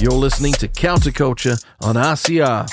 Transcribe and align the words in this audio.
You're 0.00 0.12
listening 0.12 0.54
to 0.54 0.66
Counterculture 0.66 1.62
on 1.82 1.96
RCR. 1.96 2.66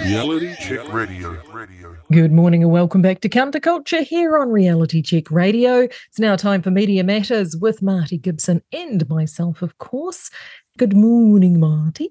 Reality 0.00 0.56
Check 0.56 0.92
Radio. 0.92 1.40
Radio. 1.52 1.96
Good 2.10 2.32
morning 2.32 2.64
and 2.64 2.72
welcome 2.72 3.00
back 3.00 3.20
to 3.20 3.28
Counterculture 3.28 4.02
here 4.02 4.36
on 4.36 4.50
Reality 4.50 5.00
Check 5.00 5.30
Radio. 5.30 5.82
It's 5.82 6.18
now 6.18 6.34
time 6.34 6.62
for 6.62 6.72
Media 6.72 7.04
Matters 7.04 7.56
with 7.56 7.80
Marty 7.80 8.18
Gibson 8.18 8.60
and 8.72 9.08
myself, 9.08 9.62
of 9.62 9.78
course. 9.78 10.30
Good 10.78 10.96
morning, 10.96 11.60
Marty. 11.60 12.10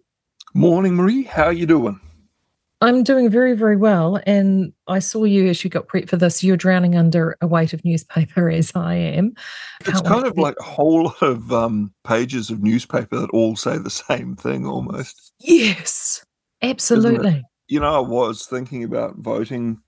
Morning, 0.54 0.94
Maree. 0.94 1.28
How 1.28 1.48
are 1.48 1.54
you 1.54 1.66
doing? 1.66 2.00
I'm 2.82 3.04
doing 3.04 3.30
very, 3.30 3.54
very 3.54 3.78
well. 3.78 4.20
And 4.26 4.74
I 4.88 5.00
saw 5.00 5.24
you 5.24 5.48
as 5.48 5.64
you 5.64 5.70
got 5.70 5.88
prepped 5.88 6.10
for 6.10 6.18
this. 6.18 6.44
You're 6.44 6.58
drowning 6.58 6.96
under 6.96 7.38
a 7.40 7.48
weight 7.48 7.74
of 7.74 7.86
newspaper, 7.86 8.50
as 8.50 8.72
I 8.76 8.96
am. 8.96 9.34
Can't 9.84 9.98
it's 9.98 10.02
kind 10.02 10.26
of 10.26 10.38
like 10.38 10.56
a 10.60 10.64
whole 10.64 11.04
lot 11.06 11.22
of 11.22 11.54
um, 11.54 11.94
pages 12.04 12.50
of 12.50 12.64
newspaper 12.64 13.20
that 13.20 13.30
all 13.30 13.56
say 13.56 13.78
the 13.78 13.90
same 13.90 14.36
thing 14.36 14.66
almost. 14.66 15.32
Yes, 15.40 16.26
absolutely. 16.62 17.44
You 17.68 17.80
know, 17.80 17.94
I 17.94 18.08
was 18.08 18.48
thinking 18.48 18.84
about 18.84 19.18
voting 19.18 19.80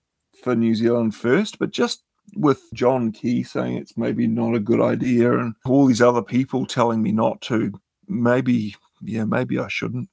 for 0.44 0.56
New 0.56 0.76
Zealand 0.76 1.16
first, 1.16 1.60
but 1.60 1.72
just 1.72 2.04
with 2.36 2.62
John 2.74 3.12
Key 3.12 3.44
saying 3.44 3.78
it's 3.78 3.98
maybe 3.98 4.28
not 4.28 4.56
a 4.56 4.60
good 4.60 4.82
idea 4.82 5.38
and 5.38 5.54
all 5.66 5.86
these 5.86 6.02
other 6.02 6.22
people 6.22 6.66
telling 6.66 7.02
me 7.02 7.12
not 7.12 7.42
to, 7.42 7.74
maybe, 8.08 8.76
yeah, 9.02 9.26
maybe 9.26 9.60
I 9.60 9.68
shouldn't. 9.68 10.10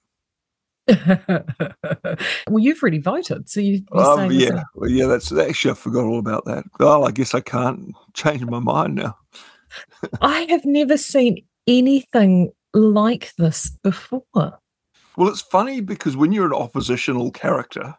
well, 2.48 2.58
you've 2.58 2.82
already 2.82 2.98
voted, 2.98 3.48
so 3.48 3.60
you. 3.60 3.82
Um, 3.92 4.30
yeah, 4.30 4.64
well, 4.74 4.90
yeah. 4.90 5.06
That's 5.06 5.32
actually 5.32 5.72
I 5.72 5.74
forgot 5.74 6.04
all 6.04 6.18
about 6.18 6.44
that. 6.46 6.64
Well, 6.78 7.06
I 7.06 7.10
guess 7.10 7.34
I 7.34 7.40
can't 7.40 7.94
change 8.14 8.44
my 8.44 8.58
mind 8.58 8.96
now. 8.96 9.16
I 10.20 10.42
have 10.48 10.64
never 10.64 10.96
seen 10.96 11.44
anything 11.66 12.52
like 12.74 13.32
this 13.36 13.70
before. 13.82 14.24
Well, 15.16 15.28
it's 15.28 15.40
funny 15.40 15.80
because 15.80 16.16
when 16.16 16.32
you're 16.32 16.46
an 16.46 16.52
oppositional 16.52 17.30
character, 17.30 17.94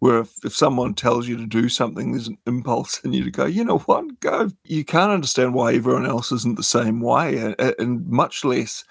where 0.00 0.20
if, 0.20 0.44
if 0.44 0.54
someone 0.54 0.94
tells 0.94 1.26
you 1.26 1.36
to 1.36 1.46
do 1.46 1.68
something, 1.68 2.12
there's 2.12 2.28
an 2.28 2.38
impulse 2.46 3.00
in 3.00 3.12
you 3.12 3.24
to 3.24 3.30
go, 3.30 3.46
you 3.46 3.64
know 3.64 3.78
what, 3.78 4.20
go. 4.20 4.50
You 4.64 4.84
can't 4.84 5.10
understand 5.10 5.54
why 5.54 5.74
everyone 5.74 6.06
else 6.06 6.30
isn't 6.30 6.56
the 6.56 6.62
same 6.62 7.00
way, 7.00 7.38
and, 7.38 7.74
and 7.78 8.06
much 8.06 8.44
less 8.44 8.84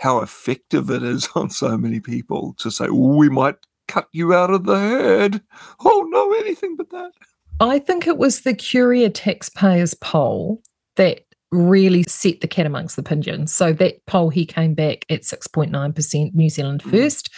how 0.00 0.20
effective 0.20 0.90
it 0.90 1.02
is 1.02 1.28
on 1.34 1.50
so 1.50 1.76
many 1.76 2.00
people 2.00 2.54
to 2.58 2.70
say, 2.70 2.88
we 2.88 3.28
might 3.28 3.56
cut 3.86 4.08
you 4.12 4.34
out 4.34 4.50
of 4.50 4.64
the 4.64 4.78
herd. 4.78 5.40
Oh, 5.84 6.06
no, 6.08 6.32
anything 6.34 6.76
but 6.76 6.90
that. 6.90 7.12
I 7.60 7.78
think 7.78 8.06
it 8.06 8.16
was 8.16 8.40
the 8.40 8.54
Curia 8.54 9.10
taxpayers 9.10 9.94
poll 9.94 10.62
that 10.96 11.24
really 11.52 12.04
set 12.04 12.40
the 12.40 12.48
cat 12.48 12.64
amongst 12.64 12.96
the 12.96 13.02
pigeons. 13.02 13.52
So 13.52 13.72
that 13.74 14.04
poll, 14.06 14.30
he 14.30 14.46
came 14.46 14.74
back 14.74 15.04
at 15.10 15.22
6.9% 15.22 16.34
New 16.34 16.48
Zealand 16.48 16.82
mm. 16.82 16.90
first, 16.90 17.28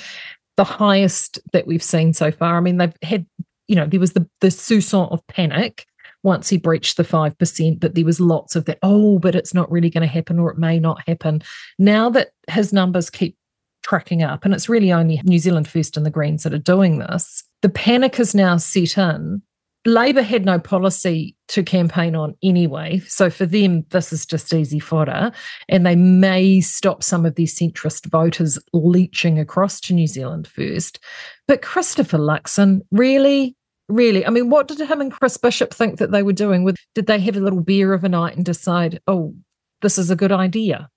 the 0.56 0.64
highest 0.64 1.40
that 1.52 1.66
we've 1.66 1.82
seen 1.82 2.12
so 2.12 2.30
far. 2.30 2.56
I 2.56 2.60
mean, 2.60 2.76
they've 2.76 2.94
had, 3.02 3.26
you 3.66 3.74
know, 3.74 3.86
there 3.86 3.98
was 3.98 4.12
the, 4.12 4.28
the 4.40 4.48
sousson 4.48 5.10
of 5.10 5.26
panic 5.26 5.86
once 6.22 6.48
he 6.48 6.56
breached 6.56 6.96
the 6.96 7.02
5%, 7.02 7.80
but 7.80 7.94
there 7.94 8.04
was 8.04 8.20
lots 8.20 8.56
of 8.56 8.64
that, 8.66 8.78
oh, 8.82 9.18
but 9.18 9.34
it's 9.34 9.54
not 9.54 9.70
really 9.70 9.90
going 9.90 10.06
to 10.06 10.12
happen 10.12 10.38
or 10.38 10.50
it 10.50 10.58
may 10.58 10.78
not 10.78 11.06
happen. 11.06 11.42
Now 11.78 12.10
that 12.10 12.30
his 12.48 12.72
numbers 12.72 13.10
keep 13.10 13.36
tracking 13.82 14.22
up, 14.22 14.44
and 14.44 14.54
it's 14.54 14.68
really 14.68 14.92
only 14.92 15.20
New 15.24 15.38
Zealand 15.38 15.68
First 15.68 15.96
and 15.96 16.06
the 16.06 16.10
Greens 16.10 16.44
that 16.44 16.54
are 16.54 16.58
doing 16.58 16.98
this, 16.98 17.42
the 17.62 17.68
panic 17.68 18.16
has 18.16 18.34
now 18.34 18.56
set 18.56 18.96
in. 18.96 19.42
Labour 19.84 20.22
had 20.22 20.44
no 20.44 20.60
policy 20.60 21.36
to 21.48 21.64
campaign 21.64 22.14
on 22.14 22.36
anyway. 22.40 23.00
So 23.08 23.28
for 23.28 23.46
them, 23.46 23.84
this 23.90 24.12
is 24.12 24.24
just 24.24 24.54
easy 24.54 24.78
fodder. 24.78 25.32
And 25.68 25.84
they 25.84 25.96
may 25.96 26.60
stop 26.60 27.02
some 27.02 27.26
of 27.26 27.34
these 27.34 27.58
centrist 27.58 28.06
voters 28.06 28.60
leeching 28.72 29.40
across 29.40 29.80
to 29.80 29.92
New 29.92 30.06
Zealand 30.06 30.46
first. 30.46 31.00
But 31.48 31.62
Christopher 31.62 32.18
Luxon, 32.18 32.82
really? 32.92 33.56
Really. 33.92 34.26
I 34.26 34.30
mean, 34.30 34.50
what 34.50 34.68
did 34.68 34.78
him 34.78 35.00
and 35.00 35.12
Chris 35.12 35.36
Bishop 35.36 35.72
think 35.72 35.98
that 35.98 36.10
they 36.10 36.22
were 36.22 36.32
doing? 36.32 36.64
With 36.64 36.76
did 36.94 37.06
they 37.06 37.20
have 37.20 37.36
a 37.36 37.40
little 37.40 37.60
beer 37.60 37.92
of 37.92 38.04
a 38.04 38.08
night 38.08 38.36
and 38.36 38.44
decide, 38.44 39.00
oh, 39.06 39.34
this 39.82 39.98
is 39.98 40.10
a 40.10 40.16
good 40.16 40.32
idea? 40.32 40.88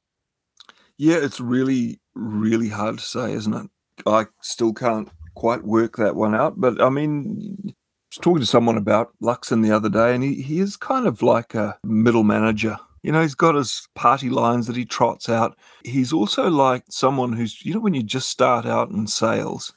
Yeah, 0.98 1.18
it's 1.18 1.40
really, 1.40 2.00
really 2.14 2.70
hard 2.70 3.00
to 3.00 3.04
say, 3.04 3.34
isn't 3.34 3.54
it? 3.54 3.70
I 4.06 4.26
still 4.42 4.74
can't 4.74 5.10
quite 5.36 5.64
work 5.64 5.98
that 5.98 6.16
one 6.16 6.34
out. 6.34 6.60
But 6.60 6.82
I 6.82 6.90
mean, 6.90 7.48
I 7.68 7.70
was 7.70 8.18
talking 8.22 8.40
to 8.40 8.46
someone 8.46 8.78
about 8.78 9.14
Luxon 9.22 9.64
the 9.64 9.76
other 9.76 9.90
day, 9.90 10.16
and 10.16 10.24
he, 10.24 10.42
he 10.42 10.60
is 10.60 10.78
kind 10.78 11.06
of 11.06 11.22
like 11.22 11.54
a 11.54 11.78
middle 11.84 12.24
manager. 12.24 12.78
You 13.04 13.12
know, 13.12 13.22
he's 13.22 13.36
got 13.36 13.54
his 13.56 13.88
party 13.94 14.30
lines 14.30 14.66
that 14.66 14.76
he 14.76 14.86
trots 14.86 15.30
out. 15.30 15.56
He's 15.84 16.12
also 16.12 16.50
like 16.50 16.86
someone 16.90 17.34
who's, 17.34 17.64
you 17.64 17.74
know, 17.74 17.80
when 17.80 17.94
you 17.94 18.02
just 18.02 18.30
start 18.30 18.66
out 18.66 18.90
in 18.90 19.06
sales 19.06 19.74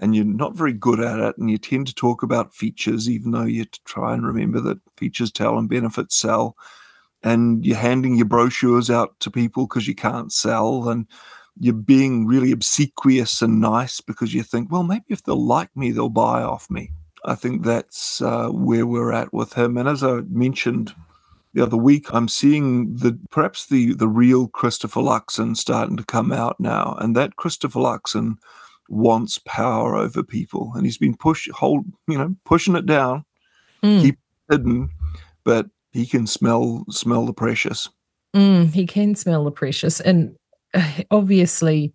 and 0.00 0.16
you're 0.16 0.24
not 0.24 0.56
very 0.56 0.72
good 0.72 0.98
at 0.98 1.20
it 1.20 1.36
and 1.36 1.50
you 1.50 1.58
tend 1.58 1.86
to 1.86 1.94
talk 1.94 2.22
about 2.22 2.54
features 2.54 3.08
even 3.08 3.30
though 3.30 3.44
you 3.44 3.66
try 3.84 4.14
and 4.14 4.26
remember 4.26 4.58
that 4.60 4.78
features 4.96 5.30
tell 5.30 5.58
and 5.58 5.68
benefits 5.68 6.16
sell. 6.16 6.56
And 7.22 7.64
you're 7.66 7.76
handing 7.76 8.16
your 8.16 8.26
brochures 8.26 8.88
out 8.88 9.20
to 9.20 9.30
people 9.30 9.66
because 9.66 9.86
you 9.86 9.94
can't 9.94 10.32
sell 10.32 10.88
and 10.88 11.06
you're 11.58 11.74
being 11.74 12.26
really 12.26 12.50
obsequious 12.50 13.42
and 13.42 13.60
nice 13.60 14.00
because 14.00 14.32
you 14.32 14.42
think 14.42 14.72
well 14.72 14.82
maybe 14.82 15.04
if 15.08 15.22
they'll 15.22 15.44
like 15.44 15.76
me 15.76 15.90
they'll 15.90 16.08
buy 16.08 16.42
off 16.42 16.70
me. 16.70 16.90
I 17.26 17.34
think 17.34 17.62
that's 17.62 18.22
uh, 18.22 18.48
where 18.48 18.86
we're 18.86 19.12
at 19.12 19.34
with 19.34 19.52
him. 19.52 19.76
And 19.76 19.86
as 19.86 20.02
i 20.02 20.20
mentioned 20.30 20.94
the 21.52 21.62
other 21.62 21.76
week 21.76 22.06
i'm 22.14 22.28
seeing 22.28 22.94
the 22.94 23.18
perhaps 23.30 23.66
the 23.66 23.92
the 23.92 24.08
real 24.08 24.48
christopher 24.48 25.00
luxon 25.00 25.54
starting 25.54 25.98
to 25.98 26.04
come 26.04 26.32
out 26.32 26.58
now. 26.58 26.96
And 26.98 27.14
that 27.16 27.36
christopher 27.36 27.80
luxon 27.80 28.38
wants 28.90 29.38
power 29.38 29.96
over 29.96 30.22
people, 30.22 30.72
and 30.74 30.84
he's 30.84 30.98
been 30.98 31.16
push 31.16 31.48
hold 31.52 31.84
you 32.08 32.18
know 32.18 32.34
pushing 32.44 32.76
it 32.76 32.86
down, 32.86 33.24
mm. 33.82 34.02
keep 34.02 34.18
hidden, 34.50 34.90
but 35.44 35.66
he 35.92 36.06
can 36.06 36.26
smell 36.26 36.84
smell 36.90 37.26
the 37.26 37.32
precious. 37.32 37.88
Mm, 38.34 38.72
he 38.72 38.86
can 38.86 39.14
smell 39.14 39.44
the 39.44 39.50
precious, 39.50 40.00
and 40.00 40.36
obviously 41.10 41.92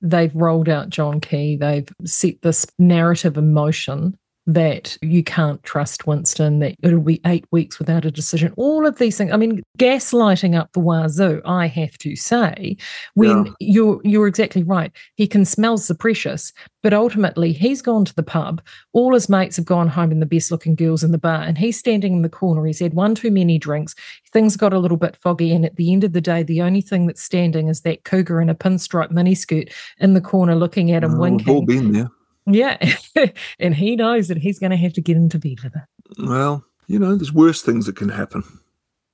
they've 0.00 0.34
rolled 0.34 0.68
out 0.68 0.90
John 0.90 1.20
Key. 1.20 1.56
They've 1.56 1.88
set 2.04 2.40
this 2.42 2.66
narrative 2.78 3.36
in 3.36 3.52
motion 3.52 4.16
that 4.48 4.96
you 5.02 5.22
can't 5.22 5.62
trust 5.62 6.06
Winston, 6.06 6.58
that 6.60 6.74
it'll 6.82 7.00
be 7.00 7.20
eight 7.26 7.44
weeks 7.52 7.78
without 7.78 8.06
a 8.06 8.10
decision. 8.10 8.54
All 8.56 8.86
of 8.86 8.96
these 8.96 9.18
things. 9.18 9.30
I 9.30 9.36
mean, 9.36 9.62
gaslighting 9.78 10.58
up 10.58 10.72
the 10.72 10.80
wazoo, 10.80 11.42
I 11.44 11.66
have 11.66 11.98
to 11.98 12.16
say, 12.16 12.78
when 13.12 13.44
yeah. 13.44 13.52
you're 13.60 14.00
you're 14.04 14.26
exactly 14.26 14.62
right. 14.62 14.90
He 15.16 15.26
can 15.26 15.44
smell 15.44 15.76
the 15.76 15.94
precious, 15.94 16.52
but 16.82 16.94
ultimately 16.94 17.52
he's 17.52 17.82
gone 17.82 18.06
to 18.06 18.14
the 18.14 18.22
pub. 18.22 18.62
All 18.94 19.12
his 19.12 19.28
mates 19.28 19.56
have 19.56 19.66
gone 19.66 19.86
home 19.86 20.10
and 20.10 20.22
the 20.22 20.26
best 20.26 20.50
looking 20.50 20.74
girls 20.74 21.04
in 21.04 21.12
the 21.12 21.18
bar, 21.18 21.42
and 21.42 21.58
he's 21.58 21.78
standing 21.78 22.14
in 22.14 22.22
the 22.22 22.30
corner. 22.30 22.64
He's 22.64 22.80
had 22.80 22.94
one 22.94 23.14
too 23.14 23.30
many 23.30 23.58
drinks. 23.58 23.94
Things 24.32 24.56
got 24.56 24.72
a 24.72 24.78
little 24.78 24.96
bit 24.96 25.16
foggy, 25.16 25.52
and 25.52 25.66
at 25.66 25.76
the 25.76 25.92
end 25.92 26.04
of 26.04 26.14
the 26.14 26.22
day, 26.22 26.42
the 26.42 26.62
only 26.62 26.80
thing 26.80 27.06
that's 27.06 27.22
standing 27.22 27.68
is 27.68 27.82
that 27.82 28.04
cougar 28.04 28.40
in 28.40 28.48
a 28.48 28.54
pinstripe 28.54 29.12
miniskirt 29.12 29.70
in 29.98 30.14
the 30.14 30.22
corner 30.22 30.54
looking 30.54 30.90
at 30.90 31.04
him, 31.04 31.16
oh, 31.16 31.18
winking. 31.18 31.46
We've 31.46 31.54
all 31.54 31.66
been 31.66 31.92
there. 31.92 32.10
Yeah. 32.48 32.78
and 33.58 33.74
he 33.74 33.96
knows 33.96 34.28
that 34.28 34.38
he's 34.38 34.58
going 34.58 34.70
to 34.70 34.76
have 34.76 34.92
to 34.94 35.00
get 35.00 35.16
into 35.16 35.38
bed 35.38 35.60
with 35.62 35.74
it. 35.76 36.26
Well, 36.26 36.64
you 36.86 36.98
know, 36.98 37.14
there's 37.14 37.32
worse 37.32 37.62
things 37.62 37.86
that 37.86 37.96
can 37.96 38.08
happen. 38.08 38.42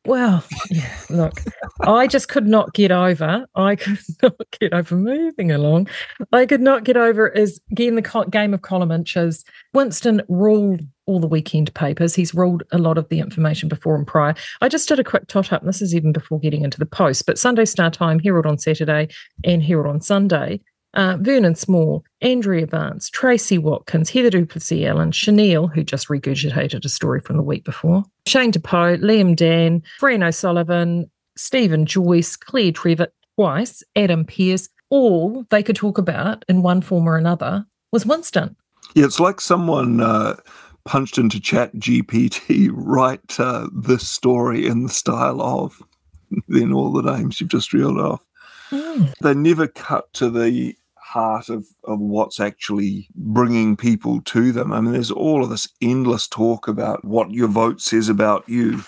Well, 0.06 0.44
yeah, 0.70 0.94
look, 1.08 1.40
I 1.80 2.06
just 2.06 2.28
could 2.28 2.46
not 2.46 2.74
get 2.74 2.92
over. 2.92 3.46
I 3.54 3.76
could 3.76 3.98
not 4.22 4.36
get 4.60 4.74
over 4.74 4.96
moving 4.96 5.50
along. 5.50 5.88
I 6.30 6.44
could 6.44 6.60
not 6.60 6.84
get 6.84 6.98
over 6.98 7.28
is 7.28 7.58
getting 7.74 7.94
the 7.94 8.26
game 8.30 8.52
of 8.52 8.60
column 8.60 8.90
inches. 8.90 9.46
Winston 9.72 10.20
ruled 10.28 10.82
all 11.06 11.20
the 11.20 11.26
weekend 11.26 11.72
papers. 11.72 12.14
He's 12.14 12.34
ruled 12.34 12.64
a 12.70 12.76
lot 12.76 12.98
of 12.98 13.08
the 13.08 13.18
information 13.18 13.68
before 13.70 13.96
and 13.96 14.06
prior. 14.06 14.34
I 14.60 14.68
just 14.68 14.88
did 14.88 15.00
a 15.00 15.04
quick 15.04 15.26
tot 15.26 15.54
up, 15.54 15.62
and 15.62 15.68
this 15.70 15.80
is 15.80 15.94
even 15.94 16.12
before 16.12 16.38
getting 16.38 16.64
into 16.64 16.78
the 16.78 16.86
post. 16.86 17.24
But 17.24 17.38
Sunday 17.38 17.64
Star 17.64 17.90
Time, 17.90 18.18
Herald 18.18 18.46
on 18.46 18.58
Saturday, 18.58 19.08
and 19.42 19.62
Herald 19.62 19.86
on 19.86 20.02
Sunday 20.02 20.60
uh, 20.94 21.16
Vernon 21.20 21.54
Small, 21.54 22.04
Andrea 22.22 22.66
Barnes, 22.66 23.10
Tracy 23.10 23.58
Watkins, 23.58 24.10
Heather 24.10 24.30
du 24.30 24.46
Plessis-Allen, 24.46 25.12
Chanel, 25.12 25.68
who 25.68 25.84
just 25.84 26.08
regurgitated 26.08 26.84
a 26.84 26.88
story 26.88 27.20
from 27.20 27.36
the 27.36 27.42
week 27.42 27.64
before, 27.64 28.04
Shane 28.26 28.52
Te 28.52 28.58
Pou, 28.58 28.96
Liam 28.96 29.36
Dann, 29.36 29.82
Fran 29.98 30.22
O'Sullivan, 30.22 31.10
Steven 31.36 31.86
Joyce, 31.86 32.36
Claire 32.36 32.72
Trevett, 32.72 33.12
twice, 33.36 33.82
Adam 33.96 34.24
Pearse, 34.24 34.68
all 34.90 35.44
they 35.50 35.62
could 35.62 35.76
talk 35.76 35.98
about 35.98 36.44
in 36.48 36.62
one 36.62 36.80
form 36.80 37.08
or 37.08 37.16
another 37.16 37.66
was 37.92 38.06
Winston. 38.06 38.56
Yeah, 38.94 39.06
it's 39.06 39.20
like 39.20 39.40
someone 39.40 40.00
uh, 40.00 40.36
punched 40.84 41.18
into 41.18 41.40
Chat 41.40 41.74
GPT, 41.76 42.70
write 42.72 43.40
uh, 43.40 43.68
this 43.72 44.08
story 44.08 44.66
in 44.66 44.84
the 44.84 44.88
style 44.88 45.40
of, 45.42 45.82
then 46.48 46.72
all 46.72 46.92
the 46.92 47.02
names 47.02 47.40
you've 47.40 47.50
just 47.50 47.72
reeled 47.72 47.98
off. 47.98 48.24
Mm. 48.70 49.12
They 49.20 49.34
never 49.34 49.66
cut 49.66 50.12
to 50.14 50.30
the 50.30 50.74
heart 51.14 51.48
of, 51.48 51.64
of 51.84 52.00
what's 52.00 52.40
actually 52.40 53.08
bringing 53.14 53.76
people 53.76 54.20
to 54.22 54.50
them. 54.50 54.72
I 54.72 54.80
mean, 54.80 54.92
there's 54.92 55.12
all 55.12 55.44
of 55.44 55.48
this 55.48 55.68
endless 55.80 56.26
talk 56.26 56.66
about 56.66 57.04
what 57.04 57.30
your 57.30 57.46
vote 57.46 57.80
says 57.80 58.08
about 58.08 58.48
you. 58.48 58.82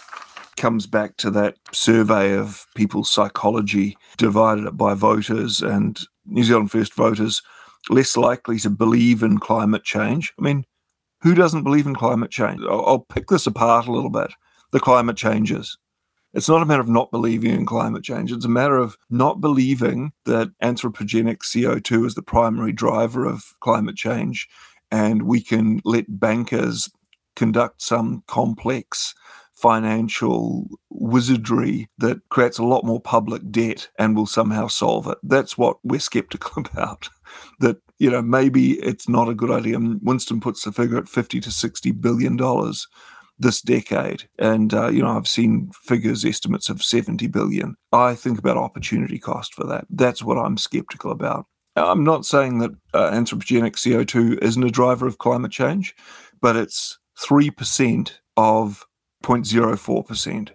comes 0.57 0.89
back 0.89 1.17
to 1.19 1.31
that 1.31 1.55
survey 1.73 2.35
of 2.37 2.67
people's 2.75 3.11
psychology, 3.11 3.97
divided 4.17 4.65
it 4.67 4.77
by 4.77 4.95
voters, 4.95 5.63
and 5.63 6.01
New 6.27 6.43
Zealand 6.43 6.73
First 6.73 6.95
voters 6.95 7.43
less 7.91 8.17
likely 8.17 8.59
to 8.59 8.71
believe 8.71 9.23
in 9.23 9.39
climate 9.39 9.85
change. 9.85 10.33
I 10.37 10.43
mean, 10.43 10.65
who 11.23 11.33
doesn't 11.35 11.63
believe 11.63 11.87
in 11.87 11.95
climate 11.95 12.33
change? 12.33 12.61
I'll, 12.69 12.85
I'll 12.87 13.07
pick 13.09 13.29
this 13.29 13.47
apart 13.47 13.87
a 13.87 13.93
little 13.93 14.11
bit. 14.11 14.33
The 14.73 14.81
climate 14.81 15.17
changes. 15.17 15.79
It's 16.37 16.51
not 16.51 16.61
a 16.61 16.67
matter 16.67 16.83
of 16.83 16.89
not 16.89 17.11
believing 17.11 17.53
in 17.53 17.65
climate 17.65 18.05
change. 18.05 18.31
It's 18.31 18.45
a 18.45 18.49
matter 18.49 18.77
of 18.77 18.99
not 19.09 19.41
believing 19.41 20.13
that 20.27 20.51
anthropogenic 20.63 21.39
CO2 21.39 22.05
is 22.05 22.15
the 22.15 22.21
primary 22.21 22.73
driver 22.73 23.25
of 23.25 23.55
climate 23.61 23.97
change. 23.97 24.47
And 24.91 25.23
we 25.23 25.41
can 25.41 25.81
let 25.87 26.21
bankers 26.21 26.91
conduct 27.37 27.81
some 27.81 28.23
complex 28.27 29.15
financial 29.55 30.69
wizardry 30.91 31.89
that 31.97 32.19
creates 32.29 32.59
a 32.59 32.65
lot 32.65 32.85
more 32.85 33.01
public 33.01 33.51
debt 33.51 33.89
and 33.99 34.15
will 34.15 34.27
somehow 34.27 34.67
solve 34.67 35.07
it. 35.07 35.17
That's 35.23 35.57
what 35.57 35.79
we're 35.83 36.01
skeptical 36.01 36.65
about. 36.71 37.09
that, 37.61 37.79
you 37.99 38.11
know, 38.11 38.21
maybe 38.21 38.73
it's 38.81 39.09
not 39.09 39.31
a 39.31 39.35
good 39.35 39.51
idea. 39.51 39.79
Winston 40.03 40.43
puts 40.43 40.65
the 40.65 40.73
figure 40.73 40.99
at 40.99 41.09
50 41.09 41.41
to 41.41 41.51
60 41.51 41.93
billion 41.93 42.37
dollars 42.37 42.87
this 43.39 43.61
decade. 43.61 44.29
And, 44.39 44.73
uh, 44.73 44.89
you 44.89 45.03
know, 45.03 45.17
I've 45.17 45.29
seen 45.29 45.71
figures, 45.83 46.25
estimates 46.25 46.69
of 46.69 46.83
70 46.83 47.27
billion. 47.29 47.77
I 47.93 48.15
think 48.15 48.39
about 48.39 48.57
opportunity 48.57 49.19
cost 49.19 49.55
for 49.55 49.65
that. 49.67 49.87
That's 49.91 50.23
what 50.23 50.39
I'm 50.39 50.57
skeptical 50.57 51.11
about. 51.11 51.47
I'm 51.77 52.05
not 52.05 52.25
saying 52.25 52.59
that 52.59 52.71
uh, 52.95 53.11
anthropogenic 53.11 53.73
CO2 53.73 54.39
isn't 54.43 54.65
a 54.65 54.71
driver 54.71 55.07
of 55.07 55.19
climate 55.19 55.53
change, 55.53 55.95
but 56.41 56.57
it's 56.57 56.99
3% 57.19 58.13
of 58.39 58.87
0.04%. 59.23 60.51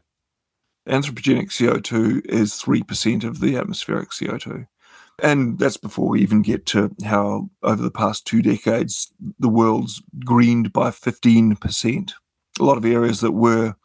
Anthropogenic 0.89 1.49
CO2 1.49 2.25
is 2.25 2.53
3% 2.53 3.23
of 3.23 3.39
the 3.39 3.55
atmospheric 3.55 4.09
CO2. 4.09 4.65
And 5.21 5.59
that's 5.59 5.77
before 5.77 6.09
we 6.09 6.21
even 6.21 6.41
get 6.41 6.65
to 6.67 6.89
how, 7.05 7.49
over 7.61 7.81
the 7.83 7.91
past 7.91 8.25
two 8.25 8.41
decades, 8.41 9.13
the 9.39 9.49
world's 9.49 10.01
greened 10.25 10.73
by 10.73 10.89
15%. 10.89 12.13
A 12.59 12.63
lot 12.63 12.77
of 12.77 12.85
areas 12.85 13.21
that 13.21 13.31
were 13.31 13.75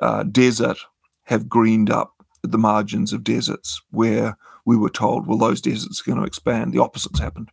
uh, 0.00 0.24
desert 0.24 0.78
have 1.24 1.48
greened 1.48 1.90
up 1.90 2.14
at 2.44 2.50
the 2.50 2.58
margins 2.58 3.12
of 3.12 3.24
deserts 3.24 3.80
where 3.90 4.36
we 4.64 4.76
were 4.76 4.90
told, 4.90 5.26
well, 5.26 5.38
those 5.38 5.60
deserts 5.60 6.00
are 6.00 6.10
going 6.10 6.18
to 6.18 6.26
expand. 6.26 6.72
The 6.72 6.82
opposite's 6.82 7.20
happened. 7.20 7.50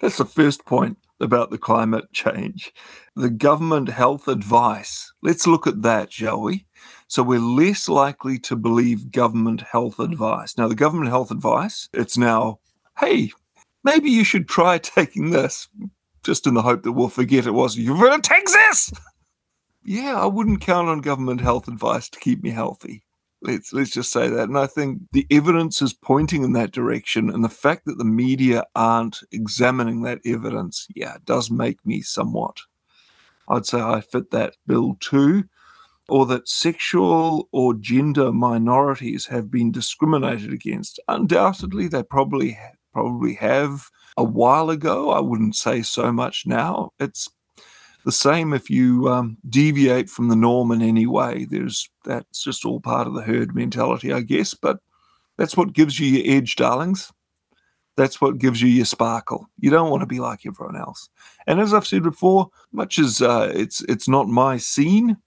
That's 0.00 0.18
the 0.18 0.24
first 0.24 0.64
point 0.64 0.98
about 1.20 1.50
the 1.50 1.58
climate 1.58 2.04
change. 2.12 2.72
The 3.16 3.30
government 3.30 3.88
health 3.88 4.28
advice. 4.28 5.12
Let's 5.22 5.46
look 5.46 5.66
at 5.66 5.82
that, 5.82 6.12
shall 6.12 6.40
we? 6.40 6.66
So 7.08 7.22
we're 7.22 7.40
less 7.40 7.88
likely 7.88 8.38
to 8.40 8.56
believe 8.56 9.10
government 9.10 9.62
health 9.62 9.98
advice. 9.98 10.56
Now, 10.56 10.68
the 10.68 10.74
government 10.74 11.08
health 11.08 11.30
advice, 11.30 11.88
it's 11.92 12.18
now, 12.18 12.60
hey, 13.00 13.32
maybe 13.82 14.10
you 14.10 14.24
should 14.24 14.48
try 14.48 14.78
taking 14.82 15.30
this, 15.30 15.68
just 16.22 16.46
in 16.46 16.54
the 16.54 16.62
hope 16.62 16.82
that 16.82 16.92
we'll 16.92 17.08
forget 17.08 17.46
it 17.46 17.54
was 17.54 17.76
you've 17.76 18.00
got 18.00 18.22
to 18.22 18.28
take 18.28 18.46
this. 18.46 18.92
Yeah, 19.90 20.20
I 20.20 20.26
wouldn't 20.26 20.60
count 20.60 20.90
on 20.90 21.00
government 21.00 21.40
health 21.40 21.66
advice 21.66 22.10
to 22.10 22.20
keep 22.20 22.42
me 22.42 22.50
healthy. 22.50 23.04
Let's 23.40 23.72
let's 23.72 23.88
just 23.88 24.12
say 24.12 24.28
that. 24.28 24.50
And 24.50 24.58
I 24.58 24.66
think 24.66 25.00
the 25.12 25.26
evidence 25.30 25.80
is 25.80 25.94
pointing 25.94 26.44
in 26.44 26.52
that 26.52 26.72
direction. 26.72 27.30
And 27.30 27.42
the 27.42 27.48
fact 27.48 27.86
that 27.86 27.96
the 27.96 28.04
media 28.04 28.64
aren't 28.74 29.20
examining 29.32 30.02
that 30.02 30.20
evidence, 30.26 30.86
yeah, 30.94 31.16
does 31.24 31.50
make 31.50 31.78
me 31.86 32.02
somewhat. 32.02 32.58
I'd 33.48 33.64
say 33.64 33.80
I 33.80 34.02
fit 34.02 34.30
that 34.30 34.58
bill 34.66 34.98
too. 35.00 35.44
Or 36.10 36.26
that 36.26 36.50
sexual 36.50 37.48
or 37.50 37.72
gender 37.72 38.30
minorities 38.30 39.24
have 39.28 39.50
been 39.50 39.72
discriminated 39.72 40.52
against. 40.52 41.00
Undoubtedly, 41.08 41.88
they 41.88 42.02
probably 42.02 42.58
probably 42.92 43.32
have 43.36 43.88
a 44.18 44.24
while 44.24 44.68
ago. 44.68 45.12
I 45.12 45.20
wouldn't 45.20 45.56
say 45.56 45.80
so 45.80 46.12
much 46.12 46.44
now. 46.44 46.90
It's 46.98 47.30
the 48.08 48.12
same 48.12 48.54
if 48.54 48.70
you 48.70 49.06
um, 49.10 49.36
deviate 49.50 50.08
from 50.08 50.28
the 50.28 50.34
norm 50.34 50.72
in 50.72 50.80
any 50.80 51.04
way. 51.04 51.44
There's 51.44 51.90
that's 52.06 52.42
just 52.42 52.64
all 52.64 52.80
part 52.80 53.06
of 53.06 53.12
the 53.12 53.20
herd 53.20 53.54
mentality, 53.54 54.14
I 54.14 54.22
guess. 54.22 54.54
But 54.54 54.78
that's 55.36 55.58
what 55.58 55.74
gives 55.74 56.00
you 56.00 56.06
your 56.06 56.38
edge, 56.38 56.56
darlings. 56.56 57.12
That's 57.98 58.18
what 58.18 58.38
gives 58.38 58.62
you 58.62 58.68
your 58.68 58.86
sparkle. 58.86 59.46
You 59.60 59.68
don't 59.68 59.90
want 59.90 60.00
to 60.00 60.06
be 60.06 60.20
like 60.20 60.46
everyone 60.46 60.78
else. 60.78 61.10
And 61.46 61.60
as 61.60 61.74
I've 61.74 61.86
said 61.86 62.02
before, 62.02 62.48
much 62.72 62.98
as 62.98 63.20
uh, 63.20 63.52
it's 63.54 63.82
it's 63.82 64.08
not 64.08 64.26
my 64.26 64.56
scene, 64.56 65.18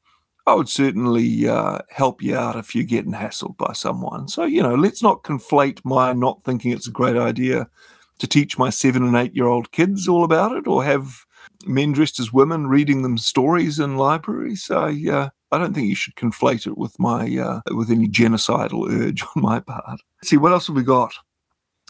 I 0.48 0.56
would 0.56 0.68
certainly 0.68 1.48
uh, 1.48 1.82
help 1.90 2.24
you 2.24 2.36
out 2.36 2.56
if 2.56 2.74
you're 2.74 2.84
getting 2.84 3.14
hassled 3.14 3.58
by 3.58 3.74
someone. 3.74 4.28
So 4.28 4.46
you 4.46 4.64
know, 4.64 4.74
let's 4.74 5.04
not 5.04 5.22
conflate 5.22 5.82
my 5.86 6.14
not 6.14 6.42
thinking 6.42 6.72
it's 6.72 6.88
a 6.88 6.92
great 7.00 7.16
idea 7.16 7.70
to 8.18 8.26
teach 8.26 8.58
my 8.58 8.72
seven 8.72 9.04
and 9.04 9.16
eight 9.16 9.36
year 9.36 9.46
old 9.46 9.72
kids 9.72 10.08
all 10.08 10.24
about 10.24 10.54
it, 10.54 10.66
or 10.66 10.84
have 10.84 11.28
men 11.66 11.92
dressed 11.92 12.20
as 12.20 12.34
women 12.34 12.68
reading 12.68 13.02
them 13.02 13.18
stories 13.18 13.80
in 13.80 13.98
libraries. 13.98 14.70
I 14.70 14.92
uh, 15.10 15.30
I 15.52 15.58
don't 15.58 15.74
think 15.74 15.88
you 15.88 15.96
should 15.96 16.16
conflate 16.16 16.68
it 16.68 16.78
with 16.78 16.98
my 17.00 17.38
uh, 17.38 17.62
with 17.74 17.92
any 17.92 18.08
genocidal 18.08 18.90
urge 18.90 19.24
on 19.36 19.42
my 19.42 19.60
part. 19.60 20.02
Let's 20.20 20.30
see 20.30 20.38
what 20.38 20.52
else 20.52 20.68
have 20.68 20.76
we 20.76 20.84
got. 20.84 21.14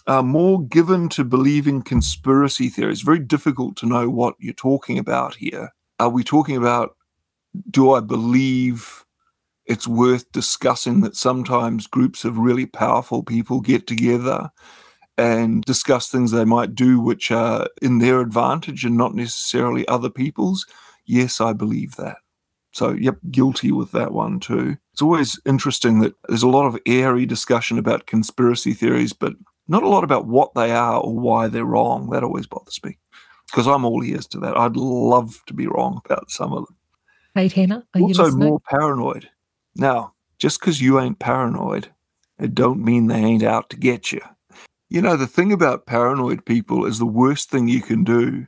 Uh, 0.08 0.24
more 0.24 0.64
given 0.64 1.10
to 1.10 1.24
believing 1.24 1.84
conspiracy 1.84 2.70
theories. 2.70 3.02
Very 3.02 3.20
difficult 3.20 3.76
to 3.78 3.86
know 3.86 4.10
what 4.10 4.36
you're 4.40 4.54
talking 4.54 4.98
about 4.98 5.36
here. 5.36 5.70
Are 6.00 6.10
we 6.10 6.24
talking 6.24 6.58
about? 6.58 6.96
Do 7.70 7.92
I 7.92 8.00
believe 8.00 9.06
it's 9.66 9.88
worth 9.88 10.32
discussing 10.32 11.02
that 11.02 11.16
sometimes 11.16 11.86
groups 11.86 12.26
of 12.26 12.38
really 12.38 12.66
powerful 12.66 13.24
people 13.24 13.62
get 13.62 13.88
together 13.88 14.50
and 15.22 15.64
discuss 15.64 16.10
things 16.10 16.32
they 16.32 16.46
might 16.46 16.74
do 16.74 17.00
which 17.00 17.32
are 17.32 17.68
in 17.82 18.00
their 18.00 18.22
advantage 18.22 18.84
and 18.84 18.98
not 18.98 19.14
necessarily 19.14 19.88
other 19.88 20.10
people's. 20.10 20.66
Yes, 21.06 21.40
I 21.40 21.54
believe 21.54 21.96
that. 21.98 22.18
So, 22.72 22.94
yep, 22.94 23.18
guilty 23.30 23.72
with 23.72 23.92
that 23.92 24.14
one 24.14 24.40
too. 24.40 24.78
It's 24.94 25.02
always 25.02 25.40
interesting 25.46 26.00
that 26.00 26.16
there's 26.28 26.44
a 26.44 26.50
lot 26.50 26.66
of 26.66 26.80
airy 26.86 27.26
discussion 27.26 27.78
about 27.78 28.08
conspiracy 28.08 28.74
theories, 28.74 29.14
but 29.14 29.34
not 29.68 29.84
a 29.84 29.90
lot 29.90 30.04
about 30.04 30.26
what 30.26 30.54
they 30.56 30.72
are 30.72 31.00
or 31.00 31.14
why 31.14 31.48
they're 31.48 31.66
wrong. 31.66 32.10
That 32.10 32.24
always 32.24 32.48
bothers 32.48 32.80
me 32.84 32.98
because 33.48 33.68
I'm 33.68 33.86
all 33.86 34.04
ears 34.04 34.26
to 34.28 34.40
that. 34.40 34.58
I'd 34.58 34.78
love 34.78 35.40
to 35.48 35.54
be 35.54 35.68
wrong 35.68 36.02
about 36.06 36.32
some 36.32 36.54
of 36.54 36.66
them. 36.66 36.76
Hey, 37.36 37.48
Hannah, 37.48 37.86
are 37.94 38.00
you 38.00 38.08
also 38.08 38.32
more 38.32 38.60
paranoid. 38.60 39.30
Now, 39.76 40.14
just 40.40 40.60
because 40.60 40.82
you 40.82 41.00
ain't 41.00 41.20
paranoid, 41.20 41.90
it 42.40 42.56
don't 42.56 42.84
mean 42.84 43.08
they 43.08 43.16
ain't 43.16 43.44
out 43.44 43.70
to 43.70 43.78
get 43.78 44.12
you. 44.12 44.22
You 44.92 45.02
know, 45.02 45.16
the 45.16 45.26
thing 45.26 45.54
about 45.54 45.86
paranoid 45.86 46.46
people 46.46 46.86
is 46.86 47.00
the 47.00 47.06
worst 47.06 47.50
thing 47.50 47.70
you 47.70 47.82
can 47.82 48.04
do 48.04 48.48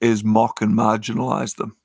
is 0.00 0.22
mock 0.22 0.62
and 0.62 0.72
marginalize 0.72 1.56
them. 1.56 1.76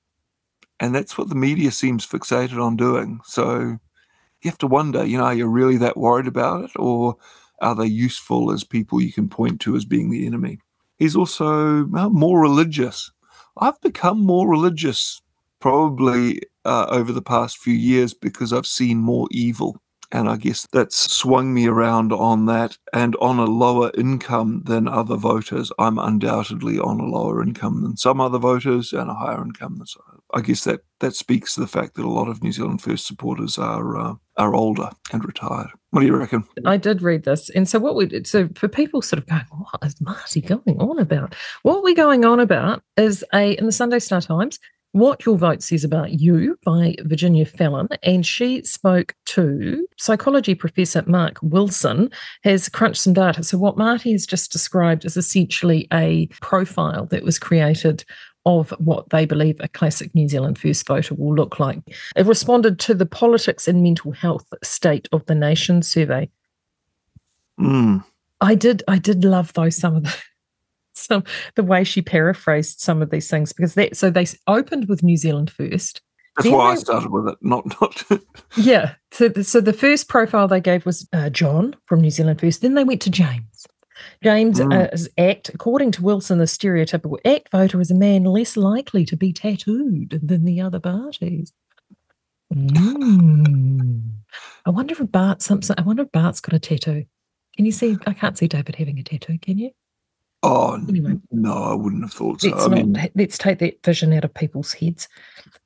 And 0.80 0.94
that's 0.94 1.18
what 1.18 1.30
the 1.30 1.36
media 1.36 1.72
seems 1.72 2.06
fixated 2.06 2.64
on 2.64 2.76
doing. 2.76 3.22
So 3.24 3.60
you 3.60 4.52
have 4.52 4.60
to 4.60 4.68
wonder, 4.68 5.04
you 5.04 5.18
know, 5.18 5.24
are 5.24 5.34
you 5.34 5.48
really 5.48 5.78
that 5.78 5.98
worried 5.98 6.28
about 6.28 6.66
it? 6.66 6.72
Or 6.76 7.16
are 7.60 7.74
they 7.74 7.88
useful 7.88 8.52
as 8.52 8.64
people 8.64 9.02
you 9.02 9.12
can 9.12 9.30
point 9.30 9.60
to 9.62 9.76
as 9.76 9.84
being 9.84 10.12
the 10.12 10.28
enemy? 10.28 10.60
He's 11.00 11.16
also 11.16 11.86
more 11.88 12.40
religious. 12.40 13.12
I've 13.58 13.82
become 13.82 14.24
more 14.24 14.48
religious 14.48 15.24
probably 15.60 16.42
uh, 16.66 16.86
over 16.92 17.12
the 17.12 17.24
past 17.24 17.58
few 17.58 17.74
years 17.74 18.14
because 18.14 18.54
I've 18.54 18.68
seen 18.68 19.00
more 19.00 19.28
evil. 19.32 19.82
And 20.12 20.30
I 20.30 20.38
guess 20.38 20.66
that's 20.72 21.12
swung 21.12 21.54
me 21.54 21.68
around 21.68 22.14
on 22.14 22.46
that 22.46 22.78
and 22.94 23.16
on 23.18 23.40
a 23.40 23.46
lower 23.46 23.92
income 23.98 24.62
than 24.66 24.88
other 24.88 25.18
voters. 25.18 25.72
I'm 25.78 26.00
undoubtedly 26.00 26.80
on 26.80 27.00
a 27.00 27.06
lower 27.06 27.44
income 27.44 27.82
than 27.82 27.98
some 27.98 28.22
other 28.22 28.38
voters 28.38 28.94
and 28.94 29.10
a 29.10 29.14
higher 29.14 29.42
income 29.42 29.78
than 29.78 29.88
some. 29.88 30.22
I 30.34 30.42
guess 30.42 30.64
that, 30.66 30.82
that 31.00 31.16
speaks 31.16 31.56
to 31.56 31.62
the 31.62 31.68
fact 31.68 31.96
that 31.96 32.06
a 32.06 32.10
lot 32.10 32.28
of 32.28 32.44
New 32.44 32.52
Zealand 32.52 32.82
First 32.82 33.08
supporters 33.08 33.58
are 33.58 33.98
uh, 33.98 34.16
are 34.38 34.54
older 34.54 34.90
and 35.12 35.26
retired. 35.26 35.70
What 35.92 36.02
do 36.02 36.06
you 36.06 36.16
reckon? 36.16 36.44
I 36.66 36.78
did 36.78 37.02
read 37.02 37.24
this, 37.24 37.50
and 37.50 37.68
so 37.68 37.80
what 37.80 37.96
we 37.96 38.06
did 38.06 38.28
so 38.28 38.50
for 38.56 38.68
people 38.68 39.02
sort 39.02 39.20
of 39.20 39.28
going, 39.28 39.46
what 39.50 39.84
is 39.84 40.00
Marty 40.02 40.42
going 40.42 40.80
on 40.80 41.00
about? 41.00 41.34
What 41.64 41.82
we're 41.82 41.96
going 41.96 42.26
on 42.26 42.40
about 42.40 42.84
is 42.98 43.24
a 43.34 43.58
in 43.58 43.66
the 43.66 43.72
Sunday 43.72 44.00
Star 44.00 44.22
Times 44.22 44.60
what 45.00 45.26
Your 45.26 45.38
Vote 45.38 45.62
Says 45.62 45.84
About 45.84 46.20
You 46.20 46.58
by 46.64 46.96
Virginia 47.02 47.46
Fallon. 47.46 47.88
And 48.04 48.26
she 48.26 48.64
spoke 48.64 49.16
to 49.26 49.88
psychology 49.98 50.56
professor 50.56 51.04
Mark 51.08 51.38
Wilson, 51.42 52.10
has 52.44 52.70
crunched 52.70 53.02
some 53.02 53.14
data. 53.14 53.44
So, 53.44 53.58
what 53.58 53.78
Marty 53.78 54.12
has 54.12 54.26
just 54.26 54.52
described 54.52 55.06
is 55.06 55.18
essentially 55.18 55.88
a 55.94 56.28
profile 56.42 57.06
that 57.08 57.24
was 57.24 57.40
created 57.40 58.04
of 58.46 58.70
what 58.80 59.10
they 59.10 59.26
believe 59.26 59.58
a 59.60 59.68
classic 59.68 60.16
New 60.16 60.30
Zealand 60.30 60.58
First 60.58 60.88
voter 60.88 61.16
will 61.16 61.36
look 61.36 61.60
like. 61.60 61.80
It 62.16 62.26
responded 62.26 62.80
to 62.80 62.94
the 62.94 63.06
politics 63.06 63.68
and 63.68 63.84
mental 63.84 64.14
health 64.14 64.46
state 64.64 65.10
of 65.12 65.26
the 65.26 65.36
nation 65.36 65.82
survey. 65.82 66.30
Mm. 67.60 68.04
I 68.40 68.56
did 68.56 68.84
I 68.88 69.00
did 69.00 69.26
love 69.26 69.52
those 69.54 69.76
some 69.76 69.96
of 69.96 70.04
the 70.04 70.16
some 70.98 71.24
the 71.56 71.64
way 71.64 71.84
she 71.84 72.02
paraphrased 72.02 72.80
some 72.80 73.02
of 73.02 73.10
these 73.10 73.30
things 73.30 73.54
because 73.54 73.76
that 73.76 73.96
so 73.96 74.10
they 74.10 74.26
opened 74.48 74.88
with 74.90 75.04
New 75.04 75.18
Zealand 75.18 75.50
first 75.52 76.02
That's 76.36 76.50
why 76.50 76.72
I 76.72 76.76
started 76.76 77.12
with 77.12 77.28
it. 77.30 77.38
Not 77.42 77.66
not. 77.82 78.04
Yeah. 78.58 78.94
So, 79.12 79.30
the, 79.30 79.44
so 79.44 79.62
the 79.62 79.74
first 79.74 80.08
profile 80.10 80.48
they 80.48 80.60
gave 80.62 80.86
was 80.86 81.08
uh, 81.14 81.30
John 81.30 81.76
from 81.86 82.02
New 82.02 82.10
Zealand 82.12 82.40
First. 82.40 82.62
Then 82.62 82.74
they 82.76 82.84
went 82.84 83.02
to 83.02 83.10
James. 83.10 83.66
James 84.24 84.60
Mm. 84.60 84.74
uh, 84.74 84.90
is 84.94 85.10
act, 85.18 85.50
according 85.50 85.92
to 85.94 86.04
Wilson, 86.04 86.38
the 86.38 86.46
stereotypical 86.46 87.18
act 87.26 87.50
voter 87.52 87.82
is 87.82 87.90
a 87.92 87.96
man 87.96 88.24
less 88.26 88.56
likely 88.58 89.06
to 89.06 89.16
be 89.18 89.34
tattooed 89.34 90.20
than 90.22 90.46
the 90.46 90.62
other 90.62 90.80
parties. 90.80 91.52
Mm. 92.54 94.02
I 94.66 94.70
wonder 94.70 94.94
if 94.94 95.12
Bart 95.12 95.42
Simpson. 95.42 95.76
I 95.78 95.82
wonder 95.82 96.04
if 96.04 96.12
Bart's 96.12 96.40
got 96.42 96.54
a 96.56 96.60
tattoo. 96.60 97.06
Can 97.56 97.66
you 97.66 97.72
see? 97.72 97.98
I 98.06 98.14
can't 98.14 98.38
see 98.38 98.48
David 98.48 98.76
having 98.76 99.00
a 99.00 99.04
tattoo. 99.04 99.38
Can 99.40 99.58
you? 99.58 99.72
Oh 100.44 100.76
Anyway. 100.88 101.16
no, 101.32 101.54
I 101.54 101.74
wouldn't 101.74 102.04
have 102.04 102.14
thought 102.14 102.42
so. 102.42 102.50
Let's 102.50 102.68
not. 102.68 102.72
mean, 102.72 103.10
let's 103.16 103.38
take 103.38 103.60
that 103.60 103.84
vision 103.84 104.14
out 104.14 104.24
of 104.26 104.34
people's 104.34 104.74
heads. 104.74 105.08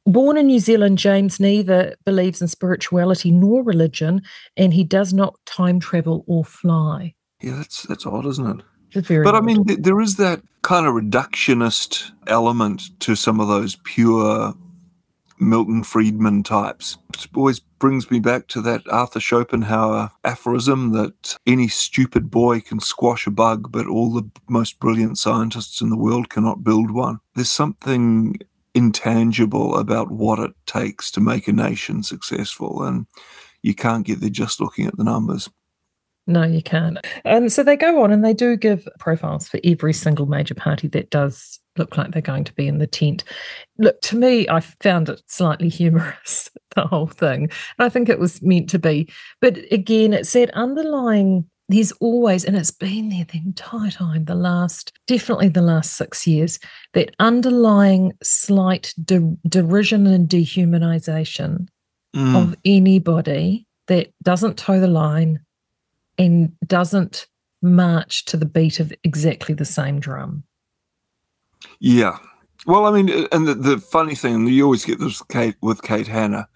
Born 0.06 0.38
in 0.38 0.48
New 0.48 0.60
Zealand, 0.60 0.98
James 0.98 1.40
neither 1.40 1.96
believes 2.06 2.42
in 2.42 2.48
spirituality 2.48 3.30
nor 3.32 3.64
religion, 3.64 4.22
and 4.58 4.74
he 4.74 4.84
does 4.84 5.14
not 5.14 5.36
time 5.46 5.80
travel 5.80 6.24
or 6.28 6.44
fly. 6.44 7.14
yeah, 7.42 7.56
that's 7.58 7.84
that's 7.84 8.06
odd, 8.06 8.26
isn't 8.26 8.60
it? 8.60 8.66
It's 8.94 9.08
very. 9.08 9.24
But 9.24 9.36
I 9.36 9.42
mean, 9.42 9.64
th- 9.66 9.80
there 9.82 10.02
is 10.02 10.16
that 10.18 10.42
kind 10.64 10.86
of 10.88 10.94
reductionist 10.96 12.12
element 12.28 12.84
to 13.02 13.16
some 13.16 13.40
of 13.40 13.48
those 13.48 13.78
pure 13.84 14.54
Milton 15.42 15.84
Friedman 15.84 16.44
types. 16.44 16.98
It 17.14 17.28
always 17.36 17.60
brings 17.60 18.12
me 18.12 18.20
back 18.20 18.48
to 18.50 18.62
that 18.62 18.88
Arthur 18.90 19.20
Schopenhauer 19.20 20.12
aphorism 20.24 20.92
that 20.92 21.36
any 21.48 21.68
stupid 21.68 22.30
boy 22.30 22.62
can 22.62 22.80
squash 22.80 23.26
a 23.26 23.32
bug, 23.32 23.72
but 23.72 23.88
all 23.88 24.14
the 24.14 24.30
most 24.48 24.80
brilliant 24.80 25.18
scientists 25.18 25.82
in 25.82 25.90
the 25.90 25.98
world 25.98 26.30
cannot 26.30 26.64
build 26.64 26.92
one. 26.92 27.20
There's 27.36 27.52
something 27.52 28.38
intangible 28.74 29.78
about 29.78 30.12
what 30.12 30.40
it 30.40 30.52
takes 30.66 31.12
to 31.12 31.20
make 31.20 31.48
a 31.48 31.54
nation 31.54 32.04
successful, 32.04 32.84
and 32.84 33.08
you 33.64 33.74
can't 33.74 34.06
get 34.06 34.22
there 34.22 34.30
just 34.30 34.62
looking 34.62 34.86
at 34.86 34.96
the 34.96 35.04
numbers. 35.04 35.50
No, 36.32 36.44
you 36.44 36.62
can't. 36.62 36.98
And 37.26 37.52
so 37.52 37.64
they 37.64 37.76
go 37.76 38.04
on 38.04 38.12
and 38.12 38.24
they 38.24 38.34
do 38.34 38.56
give 38.56 38.88
profiles 39.00 39.48
for 39.48 39.60
every 39.64 39.94
single 39.94 40.26
major 40.26 40.56
party 40.56 40.88
that 40.90 41.10
does 41.10 41.60
look 41.78 41.98
like 41.98 42.12
they're 42.12 42.22
going 42.22 42.44
to 42.46 42.54
be 42.54 42.68
in 42.68 42.78
the 42.80 42.88
tent. 42.88 43.24
Look, 43.78 44.00
to 44.02 44.18
me, 44.18 44.48
I 44.50 44.60
found 44.60 45.10
it 45.10 45.22
slightly 45.28 45.70
humorous, 45.80 46.50
the 46.76 46.88
whole 46.88 47.08
thing. 47.08 47.44
And 47.44 47.86
I 47.86 47.90
think 47.90 48.08
it 48.10 48.20
was 48.20 48.42
meant 48.42 48.70
to 48.70 48.80
be. 48.80 49.10
But 49.42 49.58
again, 49.72 50.14
it 50.14 50.26
said 50.28 50.50
underlying, 50.52 51.46
there's 51.70 51.92
always, 51.94 52.44
and 52.46 52.56
it's 52.56 52.72
been 52.72 53.10
there 53.10 53.26
the 53.26 53.40
entire 53.40 53.92
time, 53.92 54.26
the 54.26 54.36
last, 54.36 54.92
definitely 55.08 55.50
the 55.50 55.62
last 55.62 55.94
six 55.94 56.28
years, 56.28 56.60
that 56.94 57.16
underlying 57.20 58.14
slight 58.24 58.94
de- 59.04 59.38
derision 59.48 60.08
and 60.08 60.30
dehumanization 60.30 61.68
Mm. 62.14 62.36
of 62.36 62.56
anybody 62.66 63.66
that 63.88 64.12
doesn't 64.22 64.58
toe 64.58 64.82
the 64.82 64.88
line 64.88 65.40
and 66.22 66.52
doesn't 66.68 67.28
march 67.64 68.26
to 68.26 68.38
the 68.38 68.46
beat 68.46 68.80
of 68.80 68.94
exactly 69.04 69.56
the 69.56 69.66
same 69.66 70.00
drum. 70.00 70.44
Yeah. 71.80 72.18
Well, 72.68 72.86
I 72.86 72.92
mean, 72.92 73.10
uh, 73.10 73.28
and 73.32 73.48
the, 73.48 73.56
the 73.56 73.78
funny 73.80 74.14
thing, 74.14 74.46
you 74.48 74.64
always 74.64 74.86
get 74.86 75.00
this 75.00 75.20
with 75.20 75.28
Kate, 75.30 75.56
with 75.62 75.82
Kate 75.82 76.08
Hannah, 76.08 76.48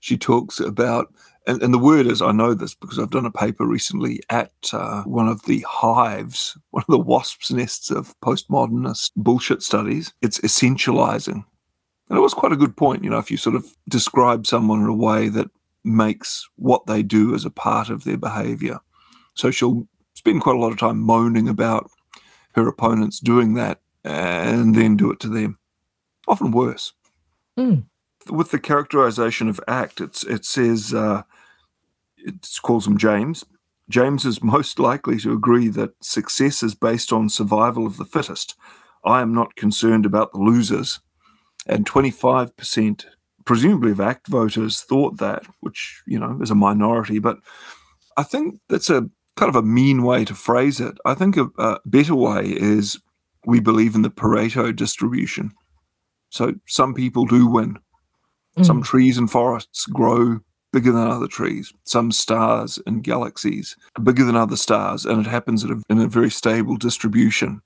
she 0.00 0.16
talks 0.16 0.58
about, 0.58 1.12
and, 1.46 1.62
and 1.62 1.74
the 1.74 1.78
word 1.78 2.06
is, 2.06 2.22
I 2.22 2.32
know 2.32 2.54
this 2.54 2.74
because 2.74 2.98
I've 2.98 3.10
done 3.10 3.26
a 3.26 3.30
paper 3.30 3.66
recently 3.66 4.20
at 4.30 4.52
uh, 4.72 5.02
one 5.02 5.28
of 5.28 5.44
the 5.44 5.64
hives, 5.68 6.56
one 6.70 6.84
of 6.88 6.92
the 6.92 6.98
wasp's 6.98 7.50
nests 7.50 7.90
of 7.90 8.18
postmodernist 8.20 9.10
bullshit 9.16 9.62
studies. 9.62 10.14
It's 10.22 10.40
essentializing. 10.40 11.44
And 12.08 12.18
it 12.18 12.22
was 12.22 12.34
quite 12.34 12.52
a 12.52 12.56
good 12.56 12.76
point, 12.76 13.04
you 13.04 13.10
know, 13.10 13.18
if 13.18 13.30
you 13.30 13.36
sort 13.36 13.54
of 13.54 13.66
describe 13.88 14.46
someone 14.46 14.80
in 14.80 14.88
a 14.88 14.94
way 14.94 15.28
that 15.28 15.50
makes 15.84 16.48
what 16.56 16.86
they 16.86 17.02
do 17.02 17.34
as 17.34 17.44
a 17.44 17.50
part 17.50 17.90
of 17.90 18.04
their 18.04 18.16
behavior. 18.16 18.80
So 19.34 19.50
she'll 19.50 19.86
spend 20.14 20.42
quite 20.42 20.56
a 20.56 20.58
lot 20.58 20.72
of 20.72 20.78
time 20.78 21.00
moaning 21.00 21.48
about 21.48 21.90
her 22.54 22.66
opponents 22.68 23.20
doing 23.20 23.54
that 23.54 23.80
and 24.04 24.74
then 24.74 24.96
do 24.96 25.10
it 25.10 25.20
to 25.20 25.28
them. 25.28 25.58
Often 26.26 26.52
worse. 26.52 26.92
Mm. 27.58 27.84
With 28.30 28.50
the 28.50 28.58
characterization 28.58 29.48
of 29.48 29.60
act, 29.66 30.00
it's, 30.00 30.24
it 30.24 30.44
says, 30.44 30.92
uh, 30.92 31.22
it 32.18 32.46
calls 32.62 32.86
him 32.86 32.98
James. 32.98 33.44
James 33.88 34.24
is 34.24 34.42
most 34.42 34.78
likely 34.78 35.18
to 35.18 35.32
agree 35.32 35.68
that 35.68 35.92
success 36.02 36.62
is 36.62 36.74
based 36.74 37.12
on 37.12 37.28
survival 37.28 37.86
of 37.86 37.96
the 37.96 38.04
fittest. 38.04 38.56
I 39.04 39.22
am 39.22 39.34
not 39.34 39.56
concerned 39.56 40.06
about 40.06 40.32
the 40.32 40.38
losers. 40.38 41.00
And 41.66 41.88
25%, 41.88 43.04
presumably, 43.44 43.92
of 43.92 44.00
ACT 44.00 44.28
voters 44.28 44.80
thought 44.82 45.18
that, 45.18 45.44
which, 45.60 46.02
you 46.06 46.18
know, 46.18 46.38
is 46.42 46.50
a 46.50 46.54
minority. 46.54 47.18
But 47.18 47.38
I 48.16 48.22
think 48.22 48.60
that's 48.68 48.90
a 48.90 49.08
kind 49.40 49.48
of 49.48 49.56
a 49.56 49.62
mean 49.66 50.02
way 50.02 50.24
to 50.24 50.34
phrase 50.34 50.80
it. 50.80 50.96
I 51.04 51.14
think 51.14 51.36
a, 51.36 51.48
a 51.58 51.78
better 51.86 52.14
way 52.14 52.42
is 52.46 53.00
we 53.46 53.60
believe 53.60 53.94
in 53.94 54.02
the 54.02 54.10
Pareto 54.10 54.74
distribution. 54.74 55.50
So 56.30 56.54
some 56.68 56.94
people 56.94 57.24
do 57.26 57.46
win. 57.46 57.78
Some 58.62 58.80
Mm. 58.82 58.84
trees 58.84 59.18
and 59.18 59.30
forests 59.30 59.86
grow 59.86 60.40
bigger 60.72 60.92
than 60.92 61.08
other 61.08 61.26
trees. 61.28 61.72
Some 61.84 62.12
stars 62.12 62.78
and 62.86 63.02
galaxies 63.02 63.76
are 63.96 64.04
bigger 64.04 64.24
than 64.24 64.36
other 64.36 64.56
stars, 64.56 65.04
and 65.06 65.24
it 65.24 65.30
happens 65.30 65.64
a, 65.64 65.80
in 65.88 65.98
a 66.00 66.06
very 66.08 66.30
stable 66.30 66.76
distribution. 66.76 67.60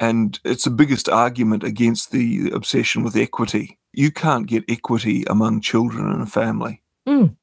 And 0.00 0.40
it's 0.44 0.64
the 0.64 0.70
biggest 0.70 1.08
argument 1.08 1.62
against 1.62 2.10
the 2.10 2.50
obsession 2.54 3.04
with 3.04 3.16
equity. 3.16 3.78
You 3.92 4.10
can't 4.10 4.46
get 4.46 4.64
equity 4.68 5.24
among 5.28 5.60
children 5.60 6.10
in 6.12 6.20
a 6.22 6.26
family. 6.26 6.82
Mm. 7.06 7.36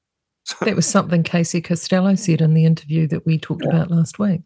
That 0.62 0.75
was 0.75 0.88
something 0.88 1.24
Casey 1.24 1.62
Costello 1.62 2.16
said 2.16 2.42
in 2.42 2.54
the 2.54 2.66
interview 2.66 3.08
that 3.08 3.25
we 3.25 3.38
talked 3.38 3.63
Yeah. 3.63 3.70
about 3.70 3.92
last 3.92 4.20
week. 4.20 4.42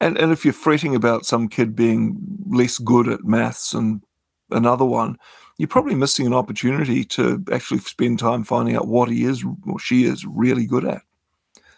And 0.00 0.18
and 0.18 0.30
if 0.32 0.44
you're 0.44 0.52
fretting 0.52 0.94
about 0.94 1.24
some 1.24 1.48
kid 1.48 1.74
being 1.74 2.18
less 2.48 2.78
good 2.78 3.08
at 3.08 3.24
maths 3.24 3.72
and 3.72 4.02
another 4.50 4.84
one, 4.84 5.16
you're 5.58 5.68
probably 5.68 5.94
missing 5.94 6.26
an 6.26 6.34
opportunity 6.34 7.04
to 7.04 7.42
actually 7.50 7.80
spend 7.80 8.18
time 8.18 8.44
finding 8.44 8.76
out 8.76 8.88
what 8.88 9.08
he 9.08 9.24
is 9.24 9.42
or 9.66 9.78
she 9.78 10.04
is 10.04 10.26
really 10.26 10.66
good 10.66 10.84
at. 10.84 11.02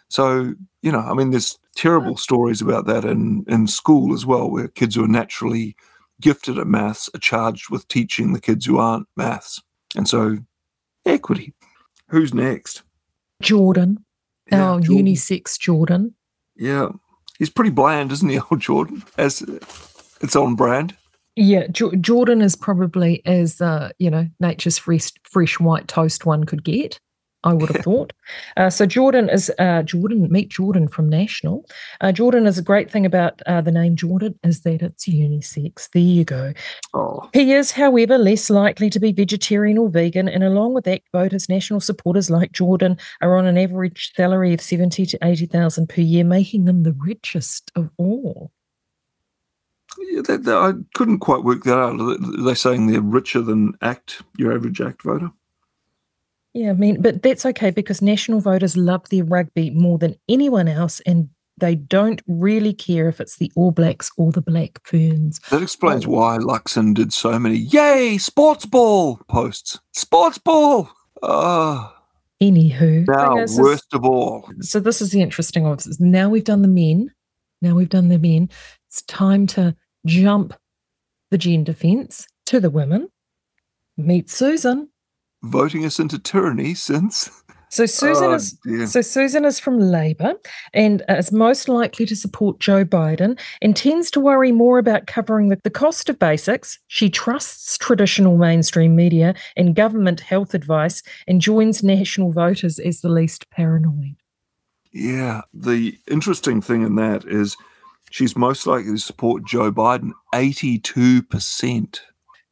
So, 0.09 0.53
you 0.81 0.91
know, 0.91 0.99
I 0.99 1.13
mean, 1.13 1.29
there's 1.31 1.57
terrible 1.75 2.17
stories 2.17 2.61
about 2.61 2.87
that 2.87 3.05
in, 3.05 3.45
in 3.47 3.67
school 3.67 4.13
as 4.13 4.25
well, 4.25 4.49
where 4.49 4.67
kids 4.67 4.95
who 4.95 5.05
are 5.05 5.07
naturally 5.07 5.75
gifted 6.19 6.57
at 6.57 6.67
maths 6.67 7.09
are 7.13 7.19
charged 7.19 7.69
with 7.69 7.87
teaching 7.87 8.33
the 8.33 8.41
kids 8.41 8.65
who 8.65 8.79
aren't 8.79 9.07
maths. 9.15 9.61
And 9.95 10.07
so, 10.07 10.39
equity. 11.05 11.53
Who's 12.09 12.33
next? 12.33 12.83
Jordan, 13.41 14.03
Yeah, 14.51 14.63
our 14.71 14.79
Jordan. 14.79 15.05
unisex 15.07 15.57
Jordan. 15.59 16.15
Yeah. 16.55 16.89
He's 17.37 17.49
pretty 17.49 17.69
bland, 17.71 18.11
isn't 18.11 18.29
he, 18.29 18.39
old 18.51 18.59
Jordan? 18.59 19.03
As 19.17 19.41
it's 20.21 20.35
on 20.35 20.55
brand. 20.55 20.95
Yeah, 21.35 21.67
jo- 21.67 21.93
Jordan 21.95 22.41
is 22.41 22.55
probably 22.57 23.21
as 23.25 23.61
uh, 23.61 23.91
you 23.97 24.09
know 24.09 24.27
nature's 24.41 24.77
fresh, 24.77 25.11
fresh 25.23 25.57
white 25.59 25.87
toast 25.87 26.25
one 26.25 26.43
could 26.43 26.63
get. 26.65 26.99
I 27.45 27.53
would 27.53 27.69
have 27.69 27.83
thought. 27.85 28.11
Uh, 28.57 28.69
so 28.69 28.85
Jordan 28.85 29.29
is 29.29 29.49
uh, 29.59 29.81
Jordan. 29.83 30.27
Meet 30.29 30.49
Jordan 30.49 30.89
from 30.89 31.07
National. 31.07 31.65
Uh, 32.01 32.11
Jordan 32.11 32.45
is 32.45 32.57
a 32.57 32.61
great 32.61 32.91
thing 32.91 33.05
about 33.05 33.41
uh, 33.45 33.61
the 33.61 33.71
name 33.71 33.95
Jordan 33.95 34.37
is 34.43 34.61
that 34.61 34.81
it's 34.81 35.07
unisex. 35.07 35.89
There 35.91 36.01
you 36.01 36.25
go. 36.25 36.51
Oh, 36.93 37.29
He 37.33 37.53
is, 37.53 37.71
however, 37.71 38.17
less 38.17 38.49
likely 38.49 38.89
to 38.89 38.99
be 38.99 39.13
vegetarian 39.13 39.77
or 39.77 39.89
vegan, 39.89 40.27
and 40.27 40.43
along 40.43 40.73
with 40.73 40.87
ACT 40.87 41.07
voters, 41.13 41.47
national 41.47 41.79
supporters 41.79 42.29
like 42.29 42.51
Jordan 42.51 42.97
are 43.21 43.37
on 43.37 43.45
an 43.45 43.57
average 43.57 44.11
salary 44.15 44.53
of 44.53 44.59
seventy 44.61 45.05
to 45.05 45.17
eighty 45.23 45.45
thousand 45.45 45.87
per 45.87 46.01
year, 46.01 46.25
making 46.25 46.65
them 46.65 46.83
the 46.83 46.93
richest 46.99 47.71
of 47.75 47.89
all. 47.97 48.51
yeah, 50.11 50.21
that, 50.27 50.43
that- 50.43 50.57
I 50.57 50.73
couldn't 50.93 51.19
quite 51.19 51.43
work 51.43 51.63
that 51.63 51.77
out. 51.77 51.97
They're 51.97 52.43
they 52.43 52.53
saying 52.53 52.87
they're 52.87 53.01
richer 53.01 53.41
than 53.41 53.73
ACT, 53.81 54.21
your 54.37 54.53
average 54.53 54.81
ACT 54.81 55.03
voter? 55.03 55.31
Yeah, 56.59 56.71
I 56.71 56.73
mean, 56.73 57.01
but 57.01 57.23
that's 57.23 57.45
okay 57.45 57.69
because 57.71 58.01
national 58.01 58.41
voters 58.41 58.75
love 58.75 59.07
their 59.09 59.23
rugby 59.23 59.69
more 59.69 59.97
than 59.97 60.15
anyone 60.27 60.67
else, 60.67 60.99
and 61.05 61.29
they 61.57 61.75
don't 61.75 62.21
really 62.27 62.73
care 62.73 63.07
if 63.07 63.21
it's 63.21 63.37
the 63.37 63.49
All 63.55 63.71
Blacks 63.71 64.11
or 64.17 64.33
the 64.33 64.41
Black 64.41 64.79
Ferns. 64.85 65.39
That 65.51 65.61
explains 65.61 66.05
Oh. 66.05 66.09
why 66.09 66.37
Luxon 66.37 66.93
did 66.93 67.13
so 67.13 67.39
many 67.39 67.55
"Yay, 67.57 68.17
sports 68.17 68.65
ball" 68.65 69.21
posts. 69.29 69.79
Sports 69.93 70.37
ball. 70.37 70.89
Ah, 71.23 71.95
Anywho, 72.41 73.05
now 73.07 73.35
thing 73.35 73.43
is- 73.43 73.57
worst 73.57 73.93
of 73.93 74.03
all. 74.03 74.49
so 74.61 74.81
this 74.81 75.01
is 75.01 75.11
the 75.11 75.21
interesting 75.21 75.63
one. 75.63 75.77
Now 75.99 76.29
we've 76.29 76.43
done 76.43 76.61
the 76.61 76.67
men. 76.67 77.11
Now 77.61 77.73
we've 77.75 77.89
done 77.89 78.09
the 78.09 78.19
men. 78.19 78.49
It's 78.89 79.01
time 79.03 79.47
to 79.47 79.75
jump 80.05 80.53
the 81.31 81.37
gender 81.37 81.73
fence 81.73 82.25
to 82.47 82.59
the 82.59 82.69
women. 82.69 83.09
Meet 83.97 84.29
Susan. 84.29 84.89
Voting 85.43 85.85
us 85.85 85.99
into 85.99 86.19
tyranny 86.19 86.73
since 86.73 87.29
So 87.71 87.85
Susan 87.85 88.23
Oh, 88.31 88.33
is 88.33 88.53
dear. 88.65 88.87
so 88.87 89.01
Susan 89.01 89.45
is 89.45 89.59
from 89.59 89.77
Labor 89.79 90.33
and 90.73 91.03
is 91.07 91.31
most 91.31 91.69
likely 91.69 92.07
to 92.07 92.15
support 92.15 92.59
Joe 92.59 92.83
Biden 92.83 93.39
and 93.61 93.75
tends 93.75 94.09
to 94.11 94.19
worry 94.19 94.51
more 94.51 94.79
about 94.79 95.05
covering 95.05 95.49
the, 95.49 95.59
the 95.63 95.69
cost 95.69 96.09
of 96.09 96.17
basics. 96.17 96.79
She 96.87 97.11
trusts 97.11 97.77
traditional 97.77 98.37
mainstream 98.37 98.95
media 98.95 99.35
and 99.55 99.75
government 99.75 100.19
health 100.19 100.55
advice 100.55 101.03
and 101.27 101.39
joins 101.41 101.83
national 101.83 102.31
voters 102.31 102.79
as 102.79 103.01
the 103.01 103.09
least 103.09 103.47
paranoid. 103.51 104.15
Yeah. 104.91 105.41
The 105.53 105.95
interesting 106.09 106.61
thing 106.61 106.81
in 106.81 106.95
that 106.95 107.23
is 107.25 107.55
she's 108.09 108.35
most 108.35 108.65
likely 108.65 108.93
to 108.93 108.97
support 108.97 109.45
Joe 109.45 109.71
Biden 109.71 110.13
82%. 110.33 111.99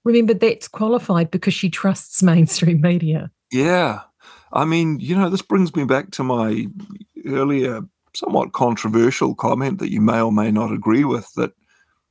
Remember, 0.08 0.34
that's 0.34 0.70
qualified 0.70 1.32
because 1.32 1.54
she 1.54 1.70
trusts 1.70 2.24
mainstream 2.24 2.80
media. 2.80 3.30
Yeah. 3.52 4.04
I 4.54 4.64
mean, 4.64 5.02
you 5.02 5.18
know, 5.18 5.30
this 5.30 5.42
brings 5.42 5.76
me 5.76 5.84
back 5.84 6.12
to 6.12 6.24
my 6.24 6.68
earlier, 7.26 7.82
somewhat 8.16 8.54
controversial 8.54 9.36
comment 9.36 9.80
that 9.80 9.92
you 9.92 10.00
may 10.00 10.22
or 10.22 10.32
may 10.32 10.50
not 10.50 10.72
agree 10.72 11.04
with 11.04 11.30
that 11.34 11.52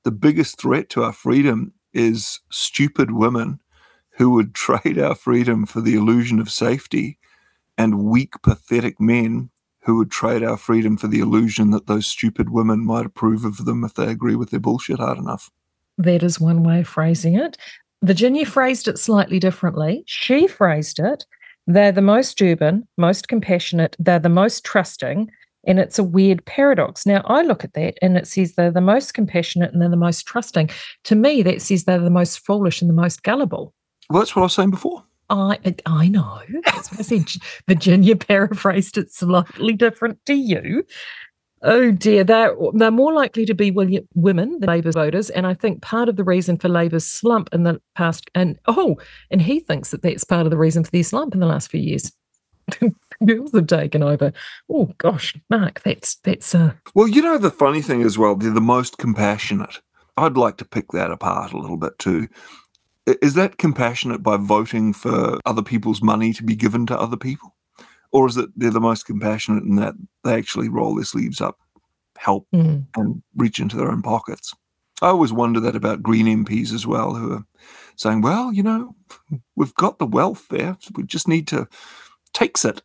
the 0.05 0.11
biggest 0.11 0.61
threat 0.61 0.91
to 0.91 1.05
our 1.05 1.13
freedom 1.15 1.73
is 1.95 2.41
stupid 2.51 3.13
women 3.13 3.61
who 4.11 4.29
would 4.29 4.55
trade 4.67 4.99
our 4.99 5.15
freedom 5.15 5.65
for 5.65 5.81
the 5.81 5.95
illusion 5.95 6.39
of 6.39 6.51
safety 6.51 7.19
and 7.79 8.05
weak, 8.05 8.35
pathetic 8.43 9.01
men 9.01 9.49
who 9.85 9.97
would 9.97 10.11
trade 10.11 10.43
our 10.43 10.59
freedom 10.59 10.99
for 10.99 11.09
the 11.09 11.21
illusion 11.21 11.71
that 11.71 11.87
those 11.87 12.07
stupid 12.07 12.51
women 12.51 12.85
might 12.85 13.07
approve 13.07 13.47
of 13.47 13.65
them 13.65 13.85
if 13.85 13.95
they 13.95 14.09
agree 14.09 14.37
with 14.37 14.51
their 14.51 14.61
bullshit 14.61 14.99
hard 14.99 15.17
enough. 15.17 15.51
That 15.97 16.23
is 16.23 16.39
one 16.39 16.63
way 16.63 16.81
of 16.81 16.89
phrasing 16.89 17.37
it. 17.37 17.57
Virginia 18.03 18.47
phrased 18.47 18.89
it 18.89 18.99
slightly 18.99 19.39
differently. 19.39 20.05
She 20.07 20.47
phrased 20.47 20.99
it 20.99 21.25
they're 21.67 21.93
the 21.93 22.03
most 22.03 22.41
urban, 22.41 22.87
most 22.97 23.29
compassionate, 23.29 23.97
they're 23.99 24.21
the 24.21 24.29
most 24.29 24.65
trusting, 24.65 25.31
and 25.67 25.81
it's 25.81 25.99
a 25.99 26.05
weird 26.05 26.45
paradox. 26.45 27.07
Now, 27.07 27.23
I 27.27 27.43
look 27.43 27.65
at 27.65 27.75
that 27.75 27.99
and 28.01 28.17
it 28.17 28.29
says 28.29 28.55
they're 28.55 28.71
the 28.71 28.81
most 28.81 29.15
compassionate 29.15 29.73
and 29.73 29.83
they're 29.83 29.89
the 29.89 29.97
most 29.97 30.27
trusting. 30.27 30.71
To 31.05 31.17
me, 31.17 31.43
that 31.43 31.61
says 31.61 31.85
they're 31.85 31.99
the 31.99 32.09
most 32.09 32.39
foolish 32.39 32.81
and 32.81 32.89
the 32.89 32.95
most 32.95 33.25
gullible. 33.25 33.75
Well, 34.09 34.21
that's 34.21 34.37
what 34.37 34.43
I 34.43 34.45
was 34.45 34.53
saying 34.53 34.71
before. 34.71 35.03
I 35.29 35.59
I 35.87 36.07
know. 36.07 36.41
That's 36.65 36.93
what 36.93 37.01
I 37.01 37.03
said. 37.03 37.25
Virginia 37.67 38.15
paraphrased 38.17 38.97
it 38.97 39.11
slightly 39.11 39.73
different 39.73 40.25
to 40.27 40.35
you. 40.35 40.85
Oh 41.63 41.91
dear, 41.91 42.23
they're, 42.23 42.55
they're 42.75 42.91
more 42.91 43.15
likely 43.15 43.47
to 43.47 43.55
be 43.55 43.71
women, 43.71 44.61
the 44.61 44.67
Labour 44.67 44.93
voters, 44.93 45.31
and 45.31 45.47
I 45.47 45.55
think 45.55 45.81
part 45.81 46.09
of 46.09 46.17
the 46.17 46.25
reason 46.25 46.59
for 46.59 46.69
Labour's 46.69 47.07
slump 47.07 47.49
in 47.53 47.63
the 47.63 47.81
past, 47.95 48.31
and 48.35 48.59
oh, 48.67 48.97
and 49.31 49.41
he 49.41 49.61
thinks 49.61 49.91
that 49.91 50.03
that's 50.03 50.25
part 50.25 50.47
of 50.47 50.51
the 50.51 50.59
reason 50.59 50.85
for 50.85 50.91
their 50.91 51.03
slump 51.03 51.33
in 51.33 51.41
the 51.41 51.47
last 51.47 51.71
few 51.71 51.81
years. 51.81 52.13
Girls 53.27 53.53
have 53.53 53.69
taken 53.69 54.03
over. 54.03 54.33
Oh 54.69 54.93
gosh, 54.99 55.35
Mark, 55.49 55.83
that's 55.83 56.17
that's 56.17 56.55
uh, 56.55 56.73
Well, 56.95 57.09
you 57.09 57.23
know, 57.23 57.39
the 57.39 57.51
funny 57.51 57.81
thing 57.81 58.03
as 58.03 58.19
well, 58.19 58.37
they're 58.37 58.51
the 58.51 58.61
most 58.61 58.99
compassionate. 58.99 59.81
I'd 60.19 60.37
like 60.37 60.59
to 60.59 60.65
pick 60.65 60.93
that 60.93 61.11
apart 61.11 61.53
a 61.53 61.59
little 61.59 61.79
bit 61.79 61.99
too. 61.99 62.29
Is 63.07 63.35
that 63.35 63.57
compassionate 63.57 64.23
by 64.23 64.37
voting 64.37 64.93
for 64.93 65.39
other 65.47 65.63
people's 65.63 66.03
money 66.03 66.33
to 66.35 66.43
be 66.43 66.57
given 66.57 66.87
to 66.87 66.99
other 66.99 67.17
people? 67.17 67.56
Or 68.13 68.27
is 68.27 68.37
it 68.37 68.51
they're 68.57 68.71
the 68.71 68.81
most 68.81 69.07
compassionate 69.07 69.65
in 69.65 69.77
that 69.77 69.95
they 70.25 70.35
actually 70.35 70.69
roll 70.69 70.95
their 70.95 71.05
sleeves 71.05 71.41
up, 71.41 71.59
help, 72.17 72.47
mm, 72.55 72.85
and 72.97 73.23
reach 73.37 73.59
into 73.59 73.77
their 73.77 73.91
own 73.91 74.03
pockets? 74.03 74.55
I 75.03 75.09
always 75.09 75.33
wonder 75.33 75.61
that 75.61 75.77
about 75.77 76.03
Green 76.03 76.45
MPs 76.45 76.73
as 76.73 76.87
well, 76.87 77.15
who 77.15 77.33
are 77.33 77.45
saying, 77.97 78.23
well, 78.23 78.53
you 78.53 78.63
know, 78.63 78.95
we've 79.55 79.75
got 79.75 79.99
the 79.99 80.07
wealth 80.07 80.47
there. 80.49 80.77
We 80.95 81.03
just 81.03 81.29
need 81.29 81.47
to 81.49 81.69
takes 82.33 82.65
it. 82.65 82.83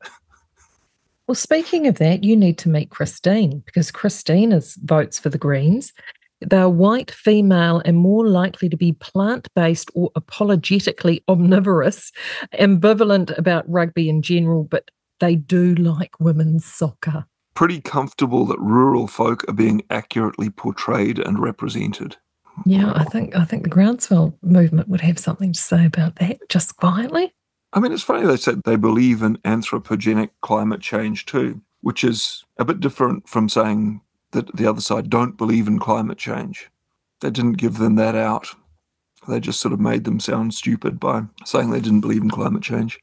Well, 1.28 1.36
speaking 1.36 1.88
of 1.88 1.98
that, 2.00 2.24
you 2.24 2.36
need 2.36 2.58
to 2.60 2.70
meet 2.70 2.90
Christine 2.90 3.64
because 3.66 3.92
Christine 3.92 4.52
is 4.52 4.76
votes 4.84 5.20
for 5.20 5.30
the 5.30 5.38
Greens. 5.38 5.94
They're 6.42 6.68
white, 6.68 7.12
female, 7.12 7.82
and 7.86 7.98
more 7.98 8.28
likely 8.28 8.68
to 8.70 8.76
be 8.76 8.94
plant 8.94 9.48
based 9.56 9.92
or 9.94 10.10
apologetically 10.16 11.24
omnivorous, 11.30 12.12
ambivalent 12.56 13.38
about 13.38 13.70
rugby 13.70 14.10
in 14.10 14.22
general, 14.22 14.64
but 14.64 14.90
they 15.22 15.36
do 15.36 15.74
like 15.76 16.20
women's 16.20 16.66
soccer. 16.66 17.26
Pretty 17.54 17.80
comfortable 17.80 18.46
that 18.48 18.60
rural 18.60 19.08
folk 19.08 19.48
are 19.48 19.54
being 19.54 19.84
accurately 19.90 20.50
portrayed 20.50 21.20
and 21.20 21.40
represented. 21.40 22.18
Yeah, 22.66 22.92
I 22.94 23.06
think 23.06 23.36
I 23.36 23.46
think 23.46 23.64
the 23.64 23.70
groundswell 23.70 24.38
movement 24.42 24.90
would 24.90 25.02
have 25.02 25.18
something 25.18 25.54
to 25.54 25.60
say 25.60 25.86
about 25.86 26.18
that, 26.18 26.40
just 26.50 26.76
quietly. 26.76 27.34
I 27.72 27.80
mean, 27.80 27.94
it's 27.94 28.04
funny 28.04 28.28
they 28.28 28.36
said 28.36 28.62
they 28.66 28.76
believe 28.76 29.22
in 29.22 29.38
anthropogenic 29.38 30.32
climate 30.42 30.82
change 30.82 31.26
too, 31.26 31.62
which 31.80 32.04
is 32.04 32.44
a 32.58 32.66
bit 32.66 32.82
different 32.82 33.30
from 33.30 33.48
saying 33.48 34.02
that 34.32 34.54
the 34.56 34.68
other 34.68 34.82
side 34.82 35.10
don't 35.10 35.38
believe 35.38 35.68
in 35.68 35.80
climate 35.80 36.18
change. 36.18 36.70
They 37.22 37.30
didn't 37.30 37.54
give 37.54 37.78
them 37.78 37.96
that 37.96 38.16
out. 38.16 38.48
They 39.28 39.40
just 39.40 39.62
sort 39.62 39.74
of 39.74 39.80
made 39.80 40.04
them 40.04 40.20
sound 40.20 40.54
stupid 40.54 41.00
by 41.00 41.24
saying 41.46 41.70
they 41.70 41.80
didn't 41.80 42.02
believe 42.02 42.24
in 42.24 42.30
climate 42.30 42.64
change. 42.64 43.00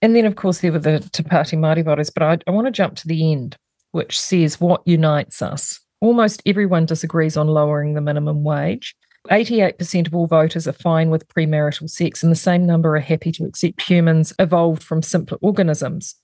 And 0.00 0.14
then, 0.14 0.26
of 0.26 0.36
course, 0.36 0.60
there 0.60 0.72
were 0.72 0.78
the 0.78 1.00
Te 1.00 1.22
Pāti 1.22 1.58
Māori 1.58 1.84
but 2.14 2.22
I, 2.22 2.38
I 2.46 2.50
want 2.50 2.66
to 2.66 2.70
jump 2.70 2.96
to 2.96 3.08
the 3.08 3.32
end, 3.32 3.56
which 3.90 4.18
says 4.18 4.60
what 4.60 4.82
unites 4.86 5.42
us. 5.42 5.80
Almost 6.00 6.42
everyone 6.46 6.86
disagrees 6.86 7.36
on 7.36 7.48
lowering 7.48 7.94
the 7.94 8.00
minimum 8.00 8.44
wage. 8.44 8.94
88% 9.30 10.06
of 10.06 10.14
all 10.14 10.26
voters 10.26 10.68
are 10.68 10.72
fine 10.72 11.10
with 11.10 11.28
premarital 11.28 11.90
sex, 11.90 12.22
and 12.22 12.30
the 12.30 12.36
same 12.36 12.64
number 12.64 12.96
are 12.96 13.00
happy 13.00 13.32
to 13.32 13.44
accept 13.44 13.82
humans 13.82 14.32
evolved 14.38 14.82
from 14.82 15.02
simpler 15.02 15.38
organisms. 15.42 16.14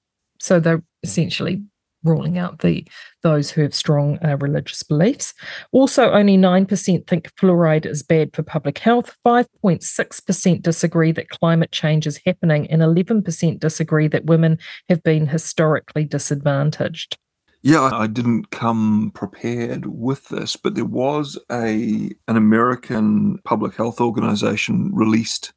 So 0.41 0.61
they're 0.61 0.83
essentially 1.03 1.63
ruling 2.05 2.39
out 2.39 2.61
the 2.61 2.87
those 3.23 3.51
who 3.51 3.63
have 3.63 3.75
strong 3.75 4.19
uh, 4.25 4.37
religious 4.37 4.83
beliefs. 4.83 5.33
Also, 5.73 6.11
only 6.11 6.37
9% 6.37 7.07
think 7.07 7.35
fluoride 7.37 7.87
is 7.87 8.03
bad 8.03 8.35
for 8.35 8.43
public 8.43 8.79
health. 8.79 9.17
5.6% 9.27 10.63
disagree 10.63 11.13
that 11.13 11.31
climate 11.31 11.73
change 11.73 12.07
is 12.07 12.21
happening, 12.27 12.71
and 12.71 12.83
11% 12.83 13.59
disagree 13.59 14.09
that 14.09 14.27
women 14.27 14.59
have 14.89 15.03
been 15.03 15.27
historically 15.27 16.05
disadvantaged. 16.05 17.17
Yeah, 17.63 17.91
I 17.95 18.09
didn't 18.09 18.51
come 18.51 19.11
prepared 19.15 19.87
with 19.87 20.29
this, 20.29 20.55
but 20.55 20.75
there 20.75 20.85
was 20.85 21.39
a 21.51 22.11
an 22.29 22.37
American 22.37 23.39
public 23.47 23.75
health 23.75 24.03
organization 24.03 24.95
released 24.95 25.55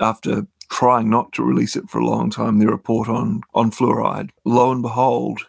after 0.00 0.46
trying 0.70 1.10
not 1.10 1.32
to 1.32 1.42
release 1.42 1.74
it 1.74 1.90
for 1.90 1.98
a 1.98 2.06
long 2.06 2.30
time 2.30 2.60
their 2.60 2.70
report 2.70 3.08
on 3.08 3.40
on 3.54 3.72
fluoride. 3.72 4.30
Lo 4.44 4.70
and 4.70 4.82
behold, 4.82 5.42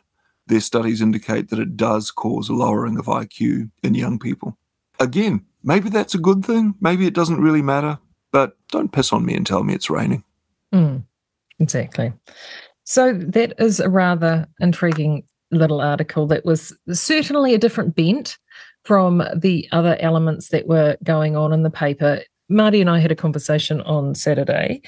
their 0.53 0.61
studies 0.61 1.01
indicate 1.01 1.49
that 1.49 1.57
it 1.57 1.75
does 1.75 2.11
cause 2.11 2.47
a 2.47 2.53
lowering 2.53 2.99
of 2.99 3.07
IQ 3.07 3.71
in 3.81 3.95
young 3.95 4.19
people. 4.19 4.55
Again, 4.99 5.43
maybe 5.63 5.89
that's 5.89 6.13
a 6.13 6.19
good 6.19 6.45
thing, 6.45 6.75
maybe 6.79 7.07
it 7.07 7.15
doesn't 7.15 7.41
really 7.41 7.63
matter, 7.63 7.97
but 8.31 8.55
don't 8.69 8.91
piss 8.91 9.11
on 9.11 9.25
me 9.25 9.33
and 9.33 9.47
tell 9.47 9.63
me 9.63 9.73
it's 9.73 9.89
raining. 9.89 10.23
Mm, 10.71 11.05
exactly. 11.59 12.13
So 12.83 13.13
that 13.13 13.53
is 13.57 13.79
a 13.79 13.89
rather 13.89 14.47
intriguing 14.59 15.23
little 15.49 15.81
article 15.81 16.27
that 16.27 16.45
was 16.45 16.71
certainly 16.91 17.55
a 17.55 17.59
different 17.59 17.95
bent 17.95 18.37
from 18.85 19.23
the 19.35 19.67
other 19.71 19.97
elements 19.99 20.49
that 20.49 20.67
were 20.67 20.97
going 21.03 21.35
on 21.35 21.51
in 21.51 21.63
the 21.63 21.71
paper. 21.71 22.21
Marty 22.47 22.79
and 22.79 22.91
I 22.91 22.99
had 22.99 23.11
a 23.11 23.15
conversation 23.15 23.81
on 23.81 24.13
Saturday 24.13 24.83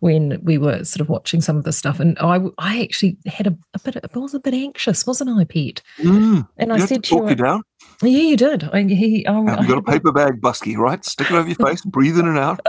when 0.00 0.38
we 0.42 0.58
were 0.58 0.84
sort 0.84 1.00
of 1.00 1.08
watching 1.08 1.40
some 1.40 1.56
of 1.56 1.64
the 1.64 1.72
stuff, 1.72 2.00
and 2.00 2.18
I, 2.18 2.38
I 2.58 2.82
actually 2.82 3.16
had 3.26 3.46
a, 3.46 3.56
a 3.74 3.78
bit, 3.78 3.96
I 4.14 4.18
was 4.18 4.34
a 4.34 4.40
bit 4.40 4.54
anxious, 4.54 5.06
wasn't 5.06 5.30
I, 5.30 5.44
Pete? 5.44 5.82
Mm, 5.98 6.46
And 6.58 6.72
I 6.72 6.78
said 6.78 7.04
to 7.04 7.10
to 7.10 7.16
talk 7.18 7.30
you, 7.30 7.36
down. 7.36 7.62
yeah, 8.02 8.08
you 8.22 8.36
did. 8.36 8.64
I, 8.72 8.82
he, 8.82 9.26
I, 9.26 9.32
Have 9.32 9.58
I 9.58 9.62
you 9.62 9.68
got 9.68 9.78
a 9.78 9.82
paper 9.92 10.12
bag, 10.12 10.40
Busky, 10.40 10.76
right? 10.76 11.04
Stick 11.04 11.30
it 11.30 11.34
over 11.34 11.46
your 11.48 11.56
face, 11.56 11.82
breathe 11.84 12.18
in 12.18 12.26
and 12.26 12.38
out. 12.38 12.60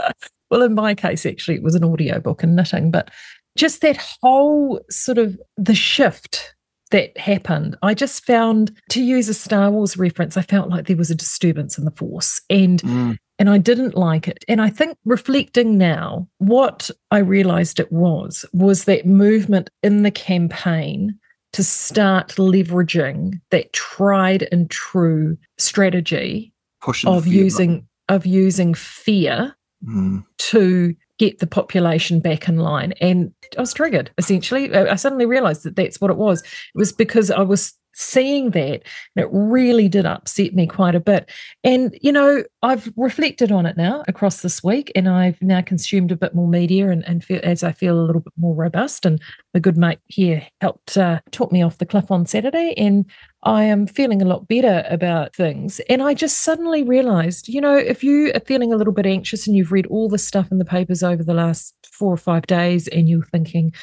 well 0.50 0.62
in 0.62 0.74
my 0.74 0.94
case 0.94 1.24
actually 1.26 1.56
it 1.56 1.62
was 1.62 1.74
an 1.74 1.82
audio 1.84 2.20
book 2.20 2.42
and 2.42 2.54
knitting 2.54 2.90
but 2.90 3.10
just 3.56 3.80
that 3.80 3.96
whole 4.22 4.80
sort 4.90 5.16
of 5.18 5.40
the 5.56 5.74
shift 5.74 6.54
that 6.90 7.16
happened 7.16 7.74
i 7.82 7.94
just 7.94 8.26
found 8.26 8.70
to 8.90 9.02
use 9.02 9.30
a 9.30 9.34
star 9.34 9.70
wars 9.70 9.96
reference 9.96 10.36
i 10.36 10.42
felt 10.42 10.68
like 10.68 10.86
there 10.86 10.96
was 10.96 11.10
a 11.10 11.14
disturbance 11.14 11.78
in 11.78 11.86
the 11.86 11.90
force 11.92 12.38
and 12.50 12.82
Mm. 12.82 13.16
And 13.42 13.50
i 13.50 13.58
didn't 13.58 13.96
like 13.96 14.28
it 14.28 14.44
and 14.46 14.62
i 14.62 14.70
think 14.70 14.96
reflecting 15.04 15.76
now 15.76 16.28
what 16.38 16.88
i 17.10 17.18
realized 17.18 17.80
it 17.80 17.90
was 17.90 18.44
was 18.52 18.84
that 18.84 19.04
movement 19.04 19.68
in 19.82 20.04
the 20.04 20.12
campaign 20.12 21.18
to 21.52 21.64
start 21.64 22.28
leveraging 22.36 23.40
that 23.50 23.72
tried 23.72 24.48
and 24.52 24.70
true 24.70 25.36
strategy 25.58 26.54
Pushing 26.80 27.10
of 27.10 27.26
using 27.26 27.84
of 28.08 28.24
using 28.24 28.74
fear 28.74 29.56
Mm. 29.84 30.24
to 30.38 30.94
get 31.18 31.40
the 31.40 31.46
population 31.48 32.20
back 32.20 32.48
in 32.48 32.56
line. 32.58 32.92
And 33.00 33.32
I 33.58 33.60
was 33.60 33.74
triggered, 33.74 34.12
essentially. 34.16 34.72
I 34.72 34.92
I 34.92 34.94
suddenly 34.94 35.26
realized 35.26 35.64
that 35.64 35.74
that's 35.74 36.00
what 36.00 36.12
it 36.12 36.16
was. 36.16 36.40
It 36.42 36.78
was 36.78 36.92
because 36.92 37.32
I 37.32 37.42
was 37.42 37.74
seeing 37.94 38.50
that, 38.50 38.82
it 39.16 39.28
really 39.30 39.88
did 39.88 40.06
upset 40.06 40.54
me 40.54 40.66
quite 40.66 40.94
a 40.94 41.00
bit. 41.00 41.30
And, 41.64 41.96
you 42.00 42.12
know, 42.12 42.42
I've 42.62 42.92
reflected 42.96 43.52
on 43.52 43.66
it 43.66 43.76
now 43.76 44.02
across 44.08 44.42
this 44.42 44.62
week, 44.62 44.90
and 44.94 45.08
I've 45.08 45.40
now 45.42 45.60
consumed 45.60 46.12
a 46.12 46.16
bit 46.16 46.34
more 46.34 46.48
media 46.48 46.90
and, 46.90 47.04
and 47.06 47.22
feel, 47.22 47.40
as 47.42 47.62
I 47.62 47.72
feel 47.72 47.98
a 47.98 48.02
little 48.02 48.22
bit 48.22 48.32
more 48.36 48.54
robust. 48.54 49.04
And 49.04 49.20
a 49.54 49.60
good 49.60 49.76
mate 49.76 49.98
here 50.06 50.46
helped 50.60 50.96
uh, 50.96 51.20
talk 51.30 51.52
me 51.52 51.62
off 51.62 51.78
the 51.78 51.86
cliff 51.86 52.10
on 52.10 52.26
Saturday, 52.26 52.74
and 52.76 53.04
I 53.44 53.64
am 53.64 53.86
feeling 53.86 54.22
a 54.22 54.26
lot 54.26 54.46
better 54.46 54.84
about 54.88 55.34
things. 55.34 55.80
And 55.88 56.00
I 56.02 56.14
just 56.14 56.42
suddenly 56.42 56.84
realized, 56.84 57.48
you 57.48 57.60
know, 57.60 57.76
if 57.76 58.04
you 58.04 58.32
are 58.34 58.40
feeling 58.40 58.72
a 58.72 58.76
little 58.76 58.92
bit 58.92 59.06
anxious 59.06 59.46
and 59.46 59.56
you've 59.56 59.72
read 59.72 59.86
all 59.86 60.08
the 60.08 60.18
stuff 60.18 60.50
in 60.52 60.58
the 60.58 60.64
papers 60.64 61.02
over 61.02 61.24
the 61.24 61.34
last 61.34 61.74
four 61.90 62.12
or 62.12 62.18
five 62.18 62.46
days, 62.46 62.88
and 62.88 63.08
you're 63.08 63.26
thinking, 63.26 63.74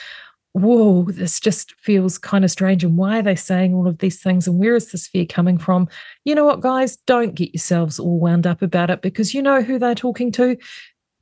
whoa, 0.53 1.03
this 1.03 1.39
just 1.39 1.73
feels 1.75 2.17
kind 2.17 2.43
of 2.43 2.51
strange. 2.51 2.83
And 2.83 2.97
why 2.97 3.19
are 3.19 3.23
they 3.23 3.35
saying 3.35 3.73
all 3.73 3.87
of 3.87 3.99
these 3.99 4.21
things? 4.21 4.47
And 4.47 4.59
where 4.59 4.75
is 4.75 4.91
this 4.91 5.07
fear 5.07 5.25
coming 5.25 5.57
from? 5.57 5.87
You 6.25 6.35
know 6.35 6.45
what, 6.45 6.61
guys? 6.61 6.97
Don't 7.05 7.35
get 7.35 7.53
yourselves 7.53 7.99
all 7.99 8.19
wound 8.19 8.47
up 8.47 8.61
about 8.61 8.89
it 8.89 9.01
because 9.01 9.33
you 9.33 9.41
know 9.41 9.61
who 9.61 9.77
they're 9.79 9.95
talking 9.95 10.31
to. 10.33 10.57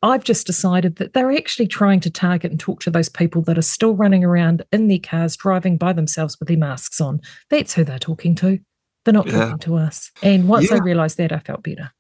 I've 0.04 0.24
just 0.24 0.46
decided 0.46 0.98
that 0.98 1.14
they're 1.14 1.32
actually 1.32 1.68
trying 1.68 2.00
to 2.02 2.12
target 2.12 2.52
and 2.52 2.60
talk 2.60 2.82
to 2.82 2.92
those 2.92 3.10
people 3.10 3.42
that 3.44 3.58
are 3.58 3.64
still 3.64 3.96
running 3.96 4.24
around 4.24 4.64
in 4.72 4.88
their 4.88 5.00
cars, 5.00 5.36
driving 5.36 5.78
by 5.78 5.92
themselves 5.92 6.40
with 6.40 6.48
their 6.48 6.58
masks 6.58 7.02
on. 7.02 7.20
That's 7.50 7.74
who 7.74 7.84
they're 7.84 7.98
talking 7.98 8.36
to. 8.36 8.60
They're 9.04 9.14
not 9.14 9.26
yeah. 9.26 9.40
talking 9.40 9.60
to 9.60 9.76
us. 9.78 10.12
And 10.22 10.48
once 10.48 10.70
yeah. 10.70 10.78
I 10.78 10.80
realized 10.80 11.18
that, 11.18 11.32
I 11.32 11.40
felt 11.40 11.64
better. 11.64 11.92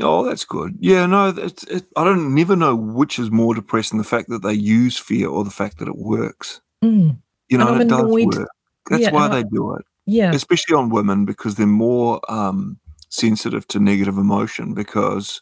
Oh, 0.00 0.24
that's 0.24 0.44
good. 0.44 0.76
Yeah, 0.80 1.06
no, 1.06 1.28
it's, 1.28 1.64
it, 1.64 1.86
I 1.96 2.04
don't 2.04 2.34
never 2.34 2.56
know 2.56 2.76
which 2.76 3.18
is 3.18 3.30
more 3.30 3.54
depressing: 3.54 3.98
the 3.98 4.04
fact 4.04 4.28
that 4.28 4.42
they 4.42 4.52
use 4.52 4.98
fear 4.98 5.28
or 5.28 5.44
the 5.44 5.50
fact 5.50 5.78
that 5.78 5.88
it 5.88 5.96
works. 5.96 6.60
Mm. 6.84 7.18
You 7.48 7.58
know, 7.58 7.74
it 7.80 7.88
does 7.88 8.02
work. 8.02 8.48
That's 8.90 9.02
yeah, 9.02 9.10
why 9.10 9.28
they 9.28 9.42
do 9.44 9.74
it. 9.74 9.84
Yeah, 10.06 10.32
especially 10.32 10.76
on 10.76 10.90
women 10.90 11.24
because 11.24 11.54
they're 11.54 11.66
more 11.66 12.20
um, 12.28 12.78
sensitive 13.08 13.66
to 13.68 13.78
negative 13.78 14.18
emotion. 14.18 14.74
Because 14.74 15.40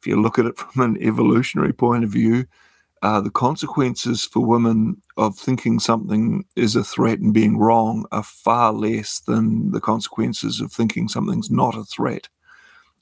if 0.00 0.06
you 0.06 0.20
look 0.20 0.38
at 0.38 0.46
it 0.46 0.56
from 0.58 0.82
an 0.82 1.02
evolutionary 1.02 1.72
point 1.72 2.04
of 2.04 2.10
view, 2.10 2.46
uh, 3.02 3.20
the 3.20 3.30
consequences 3.30 4.24
for 4.24 4.40
women 4.40 5.00
of 5.16 5.36
thinking 5.36 5.78
something 5.78 6.44
is 6.56 6.76
a 6.76 6.84
threat 6.84 7.18
and 7.18 7.34
being 7.34 7.58
wrong 7.58 8.06
are 8.12 8.22
far 8.22 8.72
less 8.72 9.20
than 9.20 9.72
the 9.72 9.80
consequences 9.80 10.60
of 10.60 10.72
thinking 10.72 11.08
something's 11.08 11.50
not 11.50 11.76
a 11.76 11.84
threat 11.84 12.28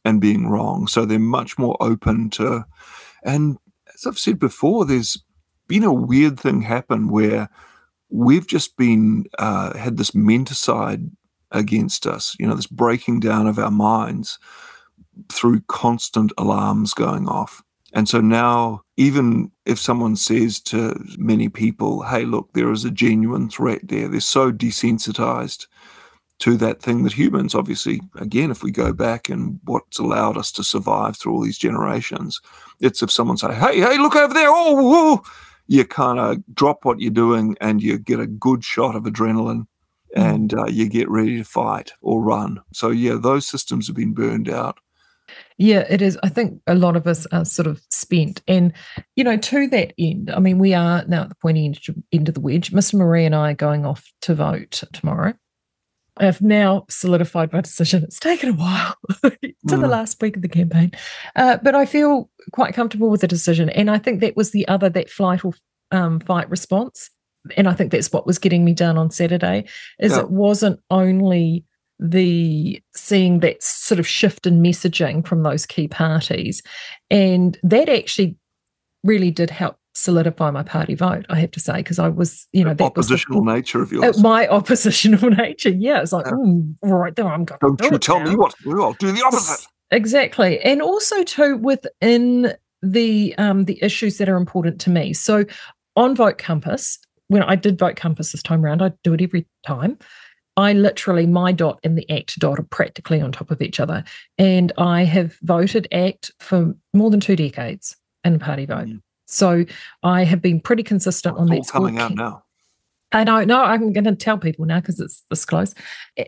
and 0.04 0.20
being 0.20 0.48
wrong. 0.48 0.86
So 0.86 1.04
they're 1.04 1.18
much 1.18 1.58
more 1.58 1.76
open 1.80 2.30
to, 2.30 2.64
and 3.22 3.58
as 3.94 4.06
I've 4.06 4.18
said 4.18 4.38
before, 4.38 4.84
there's 4.84 5.22
been 5.68 5.84
a 5.84 5.92
weird 5.92 6.38
thing 6.38 6.62
happen 6.62 7.10
where 7.10 7.48
we've 8.08 8.46
just 8.46 8.76
been 8.76 9.24
uh, 9.38 9.76
had 9.76 9.96
this 9.96 10.10
menticide 10.12 11.10
against 11.52 12.06
us, 12.06 12.36
you 12.38 12.46
know, 12.46 12.54
this 12.54 12.66
breaking 12.66 13.20
down 13.20 13.46
of 13.46 13.58
our 13.58 13.70
minds 13.70 14.38
through 15.32 15.60
constant 15.68 16.32
alarms 16.38 16.94
going 16.94 17.28
off. 17.28 17.62
And 17.92 18.08
so 18.08 18.20
now, 18.20 18.82
even 18.96 19.50
if 19.66 19.78
someone 19.78 20.14
says 20.16 20.60
to 20.60 21.02
many 21.18 21.48
people, 21.48 22.02
hey, 22.02 22.24
look, 22.24 22.52
there 22.52 22.70
is 22.70 22.84
a 22.84 22.90
genuine 22.90 23.48
threat 23.48 23.80
there, 23.82 24.08
they're 24.08 24.20
so 24.20 24.52
desensitized 24.52 25.66
to 26.40 26.56
that 26.56 26.80
thing 26.80 27.04
that 27.04 27.12
humans, 27.12 27.54
obviously, 27.54 28.00
again, 28.16 28.50
if 28.50 28.62
we 28.62 28.70
go 28.70 28.92
back 28.92 29.28
and 29.28 29.60
what's 29.64 29.98
allowed 29.98 30.36
us 30.36 30.50
to 30.52 30.64
survive 30.64 31.16
through 31.16 31.34
all 31.34 31.42
these 31.42 31.58
generations, 31.58 32.40
it's 32.80 33.02
if 33.02 33.10
someone 33.10 33.36
say, 33.36 33.54
"Hey, 33.54 33.80
hey, 33.80 33.98
look 33.98 34.16
over 34.16 34.34
there!" 34.34 34.48
Oh, 34.48 35.22
you 35.66 35.84
kind 35.84 36.18
of 36.18 36.42
drop 36.54 36.84
what 36.84 37.00
you're 37.00 37.10
doing 37.10 37.56
and 37.60 37.82
you 37.82 37.98
get 37.98 38.20
a 38.20 38.26
good 38.26 38.64
shot 38.64 38.96
of 38.96 39.04
adrenaline, 39.04 39.66
hmm. 40.14 40.20
and 40.20 40.54
uh, 40.54 40.66
you 40.66 40.88
get 40.88 41.08
ready 41.10 41.36
to 41.36 41.44
fight 41.44 41.92
or 42.00 42.22
run. 42.22 42.60
So 42.72 42.90
yeah, 42.90 43.16
those 43.20 43.46
systems 43.46 43.86
have 43.86 43.96
been 43.96 44.14
burned 44.14 44.48
out. 44.48 44.78
Yeah, 45.58 45.84
it 45.90 46.02
is. 46.02 46.18
I 46.22 46.28
think 46.28 46.60
a 46.66 46.74
lot 46.74 46.96
of 46.96 47.06
us 47.06 47.26
are 47.26 47.44
sort 47.44 47.68
of 47.68 47.80
spent. 47.90 48.42
And, 48.48 48.72
you 49.14 49.22
know, 49.22 49.36
to 49.36 49.68
that 49.68 49.92
end, 49.96 50.30
I 50.30 50.40
mean, 50.40 50.58
we 50.58 50.74
are 50.74 51.04
now 51.06 51.22
at 51.22 51.28
the 51.28 51.36
pointy 51.36 51.66
end, 51.66 51.78
end 52.12 52.28
of 52.28 52.34
the 52.34 52.40
wedge. 52.40 52.72
Mr. 52.72 52.94
Maree 52.94 53.26
and 53.26 53.34
I 53.34 53.52
are 53.52 53.54
going 53.54 53.86
off 53.86 54.12
to 54.22 54.34
vote 54.34 54.82
tomorrow. 54.92 55.34
I've 56.20 56.42
now 56.42 56.84
solidified 56.88 57.52
my 57.52 57.60
decision. 57.60 58.04
It's 58.04 58.20
taken 58.20 58.50
a 58.50 58.52
while 58.52 58.94
to 59.22 59.30
mm. 59.30 59.80
the 59.80 59.88
last 59.88 60.20
week 60.20 60.36
of 60.36 60.42
the 60.42 60.48
campaign, 60.48 60.92
uh, 61.36 61.58
but 61.62 61.74
I 61.74 61.86
feel 61.86 62.30
quite 62.52 62.74
comfortable 62.74 63.10
with 63.10 63.22
the 63.22 63.28
decision. 63.28 63.70
And 63.70 63.90
I 63.90 63.98
think 63.98 64.20
that 64.20 64.36
was 64.36 64.50
the 64.50 64.68
other 64.68 64.88
that 64.90 65.10
flight 65.10 65.44
or 65.44 65.54
um, 65.90 66.20
fight 66.20 66.48
response. 66.50 67.10
And 67.56 67.68
I 67.68 67.72
think 67.72 67.90
that's 67.90 68.12
what 68.12 68.26
was 68.26 68.38
getting 68.38 68.64
me 68.64 68.74
done 68.74 68.98
on 68.98 69.10
Saturday. 69.10 69.64
Is 69.98 70.12
yeah. 70.12 70.20
it 70.20 70.30
wasn't 70.30 70.78
only 70.90 71.64
the 71.98 72.82
seeing 72.94 73.40
that 73.40 73.62
sort 73.62 73.98
of 73.98 74.06
shift 74.06 74.46
in 74.46 74.62
messaging 74.62 75.26
from 75.26 75.42
those 75.42 75.66
key 75.66 75.88
parties, 75.88 76.62
and 77.10 77.58
that 77.62 77.88
actually 77.88 78.36
really 79.04 79.30
did 79.30 79.50
help 79.50 79.76
solidify 79.94 80.50
my 80.50 80.62
party 80.62 80.94
vote, 80.94 81.26
I 81.28 81.38
have 81.40 81.50
to 81.52 81.60
say, 81.60 81.76
because 81.76 81.98
I 81.98 82.08
was, 82.08 82.46
you 82.52 82.64
know, 82.64 82.74
the 82.74 82.84
oppositional 82.84 83.44
the, 83.44 83.52
nature 83.52 83.82
of 83.82 83.92
yours. 83.92 84.18
Uh, 84.18 84.20
my 84.20 84.48
oppositional 84.48 85.30
nature, 85.30 85.70
yeah. 85.70 86.00
It's 86.00 86.12
like, 86.12 86.26
yeah. 86.26 86.32
Mm, 86.32 86.74
right 86.82 87.14
there, 87.14 87.26
I'm 87.26 87.44
going. 87.44 87.58
Don't 87.60 87.78
do 87.78 87.88
you 87.90 87.98
tell 87.98 88.20
now. 88.20 88.30
me 88.30 88.36
what 88.36 88.56
to 88.56 88.62
do? 88.64 88.82
I'll 88.82 88.92
do 88.94 89.12
the 89.12 89.22
opposite. 89.24 89.66
Exactly, 89.90 90.60
and 90.60 90.80
also 90.80 91.22
too 91.24 91.56
within 91.56 92.54
the 92.82 93.34
um 93.38 93.64
the 93.64 93.82
issues 93.82 94.18
that 94.18 94.28
are 94.28 94.36
important 94.36 94.80
to 94.82 94.90
me. 94.90 95.12
So 95.12 95.44
on 95.96 96.14
Vote 96.14 96.38
Compass, 96.38 96.98
when 97.28 97.42
I 97.42 97.56
did 97.56 97.78
Vote 97.78 97.96
Compass 97.96 98.32
this 98.32 98.42
time 98.42 98.64
around, 98.64 98.82
I 98.82 98.92
do 99.02 99.14
it 99.14 99.20
every 99.20 99.46
time. 99.66 99.98
I 100.56 100.72
literally, 100.72 101.26
my 101.26 101.52
dot 101.52 101.78
and 101.84 101.96
the 101.96 102.08
ACT 102.10 102.38
dot 102.38 102.58
are 102.58 102.64
practically 102.64 103.20
on 103.20 103.32
top 103.32 103.50
of 103.50 103.62
each 103.62 103.80
other. 103.80 104.04
And 104.36 104.72
I 104.78 105.04
have 105.04 105.38
voted 105.42 105.88
ACT 105.92 106.32
for 106.40 106.74
more 106.92 107.10
than 107.10 107.20
two 107.20 107.36
decades 107.36 107.96
in 108.24 108.38
party 108.38 108.66
vote. 108.66 108.88
Mm. 108.88 109.00
So 109.30 109.64
I 110.02 110.24
have 110.24 110.42
been 110.42 110.60
pretty 110.60 110.82
consistent 110.82 111.36
on 111.36 111.46
that. 111.46 111.68
coming 111.70 111.98
out 111.98 112.14
now. 112.14 112.42
I 113.12 113.24
know, 113.24 113.62
I'm 113.62 113.92
going 113.92 114.04
to 114.04 114.14
tell 114.14 114.38
people 114.38 114.64
now 114.66 114.78
because 114.78 115.00
it's 115.00 115.24
this 115.30 115.44
close. 115.44 115.74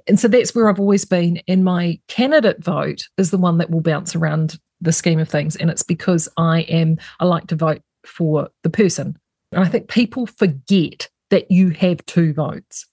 And 0.08 0.18
so 0.18 0.26
that's 0.26 0.52
where 0.52 0.68
I've 0.68 0.80
always 0.80 1.04
been. 1.04 1.40
And 1.46 1.64
my 1.64 2.00
candidate 2.08 2.62
vote 2.62 3.08
is 3.18 3.30
the 3.30 3.38
one 3.38 3.58
that 3.58 3.70
will 3.70 3.82
bounce 3.82 4.16
around 4.16 4.58
the 4.80 4.92
scheme 4.92 5.20
of 5.20 5.28
things. 5.28 5.54
And 5.54 5.70
it's 5.70 5.84
because 5.84 6.28
I 6.36 6.62
am, 6.62 6.98
I 7.20 7.24
like 7.24 7.46
to 7.48 7.56
vote 7.56 7.82
for 8.04 8.48
the 8.64 8.70
person. 8.70 9.16
And 9.52 9.62
I 9.62 9.68
think 9.68 9.88
people 9.88 10.26
forget 10.26 11.08
that 11.30 11.50
you 11.52 11.70
have 11.70 12.04
two 12.06 12.32
votes. 12.32 12.86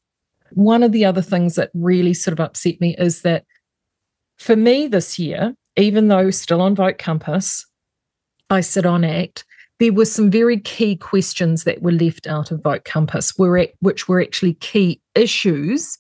One 0.52 0.84
of 0.84 0.91
the 0.91 1.06
other 1.06 1.22
things 1.24 1.56
that 1.56 1.72
really 1.74 2.13
sort 2.13 2.34
of 2.34 2.39
upset 2.39 2.80
me 2.80 2.95
is 3.00 3.24
that 3.24 3.43
for 4.38 4.56
me 4.56 4.88
this 4.88 5.17
year, 5.17 5.56
even 5.78 6.10
though 6.10 6.30
still 6.30 6.62
on 6.62 6.76
Vote 6.76 7.00
Compass, 7.00 7.65
I 8.52 8.62
sit 8.62 8.86
on 8.86 9.04
ACT, 9.04 9.45
there 9.80 9.94
were 9.94 10.06
some 10.06 10.30
very 10.30 10.60
key 10.60 10.96
questions 10.96 11.63
that 11.63 11.82
were 11.82 11.92
left 11.92 12.28
out 12.28 12.52
of 12.52 12.62
Vote 12.62 12.84
Compass, 12.84 13.34
which 13.38 14.08
were 14.08 14.22
actually 14.22 14.54
key 14.56 15.02
issues 15.15 15.98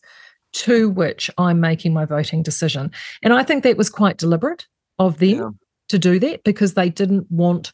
to 0.51 0.89
which 0.89 1.29
I'm 1.37 1.59
making 1.59 1.93
my 1.93 2.05
voting 2.05 2.43
decision. 2.43 2.91
And 3.21 3.33
I 3.33 3.43
think 3.43 3.63
that 3.63 3.77
was 3.77 3.89
quite 3.89 4.17
deliberate 4.17 4.67
of 4.97 5.19
them 5.19 5.29
yeah. 5.29 5.49
to 5.89 5.99
do 5.99 6.19
that 6.19 6.43
because 6.43 6.73
they 6.73 6.89
didn't 6.89 7.29
want 7.31 7.71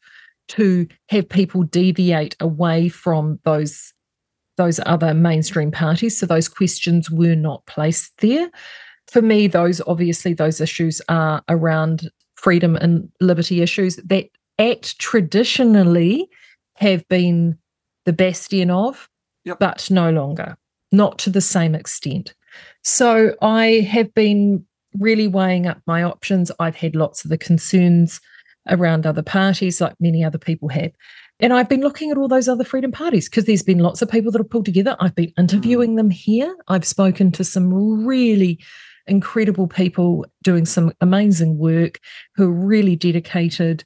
to 0.50 0.88
have 1.10 1.28
people 1.28 1.64
deviate 1.64 2.36
away 2.40 2.90
from 2.90 3.40
those 3.44 3.92
those 4.58 4.80
other 4.86 5.14
mainstream 5.14 5.70
parties 5.70 6.18
so 6.18 6.26
those 6.26 6.48
questions 6.48 7.12
were 7.12 7.36
not 7.36 7.66
placed 7.66 8.14
there 8.22 8.50
for 9.08 9.22
me 9.22 9.48
those 9.48 9.82
obviously 9.88 10.34
those 10.34 10.62
issues 10.62 11.02
are 11.10 11.44
around 11.50 12.10
freedom 12.36 12.76
and 12.78 13.10
liberty 13.20 13.62
issues 13.62 13.98
that 13.98 14.30
ACT 14.60 15.00
traditionally 15.00 16.30
have 16.76 17.08
been 17.08 17.58
the 18.06 18.14
bastion 18.14 18.70
of, 18.70 19.10
yep. 19.44 19.60
but 19.60 19.90
no 19.90 20.12
longer, 20.12 20.58
not 20.92 21.18
to 21.20 21.30
the 21.30 21.42
same 21.42 21.76
extent. 21.76 22.34
So 22.84 23.36
I 23.42 23.88
have 23.90 24.14
been 24.14 24.66
really 25.00 25.28
weighing 25.28 25.68
up 25.68 25.82
my 25.86 26.04
options. 26.04 26.52
I've 26.60 26.76
had 26.76 26.96
lots 26.96 27.24
of 27.24 27.30
the 27.30 27.38
concerns 27.38 28.22
around 28.70 29.06
other 29.06 29.24
parties, 29.24 29.82
like 29.82 29.96
many 30.00 30.24
other 30.24 30.38
people 30.38 30.70
have. 30.70 30.92
And 31.40 31.52
I've 31.52 31.68
been 31.68 31.82
looking 31.82 32.12
at 32.12 32.18
all 32.18 32.28
those 32.28 32.48
other 32.48 32.64
freedom 32.64 32.92
parties 32.92 33.28
because 33.28 33.46
there's 33.46 33.64
been 33.64 33.80
lots 33.80 34.02
of 34.02 34.10
people 34.10 34.32
that 34.32 34.40
have 34.40 34.50
pulled 34.50 34.66
together. 34.66 34.96
I've 35.00 35.16
been 35.16 35.34
interviewing 35.38 35.94
mm. 35.94 35.98
them 35.98 36.10
here. 36.10 36.56
I've 36.70 36.86
spoken 36.86 37.32
to 37.34 37.44
some 37.44 38.06
really 38.06 38.60
incredible 39.08 39.68
people 39.68 40.26
doing 40.44 40.66
some 40.66 40.92
amazing 41.02 41.58
work 41.58 42.00
who 42.36 42.46
are 42.46 42.66
really 42.66 42.96
dedicated, 42.96 43.84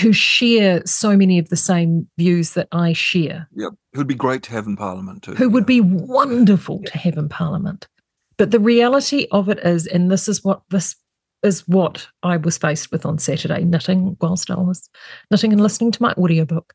who 0.00 0.12
share 0.12 0.84
so 0.86 1.16
many 1.16 1.38
of 1.38 1.48
the 1.48 1.56
same 1.56 2.08
views 2.18 2.54
that 2.54 2.68
I 2.72 2.92
share. 2.92 3.48
Yep. 3.54 3.72
Who'd 3.94 4.06
be 4.06 4.14
great 4.14 4.42
to 4.44 4.52
have 4.52 4.66
in 4.66 4.76
Parliament 4.76 5.22
too. 5.22 5.34
Who 5.34 5.44
yeah. 5.44 5.50
would 5.50 5.66
be 5.66 5.80
wonderful 5.80 6.82
to 6.84 6.98
have 6.98 7.16
in 7.16 7.28
Parliament. 7.28 7.88
But 8.36 8.50
the 8.50 8.60
reality 8.60 9.26
of 9.32 9.48
it 9.48 9.58
is, 9.60 9.86
and 9.86 10.10
this 10.10 10.28
is 10.28 10.44
what 10.44 10.62
this 10.70 10.96
is 11.42 11.66
what 11.66 12.06
I 12.22 12.36
was 12.36 12.58
faced 12.58 12.92
with 12.92 13.06
on 13.06 13.18
Saturday, 13.18 13.64
knitting 13.64 14.16
whilst 14.20 14.50
I 14.50 14.54
was 14.54 14.88
knitting 15.30 15.52
and 15.52 15.60
listening 15.60 15.90
to 15.92 16.02
my 16.02 16.12
audiobook, 16.12 16.74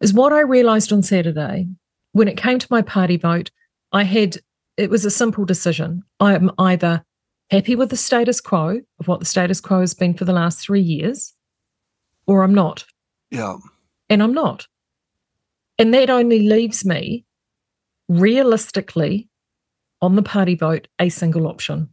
is 0.00 0.12
what 0.12 0.32
I 0.32 0.40
realized 0.40 0.92
on 0.92 1.02
Saturday 1.02 1.68
when 2.14 2.28
it 2.28 2.36
came 2.36 2.58
to 2.58 2.66
my 2.70 2.80
party 2.80 3.16
vote, 3.16 3.50
I 3.92 4.04
had 4.04 4.38
it 4.76 4.88
was 4.88 5.04
a 5.04 5.10
simple 5.10 5.44
decision. 5.44 6.02
I 6.18 6.34
am 6.34 6.50
either 6.58 7.04
happy 7.50 7.76
with 7.76 7.90
the 7.90 7.96
status 7.96 8.40
quo 8.40 8.80
of 9.00 9.08
what 9.08 9.20
the 9.20 9.26
status 9.26 9.60
quo 9.60 9.80
has 9.80 9.94
been 9.94 10.14
for 10.14 10.24
the 10.24 10.32
last 10.32 10.60
three 10.60 10.80
years, 10.80 11.34
or 12.26 12.42
I'm 12.42 12.54
not. 12.54 12.84
Yeah. 13.30 13.56
And 14.08 14.22
I'm 14.22 14.34
not. 14.34 14.66
And 15.78 15.92
that 15.94 16.10
only 16.10 16.48
leaves 16.48 16.84
me 16.84 17.24
realistically 18.08 19.28
on 20.00 20.16
the 20.16 20.22
party 20.22 20.54
vote 20.54 20.88
a 20.98 21.08
single 21.08 21.46
option. 21.46 21.88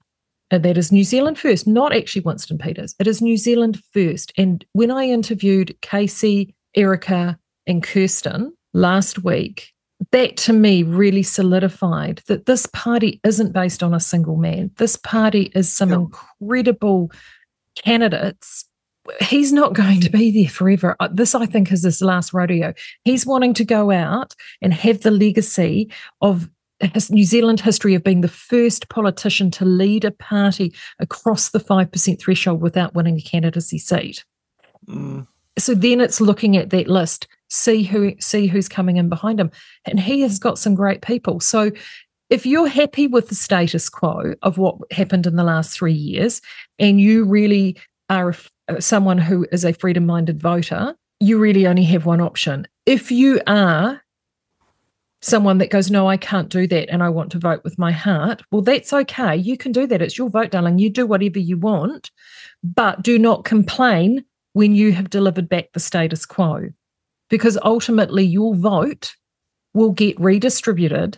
And 0.52 0.64
that 0.64 0.78
is 0.78 0.92
New 0.92 1.06
Zealand 1.06 1.40
first, 1.40 1.66
not 1.66 1.96
actually 1.96 2.24
Winston 2.24 2.58
Peters. 2.58 2.94
It 3.00 3.08
is 3.08 3.22
New 3.22 3.38
Zealand 3.38 3.82
first. 3.94 4.34
And 4.38 4.66
when 4.74 4.92
I 4.92 5.06
interviewed 5.06 5.76
Casey, 5.82 6.54
Erica, 6.76 7.40
and 7.66 7.82
Kirsten 7.82 8.52
last 8.74 9.24
week, 9.24 9.72
that 10.12 10.38
to 10.38 10.54
me 10.54 10.84
really 10.84 11.24
solidified 11.24 12.22
that 12.28 12.46
this 12.46 12.66
party 12.68 13.20
isn't 13.24 13.54
based 13.54 13.84
on 13.84 13.94
a 13.94 14.00
single 14.00 14.36
man. 14.36 14.72
This 14.78 14.96
party 14.96 15.52
is 15.54 15.72
some 15.72 15.92
incredible 15.94 17.12
candidates. 17.76 18.66
He's 19.20 19.54
not 19.54 19.74
going 19.74 20.02
to 20.02 20.10
be 20.10 20.32
there 20.32 20.50
forever. 20.50 20.96
Uh, 21.00 21.10
this, 21.12 21.36
I 21.36 21.46
think, 21.46 21.72
is 21.72 21.84
his 21.84 22.02
last 22.02 22.34
rodeo. 22.34 22.74
He's 23.04 23.26
wanting 23.26 23.54
to 23.56 23.66
go 23.66 23.92
out 23.92 24.36
and 24.62 24.74
have 24.74 25.02
the 25.02 25.12
legacy 25.12 25.92
of 26.22 26.50
New 27.10 27.24
Zealand 27.24 27.60
history 27.60 27.96
of 27.96 28.04
being 28.04 28.22
the 28.22 28.28
first 28.28 28.90
politician 28.90 29.52
to 29.52 29.66
lead 29.66 30.06
a 30.06 30.12
party 30.12 30.74
across 31.00 31.50
the 31.50 31.60
5% 31.60 32.20
threshold 32.20 32.62
without 32.62 32.96
winning 32.96 33.18
a 33.18 33.22
candidacy 33.22 33.78
seat. 33.78 34.24
Mm. 34.88 35.28
So 35.58 35.76
then 35.76 36.02
it's 36.02 36.22
looking 36.22 36.58
at 36.58 36.70
that 36.72 36.88
list, 36.88 37.28
see 37.52 37.84
who 37.84 38.16
see 38.20 38.48
who's 38.48 38.70
coming 38.70 38.98
in 38.98 39.10
behind 39.10 39.40
him. 39.40 39.52
And 39.86 40.00
he 40.00 40.22
has 40.22 40.40
got 40.40 40.58
some 40.58 40.74
great 40.74 41.02
people. 41.02 41.40
So 41.40 41.72
if 42.30 42.46
you're 42.46 42.68
happy 42.68 43.08
with 43.08 43.28
the 43.28 43.36
status 43.36 43.90
quo 43.90 44.34
of 44.42 44.58
what 44.58 44.78
happened 44.92 45.28
in 45.28 45.36
the 45.36 45.44
last 45.44 45.78
three 45.78 45.94
years, 45.94 46.42
and 46.80 47.00
you 47.00 47.26
really 47.26 47.78
are 48.10 48.34
uh, 48.70 48.80
someone 48.80 49.18
who 49.18 49.46
is 49.52 49.66
a 49.66 49.74
freedom 49.74 50.06
minded 50.06 50.42
voter, 50.42 50.96
you 51.20 51.38
really 51.38 51.68
only 51.68 51.84
have 51.84 52.06
one 52.06 52.22
option. 52.22 52.68
If 52.86 53.12
you 53.12 53.42
are 53.48 54.02
someone 55.22 55.58
that 55.60 55.70
goes, 55.70 55.92
No, 55.92 56.08
I 56.08 56.18
can't 56.18 56.50
do 56.50 56.66
that 56.68 56.90
and 56.90 57.04
I 57.04 57.10
want 57.10 57.32
to 57.34 57.40
vote 57.40 57.64
with 57.64 57.78
my 57.78 57.92
heart, 57.92 58.42
well, 58.52 58.62
that's 58.62 58.94
okay. 58.94 59.36
You 59.36 59.58
can 59.58 59.74
do 59.74 59.86
that. 59.88 60.02
It's 60.02 60.18
your 60.18 60.30
vote, 60.30 60.52
darling. 60.52 60.80
You 60.80 60.90
do 60.90 61.06
whatever 61.06 61.40
you 61.40 61.58
want, 61.58 62.12
but 62.64 63.02
do 63.02 63.20
not 63.20 63.44
complain 63.44 64.24
when 64.54 64.74
you 64.74 64.94
have 64.94 65.10
delivered 65.10 65.48
back 65.48 65.72
the 65.74 65.80
status 65.80 66.26
quo, 66.26 66.70
because 67.32 67.58
ultimately 67.64 68.24
your 68.24 68.54
vote 68.54 69.16
will 69.74 69.92
get 69.92 70.20
redistributed 70.20 71.18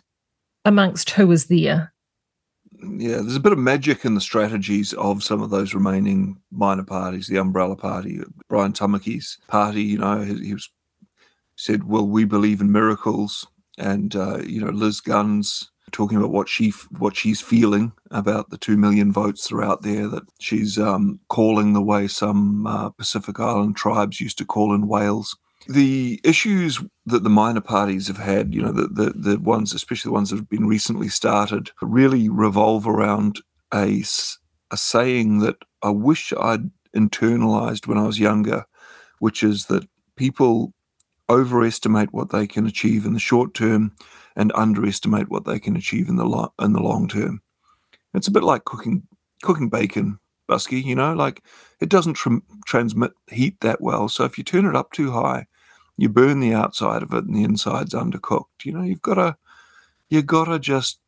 amongst 0.63 1.09
who 1.09 1.29
is 1.31 1.47
there. 1.47 1.93
Yeah, 2.81 3.17
there's 3.17 3.35
a 3.35 3.41
bit 3.41 3.51
of 3.51 3.57
magic 3.57 4.05
in 4.05 4.13
the 4.15 4.21
strategies 4.21 4.93
of 4.93 5.23
some 5.23 5.41
of 5.41 5.49
those 5.49 5.73
remaining 5.73 6.37
minor 6.51 6.83
parties, 6.83 7.27
the 7.27 7.37
umbrella 7.37 7.75
party, 7.75 8.21
Brian 8.47 8.73
Tamaki's 8.73 9.37
party, 9.47 9.83
you 9.83 9.97
know, 9.97 10.21
he, 10.21 10.47
he 10.47 10.53
was 10.53 10.69
said, 11.55 11.85
Well, 11.85 12.07
we 12.07 12.25
believe 12.25 12.61
in 12.61 12.71
miracles 12.71 13.47
and 13.77 14.15
uh, 14.15 14.39
you 14.45 14.61
know 14.61 14.71
Liz 14.71 15.01
Gunn's 15.01 15.71
talking 15.91 16.17
about 16.17 16.31
what 16.31 16.49
she 16.49 16.71
what 16.97 17.15
she's 17.15 17.41
feeling 17.41 17.91
about 18.11 18.49
the 18.49 18.57
two 18.57 18.77
million 18.77 19.11
votes 19.11 19.47
that 19.47 19.55
are 19.55 19.63
out 19.63 19.81
there. 19.81 20.07
That 20.07 20.23
she's 20.39 20.77
um, 20.77 21.19
calling 21.29 21.73
the 21.73 21.81
way 21.81 22.07
some 22.07 22.67
uh, 22.67 22.89
Pacific 22.89 23.39
Island 23.39 23.75
tribes 23.77 24.21
used 24.21 24.37
to 24.39 24.45
call 24.45 24.73
in 24.73 24.87
whales. 24.87 25.35
The 25.67 26.19
issues 26.23 26.81
that 27.05 27.23
the 27.23 27.29
minor 27.29 27.61
parties 27.61 28.07
have 28.07 28.17
had, 28.17 28.53
you 28.53 28.61
know, 28.61 28.71
the, 28.71 28.87
the, 28.87 29.13
the 29.15 29.39
ones, 29.39 29.73
especially 29.73 30.09
the 30.09 30.13
ones 30.13 30.29
that 30.29 30.37
have 30.37 30.49
been 30.49 30.67
recently 30.67 31.07
started, 31.07 31.71
really 31.81 32.27
revolve 32.29 32.87
around 32.87 33.41
a, 33.73 34.03
a 34.71 34.77
saying 34.77 35.39
that 35.39 35.57
I 35.81 35.89
wish 35.89 36.33
I'd 36.33 36.69
internalized 36.95 37.87
when 37.87 37.97
I 37.97 38.05
was 38.05 38.19
younger, 38.19 38.65
which 39.19 39.43
is 39.43 39.65
that 39.65 39.87
people 40.15 40.73
overestimate 41.29 42.13
what 42.13 42.29
they 42.29 42.47
can 42.47 42.65
achieve 42.65 43.05
in 43.05 43.13
the 43.13 43.19
short 43.19 43.53
term 43.53 43.93
and 44.35 44.51
underestimate 44.55 45.29
what 45.29 45.45
they 45.45 45.59
can 45.59 45.75
achieve 45.75 46.09
in 46.09 46.17
the 46.17 46.25
lo- 46.25 46.53
in 46.59 46.73
the 46.73 46.81
long 46.81 47.07
term. 47.07 47.41
It's 48.13 48.27
a 48.27 48.31
bit 48.31 48.43
like 48.43 48.65
cooking 48.65 49.03
cooking 49.41 49.69
bacon, 49.69 50.19
Busky. 50.49 50.83
You 50.83 50.95
know, 50.95 51.13
like 51.13 51.43
it 51.79 51.89
doesn't 51.89 52.15
tr- 52.15 52.37
transmit 52.65 53.11
heat 53.29 53.59
that 53.61 53.81
well. 53.81 54.09
So 54.09 54.23
if 54.25 54.37
you 54.37 54.43
turn 54.43 54.65
it 54.65 54.75
up 54.75 54.91
too 54.91 55.11
high, 55.11 55.45
you 55.97 56.09
burn 56.09 56.39
the 56.39 56.53
outside 56.53 57.03
of 57.03 57.13
it 57.13 57.25
and 57.25 57.35
the 57.35 57.43
inside's 57.43 57.93
undercooked. 57.93 58.65
You 58.65 58.73
know, 58.73 58.83
you've 58.83 59.01
got 59.01 59.15
to 59.15 59.37
you 60.09 60.21
got 60.21 60.45
to 60.45 60.59
just 60.59 60.99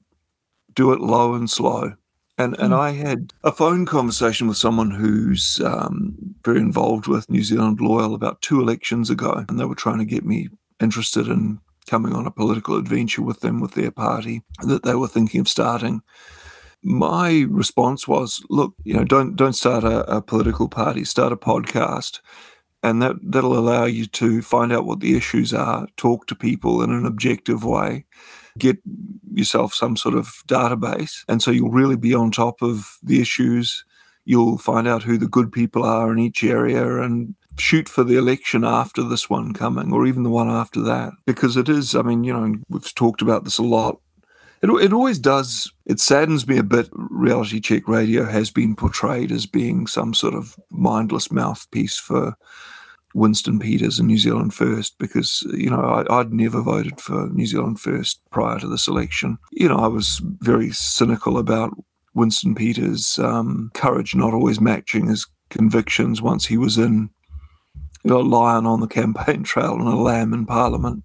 do 0.74 0.92
it 0.92 1.00
low 1.00 1.34
and 1.34 1.50
slow. 1.50 1.94
And 2.38 2.56
and 2.60 2.74
hmm. 2.74 2.80
I 2.80 2.92
had 2.92 3.34
a 3.44 3.52
phone 3.52 3.86
conversation 3.86 4.48
with 4.48 4.58
someone 4.58 4.92
who's 4.92 5.62
um, 5.64 6.16
very 6.44 6.60
involved 6.60 7.08
with 7.08 7.30
New 7.30 7.44
Zealand 7.44 7.80
Loyal 7.80 8.14
about 8.14 8.42
two 8.42 8.60
elections 8.60 9.10
ago, 9.10 9.46
and 9.48 9.60
they 9.60 9.66
were 9.66 9.76
trying 9.76 10.00
to 10.00 10.06
get 10.06 10.26
me 10.26 10.50
interested 10.82 11.28
in 11.28 11.60
coming 11.88 12.14
on 12.14 12.26
a 12.26 12.32
political 12.32 12.78
adventure 12.78 13.22
with 13.22 13.40
them 13.42 13.62
with 13.62 13.74
their 13.76 13.92
party 13.92 14.42
that 14.64 14.84
they 14.84 14.96
were 14.96 15.08
thinking 15.08 15.40
of 15.40 15.48
starting. 15.48 16.02
My 16.84 17.46
response 17.50 18.08
was, 18.08 18.44
look, 18.50 18.74
you 18.84 18.94
know, 18.94 19.06
don't 19.06 19.36
don't 19.36 19.54
start 19.54 19.84
a, 19.84 20.18
a 20.18 20.22
political 20.22 20.68
party, 20.68 21.06
start 21.06 21.32
a 21.32 21.38
podcast 21.38 22.20
and 22.86 23.02
that 23.02 23.16
that'll 23.24 23.58
allow 23.58 23.86
you 23.86 24.06
to 24.06 24.44
find 24.44 24.72
out 24.72 24.86
what 24.86 25.00
the 25.00 25.18
issues 25.18 25.54
are, 25.54 25.88
talk 25.98 26.28
to 26.28 26.36
people 26.36 26.84
in 26.84 26.92
an 26.92 27.04
objective 27.04 27.64
way, 27.64 28.06
get 28.60 28.78
yourself 29.34 29.74
some 29.74 29.98
sort 29.98 30.14
of 30.14 30.28
database. 30.48 31.24
And 31.28 31.42
so 31.42 31.50
you'll 31.50 31.72
really 31.72 31.98
be 31.98 32.14
on 32.14 32.30
top 32.30 32.62
of 32.62 32.98
the 33.02 33.20
issues. 33.20 33.84
You'll 34.26 34.60
find 34.60 34.88
out 34.88 35.02
who 35.02 35.18
the 35.18 35.28
good 35.28 35.52
people 35.52 35.84
are 35.84 36.12
in 36.12 36.20
each 36.20 36.44
area 36.44 37.02
and 37.02 37.34
shoot 37.58 37.90
for 37.90 38.04
the 38.04 38.18
election 38.18 38.64
after 38.64 39.02
this 39.02 39.32
one 39.32 39.54
coming 39.54 39.92
or 39.92 40.06
even 40.06 40.22
the 40.22 40.30
one 40.30 40.50
after 40.50 40.82
that. 40.82 41.14
Because 41.26 41.58
it 41.58 41.68
is, 41.68 41.96
I 41.96 42.04
mean, 42.04 42.24
you 42.24 42.34
know, 42.34 42.56
we've 42.70 42.94
talked 42.94 43.24
about 43.24 43.46
this 43.46 43.58
a 43.58 43.64
lot. 43.64 44.00
It, 44.62 44.70
it 44.70 44.94
always 44.94 45.18
does, 45.18 45.72
it 45.88 46.00
saddens 46.00 46.48
me 46.48 46.60
a 46.60 46.64
bit. 46.64 46.88
Reality 46.92 47.60
Check 47.60 47.88
Radio 47.88 48.26
has 48.26 48.52
been 48.52 48.76
portrayed 48.76 49.32
as 49.32 49.48
being 49.48 49.88
some 49.88 50.14
sort 50.14 50.36
of 50.36 50.56
mindless 50.70 51.32
mouthpiece 51.32 51.98
for 51.98 52.36
Winston 53.16 53.60
Peters 53.60 53.98
and 53.98 54.08
New 54.08 54.18
Zealand 54.18 54.54
First 54.54 54.98
because, 55.00 55.42
you 55.54 55.70
know, 55.70 55.80
I, 55.80 56.18
would 56.18 56.34
never 56.34 56.62
voted 56.62 57.00
for 57.00 57.30
New 57.30 57.46
Zealand 57.46 57.80
First 57.80 58.20
prior 58.30 58.60
to 58.60 58.68
this 58.68 58.90
election. 58.90 59.38
You 59.54 59.70
know, 59.70 59.78
I 59.78 59.88
was 59.88 60.22
very 60.42 60.72
cynical 60.72 61.38
about 61.38 61.72
Winston 62.14 62.54
Peters' 62.56 63.18
um, 63.18 63.72
courage 63.74 64.16
not 64.16 64.34
always 64.34 64.60
matching 64.60 65.08
his 65.08 65.26
convictions 65.50 66.22
once 66.22 66.46
he 66.46 66.58
was 66.58 66.78
in, 66.78 67.10
you 68.04 68.12
know, 68.12 68.20
a 68.20 68.22
lion 68.22 68.66
on 68.66 68.82
the 68.82 68.88
campaign 68.88 69.44
trail 69.46 69.76
and 69.76 69.88
a 69.88 69.96
lamb 69.96 70.34
in 70.34 70.46
Parliament. 70.46 71.02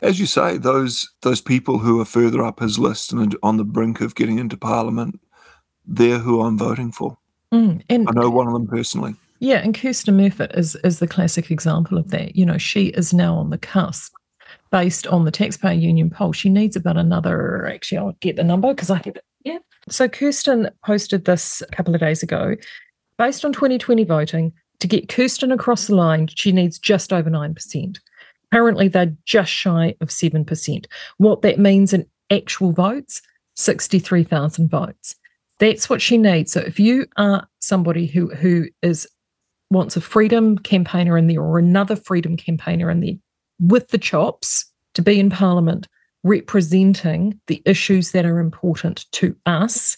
As 0.00 0.20
you 0.20 0.26
say, 0.26 0.58
those 0.58 1.10
those 1.22 1.40
people 1.40 1.78
who 1.78 2.00
are 2.00 2.04
further 2.04 2.44
up 2.44 2.60
his 2.60 2.78
list 2.78 3.12
and 3.12 3.36
on 3.42 3.56
the 3.56 3.64
brink 3.64 4.00
of 4.00 4.14
getting 4.14 4.38
into 4.38 4.56
Parliament, 4.56 5.20
they're 5.84 6.18
who 6.18 6.40
I'm 6.40 6.56
voting 6.56 6.92
for. 6.92 7.18
Mm, 7.52 7.82
and 7.90 8.08
I 8.08 8.12
know 8.12 8.30
one 8.30 8.46
of 8.46 8.52
them 8.52 8.68
personally. 8.68 9.16
Yeah, 9.40 9.58
and 9.58 9.78
Kirsten 9.78 10.16
Murfitt 10.16 10.56
is 10.56 10.76
is 10.84 10.98
the 10.98 11.06
classic 11.06 11.50
example 11.50 11.98
of 11.98 12.10
that. 12.10 12.36
You 12.36 12.44
know, 12.44 12.58
she 12.58 12.86
is 12.88 13.12
now 13.12 13.34
on 13.34 13.50
the 13.50 13.58
cusp 13.58 14.12
based 14.70 15.06
on 15.06 15.24
the 15.24 15.30
taxpayer 15.30 15.72
union 15.72 16.10
poll. 16.10 16.32
She 16.32 16.48
needs 16.48 16.76
about 16.76 16.96
another 16.96 17.66
actually 17.66 17.98
I'll 17.98 18.16
get 18.20 18.36
the 18.36 18.44
number 18.44 18.72
because 18.74 18.90
I 18.90 18.96
have 18.96 19.06
it. 19.06 19.24
Yeah. 19.44 19.58
So 19.88 20.08
Kirsten 20.08 20.70
posted 20.84 21.24
this 21.24 21.62
a 21.62 21.74
couple 21.74 21.94
of 21.94 22.00
days 22.00 22.22
ago. 22.22 22.56
Based 23.16 23.44
on 23.44 23.52
2020 23.52 24.04
voting, 24.04 24.52
to 24.80 24.86
get 24.86 25.08
Kirsten 25.08 25.50
across 25.50 25.86
the 25.86 25.94
line, 25.94 26.28
she 26.28 26.52
needs 26.52 26.78
just 26.78 27.12
over 27.12 27.28
9%. 27.28 27.98
Currently, 28.52 28.88
they're 28.88 29.16
just 29.24 29.50
shy 29.50 29.94
of 30.00 30.08
7%. 30.08 30.86
What 31.16 31.42
that 31.42 31.58
means 31.58 31.92
in 31.92 32.06
actual 32.30 32.72
votes, 32.72 33.20
63,000 33.56 34.70
votes. 34.70 35.16
That's 35.58 35.90
what 35.90 36.00
she 36.00 36.16
needs. 36.16 36.52
So 36.52 36.60
if 36.60 36.78
you 36.78 37.06
are 37.16 37.48
somebody 37.58 38.06
who 38.06 38.28
who 38.28 38.68
is 38.82 39.08
wants 39.70 39.96
a 39.96 40.00
freedom 40.00 40.58
campaigner 40.58 41.18
in 41.18 41.26
there 41.26 41.42
or 41.42 41.58
another 41.58 41.96
freedom 41.96 42.36
campaigner 42.36 42.90
in 42.90 43.00
there 43.00 43.14
with 43.60 43.88
the 43.88 43.98
chops 43.98 44.64
to 44.94 45.02
be 45.02 45.20
in 45.20 45.30
Parliament 45.30 45.86
representing 46.24 47.38
the 47.46 47.62
issues 47.64 48.12
that 48.12 48.26
are 48.26 48.40
important 48.40 49.06
to 49.12 49.36
us. 49.46 49.96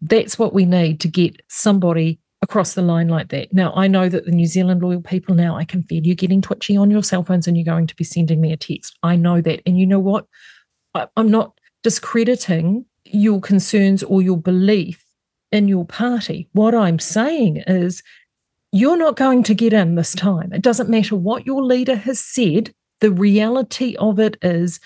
That's 0.00 0.38
what 0.38 0.54
we 0.54 0.64
need 0.64 1.00
to 1.00 1.08
get 1.08 1.40
somebody 1.48 2.18
across 2.42 2.74
the 2.74 2.82
line 2.82 3.08
like 3.08 3.28
that. 3.28 3.52
Now, 3.52 3.72
I 3.74 3.86
know 3.86 4.08
that 4.08 4.24
the 4.24 4.32
New 4.32 4.46
Zealand 4.46 4.82
loyal 4.82 5.00
people 5.00 5.34
now, 5.34 5.56
I 5.56 5.64
can 5.64 5.84
feel 5.84 6.04
you 6.04 6.16
getting 6.16 6.42
twitchy 6.42 6.76
on 6.76 6.90
your 6.90 7.02
cell 7.02 7.22
phones 7.22 7.46
and 7.46 7.56
you're 7.56 7.64
going 7.64 7.86
to 7.86 7.94
be 7.94 8.04
sending 8.04 8.40
me 8.40 8.52
a 8.52 8.56
text. 8.56 8.98
I 9.04 9.14
know 9.14 9.40
that. 9.40 9.62
And 9.64 9.78
you 9.78 9.86
know 9.86 10.00
what? 10.00 10.26
I, 10.94 11.06
I'm 11.16 11.30
not 11.30 11.56
discrediting 11.84 12.84
your 13.04 13.40
concerns 13.40 14.02
or 14.02 14.22
your 14.22 14.36
belief 14.36 15.04
in 15.52 15.68
your 15.68 15.84
party. 15.84 16.48
What 16.52 16.74
I'm 16.74 16.98
saying 16.98 17.62
is 17.68 18.02
you're 18.72 18.96
not 18.96 19.16
going 19.16 19.42
to 19.44 19.54
get 19.54 19.72
in 19.74 19.94
this 19.94 20.14
time. 20.14 20.52
It 20.52 20.62
doesn't 20.62 20.88
matter 20.88 21.14
what 21.14 21.46
your 21.46 21.62
leader 21.62 21.94
has 21.94 22.18
said. 22.20 22.74
The 23.00 23.10
reality 23.12 23.94
of 23.96 24.18
it 24.18 24.36
is, 24.42 24.80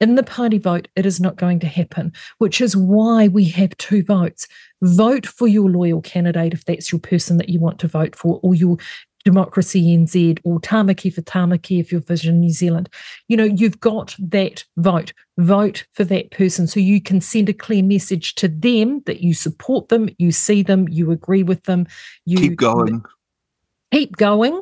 in 0.00 0.14
the 0.14 0.22
party 0.22 0.58
vote, 0.58 0.88
it 0.94 1.06
is 1.06 1.20
not 1.20 1.36
going 1.36 1.58
to 1.60 1.66
happen, 1.66 2.12
which 2.38 2.60
is 2.60 2.76
why 2.76 3.28
we 3.28 3.44
have 3.46 3.76
two 3.78 4.04
votes. 4.04 4.46
Vote 4.82 5.26
for 5.26 5.48
your 5.48 5.68
loyal 5.68 6.00
candidate 6.02 6.52
if 6.52 6.64
that's 6.64 6.92
your 6.92 7.00
person 7.00 7.36
that 7.38 7.48
you 7.48 7.58
want 7.58 7.78
to 7.80 7.88
vote 7.88 8.14
for, 8.14 8.38
or 8.42 8.54
your 8.54 8.78
Democracy 9.24 9.96
NZ 9.96 10.40
or 10.44 10.60
Tamaki 10.60 11.12
for 11.12 11.22
Tamaki 11.22 11.80
if 11.80 11.92
you're 11.92 12.00
Vision 12.00 12.40
New 12.40 12.50
Zealand. 12.50 12.88
You 13.28 13.36
know, 13.36 13.44
you've 13.44 13.80
got 13.80 14.16
that 14.18 14.64
vote. 14.76 15.12
Vote 15.38 15.84
for 15.94 16.04
that 16.04 16.30
person 16.30 16.66
so 16.66 16.80
you 16.80 17.00
can 17.00 17.20
send 17.20 17.48
a 17.48 17.52
clear 17.52 17.82
message 17.82 18.34
to 18.36 18.48
them 18.48 19.02
that 19.06 19.20
you 19.20 19.34
support 19.34 19.88
them, 19.88 20.08
you 20.18 20.32
see 20.32 20.62
them, 20.62 20.88
you 20.88 21.10
agree 21.10 21.42
with 21.42 21.62
them. 21.64 21.86
You 22.26 22.38
keep 22.38 22.56
going. 22.56 23.04
Keep 23.92 24.16
going. 24.16 24.60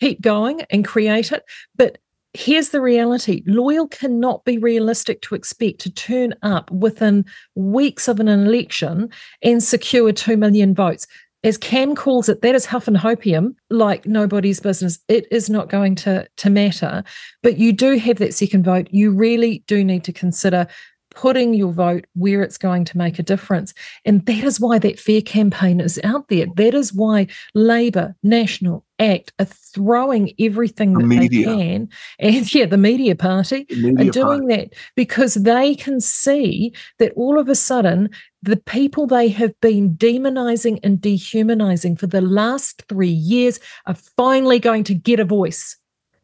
Keep 0.00 0.20
going 0.20 0.62
and 0.70 0.84
create 0.84 1.32
it. 1.32 1.44
But 1.76 1.98
here's 2.34 2.70
the 2.70 2.80
reality 2.80 3.42
loyal 3.46 3.86
cannot 3.86 4.44
be 4.44 4.56
realistic 4.58 5.20
to 5.22 5.34
expect 5.34 5.80
to 5.80 5.90
turn 5.90 6.34
up 6.42 6.70
within 6.70 7.24
weeks 7.54 8.08
of 8.08 8.18
an 8.18 8.28
election 8.28 9.10
and 9.42 9.62
secure 9.62 10.12
2 10.12 10.36
million 10.36 10.74
votes 10.74 11.06
as 11.44 11.58
Cam 11.58 11.96
calls 11.96 12.28
it, 12.28 12.40
that 12.42 12.54
is 12.54 12.66
huff 12.66 12.86
and 12.86 12.96
hopium, 12.96 13.54
like 13.68 14.06
nobody's 14.06 14.60
business. 14.60 14.98
It 15.08 15.26
is 15.32 15.50
not 15.50 15.68
going 15.68 15.96
to, 15.96 16.26
to 16.36 16.50
matter. 16.50 17.02
But 17.42 17.58
you 17.58 17.72
do 17.72 17.98
have 17.98 18.18
that 18.18 18.34
second 18.34 18.64
vote. 18.64 18.86
You 18.92 19.10
really 19.10 19.64
do 19.66 19.84
need 19.84 20.04
to 20.04 20.12
consider 20.12 20.68
putting 21.14 21.54
your 21.54 21.72
vote 21.72 22.06
where 22.14 22.42
it's 22.42 22.58
going 22.58 22.84
to 22.86 22.98
make 22.98 23.18
a 23.18 23.22
difference. 23.22 23.74
And 24.04 24.24
that 24.26 24.44
is 24.44 24.60
why 24.60 24.78
that 24.78 24.98
fair 24.98 25.20
campaign 25.20 25.80
is 25.80 26.00
out 26.04 26.28
there. 26.28 26.46
That 26.56 26.74
is 26.74 26.92
why 26.92 27.28
Labour, 27.54 28.14
National, 28.22 28.84
ACT 28.98 29.32
are 29.38 29.46
throwing 29.46 30.32
everything 30.38 30.94
that 30.94 31.08
the 31.08 31.28
they 31.28 31.44
can. 31.44 31.88
And 32.18 32.54
yeah, 32.54 32.66
the 32.66 32.76
media 32.76 33.16
party 33.16 33.66
the 33.68 33.76
media 33.76 34.10
are 34.10 34.12
doing 34.12 34.48
party. 34.48 34.56
that 34.56 34.74
because 34.94 35.34
they 35.34 35.74
can 35.74 36.00
see 36.00 36.72
that 36.98 37.12
all 37.16 37.38
of 37.38 37.48
a 37.48 37.54
sudden 37.54 38.10
the 38.42 38.56
people 38.56 39.06
they 39.06 39.28
have 39.28 39.58
been 39.60 39.96
demonizing 39.96 40.78
and 40.82 41.00
dehumanizing 41.00 41.96
for 41.96 42.06
the 42.06 42.20
last 42.20 42.82
three 42.88 43.08
years 43.08 43.60
are 43.86 43.94
finally 44.16 44.58
going 44.58 44.84
to 44.84 44.94
get 44.94 45.20
a 45.20 45.24
voice. 45.24 45.76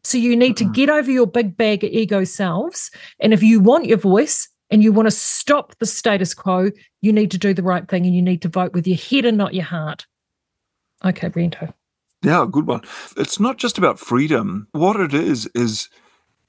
So 0.03 0.17
you 0.17 0.35
need 0.35 0.57
to 0.57 0.63
mm-hmm. 0.63 0.73
get 0.73 0.89
over 0.89 1.11
your 1.11 1.27
big 1.27 1.57
bag 1.57 1.83
of 1.83 1.91
ego 1.91 2.23
selves. 2.23 2.91
And 3.19 3.33
if 3.33 3.43
you 3.43 3.59
want 3.59 3.85
your 3.85 3.97
voice, 3.97 4.49
and 4.69 4.83
you 4.83 4.91
want 4.91 5.07
to 5.07 5.11
stop 5.11 5.75
the 5.79 5.85
status 5.85 6.33
quo, 6.33 6.71
you 7.01 7.11
need 7.11 7.31
to 7.31 7.37
do 7.37 7.53
the 7.53 7.63
right 7.63 7.87
thing 7.87 8.05
and 8.05 8.15
you 8.15 8.21
need 8.21 8.41
to 8.43 8.49
vote 8.49 8.73
with 8.73 8.87
your 8.87 8.97
head 8.97 9.25
and 9.25 9.37
not 9.37 9.53
your 9.53 9.65
heart. 9.65 10.05
Okay, 11.03 11.29
Brento. 11.29 11.73
Yeah, 12.21 12.45
good 12.49 12.67
one. 12.67 12.81
It's 13.17 13.39
not 13.39 13.57
just 13.57 13.77
about 13.77 13.99
freedom. 13.99 14.67
What 14.73 14.99
it 14.99 15.13
is, 15.13 15.49
is, 15.55 15.89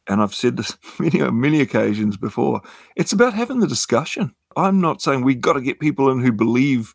and 0.09 0.21
I've 0.21 0.35
said 0.35 0.57
this 0.57 0.77
many, 0.99 1.21
many 1.31 1.61
occasions 1.61 2.17
before, 2.17 2.61
it's 2.97 3.13
about 3.13 3.35
having 3.35 3.61
the 3.61 3.69
discussion. 3.69 4.35
I'm 4.57 4.81
not 4.81 5.01
saying 5.01 5.23
we 5.23 5.37
got 5.37 5.53
to 5.53 5.61
get 5.61 5.79
people 5.79 6.11
in 6.11 6.21
who 6.21 6.33
believe 6.33 6.93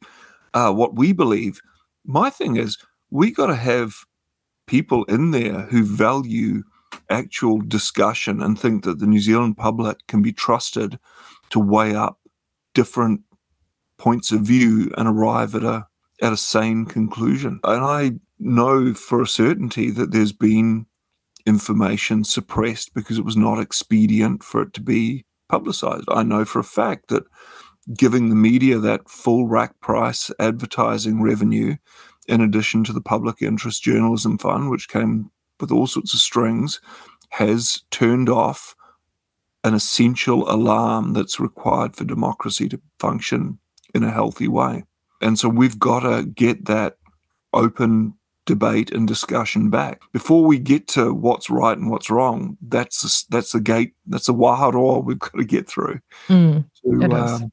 uh, 0.53 0.73
what 0.73 0.95
we 0.95 1.13
believe. 1.13 1.61
My 2.05 2.29
thing 2.29 2.57
is, 2.57 2.77
we 3.11 3.31
got 3.31 3.47
to 3.47 3.55
have 3.55 3.95
people 4.67 5.05
in 5.05 5.31
there 5.31 5.61
who 5.61 5.83
value 5.83 6.63
actual 7.09 7.61
discussion 7.61 8.41
and 8.41 8.59
think 8.59 8.83
that 8.83 8.99
the 8.99 9.07
New 9.07 9.19
Zealand 9.19 9.57
public 9.57 9.97
can 10.07 10.21
be 10.21 10.31
trusted 10.31 10.99
to 11.49 11.59
weigh 11.59 11.95
up 11.95 12.19
different 12.73 13.21
points 13.97 14.31
of 14.31 14.41
view 14.41 14.91
and 14.97 15.07
arrive 15.07 15.55
at 15.55 15.63
a 15.63 15.87
at 16.21 16.33
a 16.33 16.37
sane 16.37 16.85
conclusion. 16.85 17.59
And 17.63 17.83
I 17.83 18.11
know 18.39 18.93
for 18.93 19.21
a 19.21 19.27
certainty 19.27 19.91
that 19.91 20.11
there's 20.11 20.31
been 20.31 20.85
information 21.45 22.23
suppressed 22.23 22.93
because 22.93 23.17
it 23.17 23.25
was 23.25 23.37
not 23.37 23.59
expedient 23.59 24.43
for 24.43 24.63
it 24.63 24.73
to 24.73 24.81
be 24.81 25.25
publicized. 25.49 26.05
I 26.09 26.23
know 26.23 26.45
for 26.45 26.59
a 26.59 26.63
fact 26.63 27.09
that 27.09 27.23
giving 27.95 28.29
the 28.29 28.35
media 28.35 28.79
that 28.79 29.09
full 29.09 29.47
rack 29.47 29.79
price 29.79 30.31
advertising 30.39 31.21
revenue 31.21 31.75
in 32.27 32.41
addition 32.41 32.83
to 32.83 32.93
the 32.93 33.01
public 33.01 33.41
interest 33.41 33.83
journalism 33.83 34.37
fund 34.39 34.71
which 34.71 34.89
came 34.89 35.29
with 35.59 35.71
all 35.71 35.87
sorts 35.87 36.13
of 36.13 36.19
strings 36.19 36.79
has 37.29 37.83
turned 37.91 38.29
off 38.29 38.75
an 39.63 39.73
essential 39.73 40.49
alarm 40.49 41.13
that's 41.13 41.39
required 41.39 41.95
for 41.95 42.05
democracy 42.05 42.69
to 42.69 42.79
function 42.99 43.57
in 43.93 44.03
a 44.03 44.11
healthy 44.11 44.47
way. 44.47 44.83
And 45.21 45.39
so 45.39 45.49
we've 45.49 45.79
got 45.79 46.01
to 46.01 46.25
get 46.25 46.65
that 46.65 46.97
open 47.53 48.13
debate 48.45 48.91
and 48.91 49.07
discussion 49.07 49.69
back 49.71 50.01
before 50.13 50.45
we 50.45 50.59
get 50.59 50.87
to 50.87 51.13
what's 51.13 51.49
right 51.49 51.77
and 51.77 51.89
what's 51.89 52.09
wrong. 52.09 52.57
That's 52.61 53.03
a, 53.03 53.31
that's 53.31 53.53
the 53.53 53.59
gate. 53.59 53.93
That's 54.05 54.29
a 54.29 54.33
waharoa 54.33 55.03
we've 55.03 55.19
got 55.19 55.33
to 55.33 55.43
get 55.43 55.67
through. 55.67 55.99
Mm, 56.27 56.65
to, 56.83 57.01
it 57.01 57.11
is. 57.11 57.31
Um, 57.31 57.51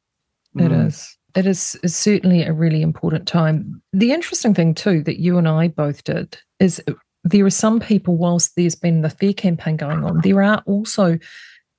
it 0.56 0.70
mm. 0.70 0.86
is. 0.86 1.18
It 1.34 1.46
is 1.46 1.78
certainly 1.86 2.42
a 2.42 2.52
really 2.52 2.82
important 2.82 3.26
time. 3.26 3.80
The 3.94 4.12
interesting 4.12 4.52
thing 4.52 4.74
too 4.74 5.02
that 5.04 5.18
you 5.18 5.38
and 5.38 5.48
I 5.48 5.68
both 5.68 6.04
did 6.04 6.36
is 6.60 6.82
there 7.24 7.44
are 7.46 7.50
some 7.50 7.80
people, 7.80 8.16
whilst 8.16 8.56
there's 8.56 8.74
been 8.74 9.02
the 9.02 9.10
fair 9.10 9.32
campaign 9.32 9.76
going 9.76 10.04
on, 10.04 10.20
there 10.22 10.42
are 10.42 10.62
also 10.66 11.18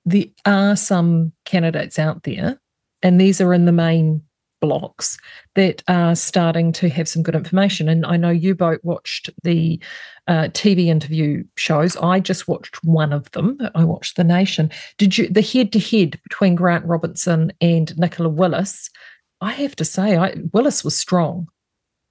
there 0.05 0.25
are 0.45 0.75
some 0.75 1.31
candidates 1.45 1.97
out 1.97 2.23
there, 2.23 2.59
and 3.01 3.19
these 3.19 3.39
are 3.39 3.53
in 3.53 3.65
the 3.65 3.71
main 3.71 4.21
blocks 4.63 5.17
that 5.55 5.83
are 5.89 6.15
starting 6.15 6.71
to 6.71 6.87
have 6.87 7.07
some 7.09 7.21
good 7.21 7.35
information. 7.35 7.89
And 7.89 8.05
I 8.05 8.15
know 8.15 8.29
you 8.29 8.55
both 8.55 8.79
watched 8.81 9.29
the 9.43 9.77
uh, 10.27 10.47
TV 10.53 10.85
interview 10.85 11.43
shows. 11.57 11.97
I 11.97 12.21
just 12.21 12.47
watched 12.47 12.81
one 12.81 13.11
of 13.11 13.29
them. 13.31 13.57
I 13.75 13.83
watched 13.83 14.15
The 14.15 14.23
Nation. 14.23 14.71
Did 14.97 15.17
you 15.17 15.27
the 15.27 15.41
head 15.41 15.73
to 15.73 15.79
head 15.79 16.17
between 16.23 16.55
Grant 16.55 16.85
Robertson 16.85 17.51
and 17.59 17.97
Nicola 17.97 18.29
Willis? 18.29 18.89
I 19.41 19.51
have 19.51 19.75
to 19.75 19.85
say, 19.85 20.15
I, 20.15 20.37
Willis 20.53 20.85
was 20.85 20.97
strong. 20.97 21.49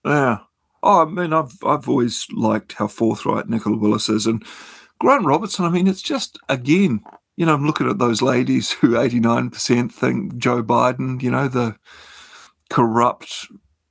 Yeah, 0.05 0.41
Oh, 0.83 1.03
I 1.03 1.05
mean, 1.05 1.33
I've 1.33 1.57
I've 1.65 1.89
always 1.89 2.27
liked 2.33 2.75
how 2.75 2.89
forthright 2.89 3.49
Nicola 3.49 3.77
Willis 3.77 4.09
is, 4.09 4.27
and 4.27 4.45
Grant 4.99 5.25
Robertson. 5.25 5.65
I 5.65 5.71
mean, 5.71 5.87
it's 5.87 6.03
just 6.03 6.39
again, 6.49 7.01
you 7.37 7.47
know, 7.47 7.55
I'm 7.55 7.67
looking 7.67 7.89
at 7.89 7.99
those 7.99 8.23
ladies 8.23 8.73
who 8.73 8.91
89% 8.91 9.93
think 9.93 10.37
Joe 10.37 10.63
Biden, 10.63 11.23
you 11.23 11.31
know, 11.31 11.49
the 11.49 11.77
corrupt, 12.71 13.47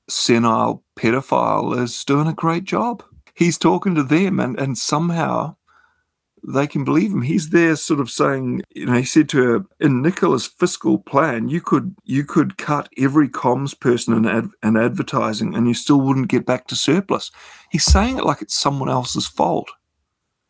senile 0.10 0.84
pedophile, 0.98 1.78
is 1.78 2.04
doing 2.04 2.28
a 2.28 2.34
great 2.34 2.66
job. 2.66 3.04
He's 3.36 3.58
talking 3.58 3.96
to 3.96 4.04
them, 4.04 4.40
and 4.40 4.60
and 4.60 4.78
somehow 4.78 5.56
they 6.48 6.68
can 6.68 6.84
believe 6.84 7.12
him. 7.12 7.22
He's 7.22 7.50
there 7.50 7.76
sort 7.76 8.00
of 8.00 8.10
saying, 8.10 8.62
you 8.74 8.86
know, 8.86 8.94
he 8.94 9.06
said 9.06 9.30
to 9.30 9.44
her, 9.44 9.66
in 9.80 10.02
Nicola's 10.02 10.48
fiscal 10.48 10.98
plan, 10.98 11.50
you 11.50 11.62
could 11.62 11.96
you 12.04 12.24
could 12.24 12.58
cut 12.58 12.90
every 12.98 13.30
comms 13.30 13.80
person 13.80 14.14
in, 14.14 14.26
ad, 14.26 14.50
in 14.64 14.78
advertising 14.78 15.56
and 15.56 15.68
you 15.68 15.74
still 15.74 16.02
wouldn't 16.02 16.30
get 16.30 16.46
back 16.46 16.68
to 16.68 16.76
surplus. 16.76 17.32
He's 17.70 17.86
saying 17.86 18.18
it 18.18 18.26
like 18.26 18.42
it's 18.42 18.56
someone 18.56 18.90
else's 18.90 19.28
fault. 19.28 19.70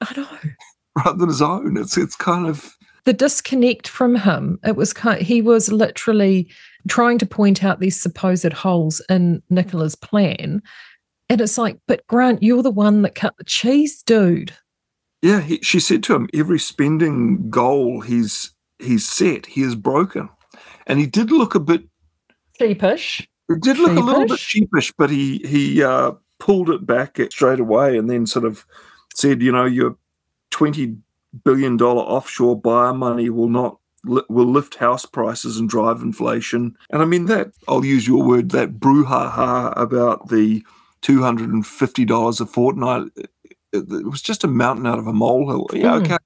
I 0.01 0.13
know. 0.15 0.27
Rather 0.97 1.17
than 1.17 1.29
his 1.29 1.41
own. 1.41 1.77
It's 1.77 1.97
it's 1.97 2.15
kind 2.15 2.47
of 2.47 2.75
the 3.05 3.13
disconnect 3.13 3.87
from 3.87 4.15
him. 4.15 4.59
It 4.65 4.75
was 4.75 4.93
kind 4.93 5.21
he 5.21 5.41
was 5.41 5.71
literally 5.71 6.49
trying 6.87 7.17
to 7.19 7.25
point 7.25 7.63
out 7.63 7.79
these 7.79 8.01
supposed 8.01 8.53
holes 8.53 9.01
in 9.09 9.41
Nicola's 9.49 9.95
plan. 9.95 10.61
And 11.29 11.39
it's 11.39 11.57
like, 11.57 11.77
but 11.87 12.05
Grant, 12.07 12.43
you're 12.43 12.63
the 12.63 12.71
one 12.71 13.03
that 13.03 13.15
cut 13.15 13.37
the 13.37 13.45
cheese, 13.45 14.03
dude. 14.03 14.51
Yeah, 15.21 15.41
he, 15.41 15.59
she 15.61 15.79
said 15.79 16.03
to 16.03 16.15
him, 16.15 16.29
every 16.33 16.59
spending 16.59 17.49
goal 17.49 18.01
he's 18.01 18.51
he's 18.79 19.07
set, 19.07 19.45
he 19.45 19.61
has 19.61 19.75
broken, 19.75 20.29
and 20.87 20.99
he 20.99 21.05
did 21.05 21.31
look 21.31 21.53
a 21.53 21.59
bit 21.59 21.83
sheepish. 22.57 23.27
It 23.49 23.61
did 23.61 23.77
look 23.77 23.91
sheepish. 23.91 24.01
a 24.01 24.05
little 24.05 24.27
bit 24.27 24.39
sheepish, 24.39 24.93
but 24.97 25.09
he 25.09 25.37
he 25.39 25.83
uh, 25.83 26.13
pulled 26.39 26.69
it 26.69 26.85
back 26.85 27.19
straight 27.31 27.59
away, 27.59 27.97
and 27.97 28.09
then 28.09 28.25
sort 28.25 28.45
of 28.45 28.65
said, 29.13 29.41
you 29.41 29.51
know, 29.51 29.65
your 29.65 29.95
twenty 30.49 30.95
billion 31.43 31.77
dollar 31.77 32.01
offshore 32.01 32.59
buyer 32.59 32.93
money 32.93 33.29
will 33.29 33.49
not 33.49 33.77
will 34.03 34.45
lift 34.45 34.75
house 34.75 35.05
prices 35.05 35.57
and 35.57 35.69
drive 35.69 36.01
inflation. 36.01 36.75
And 36.89 37.01
I 37.01 37.05
mean 37.05 37.25
that 37.25 37.51
I'll 37.67 37.85
use 37.85 38.07
your 38.07 38.23
word 38.23 38.49
that 38.49 38.79
brouhaha 38.79 39.73
about 39.77 40.29
the 40.29 40.63
two 41.01 41.21
hundred 41.21 41.51
and 41.51 41.65
fifty 41.65 42.05
dollars 42.05 42.41
a 42.41 42.47
fortnight 42.47 43.03
it 43.73 44.05
was 44.05 44.21
just 44.21 44.43
a 44.43 44.47
mountain 44.47 44.85
out 44.85 44.99
of 44.99 45.07
a 45.07 45.13
molehill. 45.13 45.67
Yeah, 45.73 45.93
mm. 45.93 46.03
okay. 46.03 46.17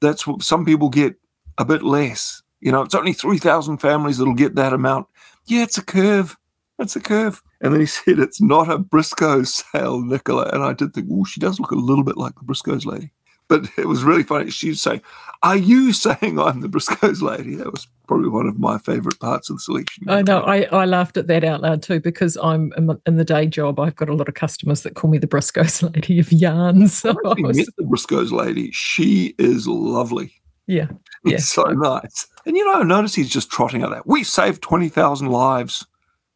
That's 0.00 0.26
what 0.26 0.42
some 0.42 0.64
people 0.64 0.88
get 0.88 1.14
a 1.58 1.64
bit 1.64 1.82
less. 1.82 2.42
You 2.60 2.72
know, 2.72 2.82
it's 2.82 2.94
only 2.94 3.12
3,000 3.12 3.78
families 3.78 4.18
that'll 4.18 4.34
get 4.34 4.54
that 4.56 4.72
amount. 4.72 5.06
Yeah, 5.46 5.62
it's 5.62 5.78
a 5.78 5.84
curve. 5.84 6.36
It's 6.78 6.96
a 6.96 7.00
curve. 7.00 7.42
And 7.60 7.72
then 7.72 7.80
he 7.80 7.86
said, 7.86 8.18
it's 8.18 8.40
not 8.40 8.70
a 8.70 8.78
Briscoe 8.78 9.42
sale, 9.42 10.00
Nicola. 10.00 10.50
And 10.52 10.62
I 10.62 10.72
did 10.72 10.94
think, 10.94 11.08
oh, 11.10 11.24
she 11.24 11.40
does 11.40 11.60
look 11.60 11.70
a 11.70 11.76
little 11.76 12.04
bit 12.04 12.16
like 12.16 12.34
the 12.34 12.44
Briscoes 12.44 12.84
lady. 12.84 13.12
But 13.52 13.68
it 13.76 13.86
was 13.86 14.02
really 14.02 14.22
funny. 14.22 14.50
She'd 14.50 14.78
say, 14.78 15.02
Are 15.42 15.58
you 15.58 15.92
saying 15.92 16.38
I'm 16.38 16.62
the 16.62 16.68
Briscoes 16.68 17.20
lady? 17.20 17.54
That 17.56 17.70
was 17.70 17.86
probably 18.06 18.30
one 18.30 18.46
of 18.46 18.58
my 18.58 18.78
favorite 18.78 19.20
parts 19.20 19.50
of 19.50 19.56
the 19.56 19.60
selection. 19.60 20.08
I 20.08 20.22
know. 20.22 20.40
I, 20.40 20.62
I 20.72 20.86
laughed 20.86 21.18
at 21.18 21.26
that 21.26 21.44
out 21.44 21.60
loud 21.60 21.82
too 21.82 22.00
because 22.00 22.38
I'm 22.42 22.72
in 23.06 23.16
the 23.16 23.24
day 23.26 23.46
job. 23.46 23.78
I've 23.78 23.94
got 23.96 24.08
a 24.08 24.14
lot 24.14 24.26
of 24.26 24.34
customers 24.34 24.84
that 24.84 24.94
call 24.94 25.10
me 25.10 25.18
the 25.18 25.26
Briscoes 25.26 25.82
lady 25.94 26.18
of 26.18 26.32
yarns. 26.32 26.94
So 26.94 27.10
I 27.26 27.34
was... 27.42 27.58
met 27.58 27.66
the 27.76 27.84
Briscoes 27.84 28.32
lady. 28.32 28.70
She 28.72 29.34
is 29.38 29.68
lovely. 29.68 30.32
Yeah. 30.66 30.86
Yeah. 31.26 31.34
It's 31.34 31.48
so 31.48 31.64
nice. 31.64 32.26
And 32.46 32.56
you 32.56 32.64
know, 32.64 32.80
I 32.80 32.84
notice 32.84 33.14
he's 33.14 33.28
just 33.28 33.50
trotting 33.50 33.82
out 33.82 33.90
that. 33.90 34.06
We 34.06 34.24
saved 34.24 34.62
20,000 34.62 35.26
lives. 35.26 35.86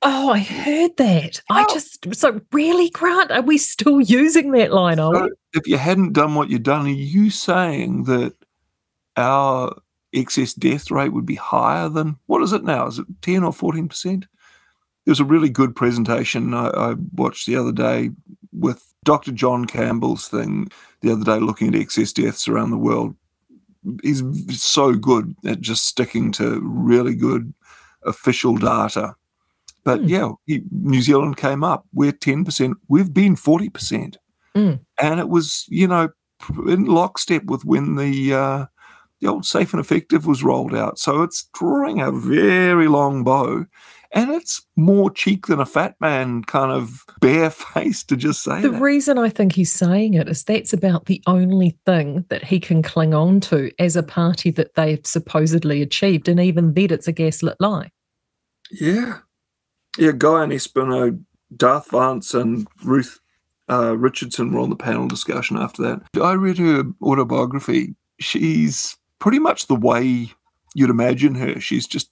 Oh, 0.09 0.31
I 0.31 0.39
heard 0.39 0.97
that. 0.99 1.43
I 1.51 1.65
Oh. 1.69 1.75
just 1.75 2.15
so 2.15 2.41
really, 2.53 2.91
Grant, 2.91 3.33
are 3.33 3.43
we 3.43 3.59
still 3.59 4.01
using 4.01 4.53
that 4.53 4.73
line? 4.73 4.99
So 4.99 5.31
if 5.53 5.67
you 5.67 5.79
hadn't 5.79 6.13
done 6.13 6.37
what 6.37 6.49
you've 6.49 6.63
done, 6.63 6.87
are 6.87 6.91
you 6.91 7.29
saying 7.29 8.05
that 8.05 8.35
our 9.17 9.75
excess 10.13 10.55
death 10.55 10.93
rate 10.93 11.13
would 11.13 11.27
be 11.27 11.35
higher 11.35 11.89
than 11.89 12.17
what 12.27 12.41
is 12.43 12.53
it 12.53 12.63
now? 12.63 12.87
Is 12.87 13.01
it 13.01 13.07
10 13.23 13.43
or 13.43 13.53
14%? 13.53 14.21
There 15.05 15.11
was 15.11 15.19
a 15.19 15.25
really 15.25 15.49
good 15.49 15.75
presentation 15.75 16.55
I, 16.55 16.69
I 16.69 16.95
watched 17.15 17.47
the 17.47 17.57
other 17.57 17.73
day 17.73 18.11
with 18.53 18.85
Dr. 19.03 19.33
John 19.33 19.65
Campbell's 19.65 20.29
thing 20.29 20.69
the 21.01 21.11
other 21.11 21.25
day 21.25 21.41
looking 21.41 21.75
at 21.75 21.81
excess 21.81 22.13
deaths 22.13 22.47
around 22.47 22.71
the 22.71 22.79
world. 22.79 23.17
He's 24.05 24.23
so 24.63 24.93
good 24.95 25.35
at 25.45 25.61
just 25.61 25.85
sticking 25.85 26.31
to 26.33 26.61
really 26.63 27.17
good 27.17 27.53
official 28.05 28.57
data. 28.57 29.17
But 29.87 30.01
Hmm. 30.01 30.09
yeah, 30.09 30.33
he, 30.45 30.63
New 30.71 31.01
Zealand 31.01 31.39
came 31.39 31.65
up. 31.65 31.87
We're 31.95 32.13
10%. 32.13 32.75
We've 32.89 33.15
been 33.15 33.37
40%. 33.37 34.17
Mm. 34.55 34.81
And 35.01 35.21
it 35.21 35.29
was, 35.31 35.65
you 35.69 35.87
know, 35.87 36.09
in 36.67 36.85
lockstep 36.85 37.45
with 37.45 37.65
when 37.65 37.95
the 37.97 38.35
uh, 38.35 38.67
the 39.21 39.29
old 39.29 39.47
safe 39.47 39.73
and 39.73 39.81
effective 39.81 40.27
was 40.27 40.43
rolled 40.43 40.75
out. 40.75 40.99
So 40.99 41.23
it's 41.23 41.49
drawing 41.55 42.01
a 42.03 42.11
very 42.13 42.89
long 42.89 43.25
bow. 43.25 43.65
And 44.13 44.31
it's 44.31 44.65
more 44.77 45.11
cheek 45.11 45.47
than 45.47 45.61
a 45.61 45.67
fat 45.67 45.95
man 46.01 46.43
kind 46.45 46.71
of 46.73 47.05
bare 47.21 47.51
face 47.51 48.03
to 48.05 48.17
just 48.17 48.43
say 48.43 48.61
The 48.63 48.71
that. 48.71 48.81
reason 48.81 49.19
I 49.19 49.29
think 49.29 49.53
he's 49.55 49.73
saying 49.73 50.15
it 50.15 50.29
is 50.29 50.45
that's 50.45 50.73
about 50.73 51.07
the 51.07 51.23
only 51.27 51.79
thing 51.87 52.25
that 52.29 52.45
he 52.45 52.59
can 52.61 52.83
cling 52.83 53.15
on 53.15 53.41
to 53.41 53.71
as 53.79 53.95
a 53.97 54.03
party 54.03 54.51
that 54.53 54.75
they've 54.75 55.05
supposedly 55.07 55.81
achieved. 55.83 56.29
And 56.29 56.41
even 56.41 56.73
then, 56.75 56.91
it's 56.91 57.09
a 57.09 57.13
gaslit 57.13 57.57
lie. 57.61 57.91
Yeah. 58.71 59.19
Yeah, 59.99 60.13
Guyon 60.13 60.51
Espiner, 60.51 61.19
Darth 61.57 61.91
Vance 61.91 62.35
and 62.35 62.67
Ruth 62.85 63.21
uh, 63.69 63.97
Richardson 63.97 64.53
were 64.53 64.61
on 64.61 64.71
the 64.71 64.77
panel 64.77 65.09
discussion 65.09 65.57
after 65.57 65.83
that. 65.83 66.23
I 66.23 66.33
read 66.33 66.59
her 66.59 66.85
autobiography. 67.03 67.95
She's 68.21 68.97
pretty 69.19 69.39
much 69.39 69.67
the 69.67 69.75
way 69.75 70.31
you'd 70.75 70.91
imagine 70.91 71.35
her. 71.37 71.61
She's 71.61 71.87
just, 71.87 72.11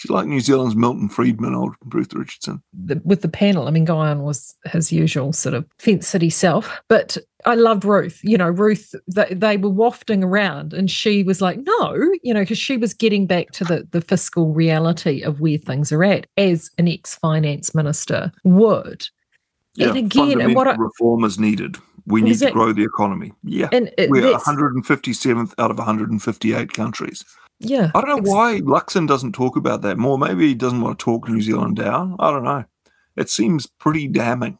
she's 0.00 0.10
like 0.10 0.26
New 0.26 0.40
Zealand's 0.40 0.74
Milton 0.74 1.10
Friedman, 1.10 1.54
old 1.54 1.74
Ruth 1.84 2.14
Richardson. 2.14 2.62
The, 2.72 3.02
with 3.04 3.20
the 3.20 3.28
panel, 3.28 3.68
I 3.68 3.70
mean, 3.70 3.84
Guyon 3.84 4.22
was 4.22 4.54
his 4.64 4.90
usual 4.90 5.34
sort 5.34 5.54
of 5.54 5.66
fence 5.78 6.08
city 6.08 6.30
self, 6.30 6.80
but 6.88 7.18
I 7.44 7.54
loved 7.54 7.84
Ruth. 7.84 8.18
You 8.22 8.38
know, 8.38 8.48
Ruth, 8.48 8.94
they, 9.14 9.26
they 9.34 9.58
were 9.58 9.68
wafting 9.68 10.24
around 10.24 10.72
and 10.72 10.90
she 10.90 11.22
was 11.22 11.42
like, 11.42 11.58
no, 11.58 12.10
you 12.22 12.32
know, 12.32 12.40
because 12.40 12.56
she 12.56 12.78
was 12.78 12.94
getting 12.94 13.26
back 13.26 13.50
to 13.52 13.64
the, 13.64 13.86
the 13.90 14.00
fiscal 14.00 14.54
reality 14.54 15.20
of 15.20 15.40
where 15.40 15.58
things 15.58 15.92
are 15.92 16.02
at, 16.02 16.26
as 16.38 16.70
an 16.78 16.88
ex 16.88 17.16
finance 17.16 17.74
minister 17.74 18.32
would. 18.44 19.06
Yeah, 19.74 19.88
And 19.88 19.98
again, 19.98 20.40
and 20.40 20.54
what 20.54 20.66
I- 20.66 20.76
reform 20.76 21.24
is 21.24 21.38
needed. 21.38 21.76
We 22.06 22.22
need 22.22 22.38
to 22.38 22.50
grow 22.50 22.72
the 22.72 22.82
economy. 22.82 23.32
Yeah. 23.44 23.68
And 23.70 23.92
it, 23.98 24.08
We're 24.08 24.22
157th 24.34 25.54
out 25.58 25.70
of 25.70 25.76
158 25.76 26.72
countries. 26.72 27.24
Yeah. 27.60 27.90
I 27.94 28.00
don't 28.00 28.24
know 28.24 28.30
why 28.30 28.60
Luxon 28.60 29.06
doesn't 29.06 29.32
talk 29.32 29.56
about 29.56 29.82
that 29.82 29.98
more. 29.98 30.18
Maybe 30.18 30.48
he 30.48 30.54
doesn't 30.54 30.80
want 30.80 30.98
to 30.98 31.04
talk 31.04 31.28
New 31.28 31.40
Zealand 31.40 31.76
down. 31.76 32.16
I 32.18 32.30
don't 32.30 32.44
know. 32.44 32.64
It 33.16 33.28
seems 33.28 33.66
pretty 33.66 34.08
damning. 34.08 34.58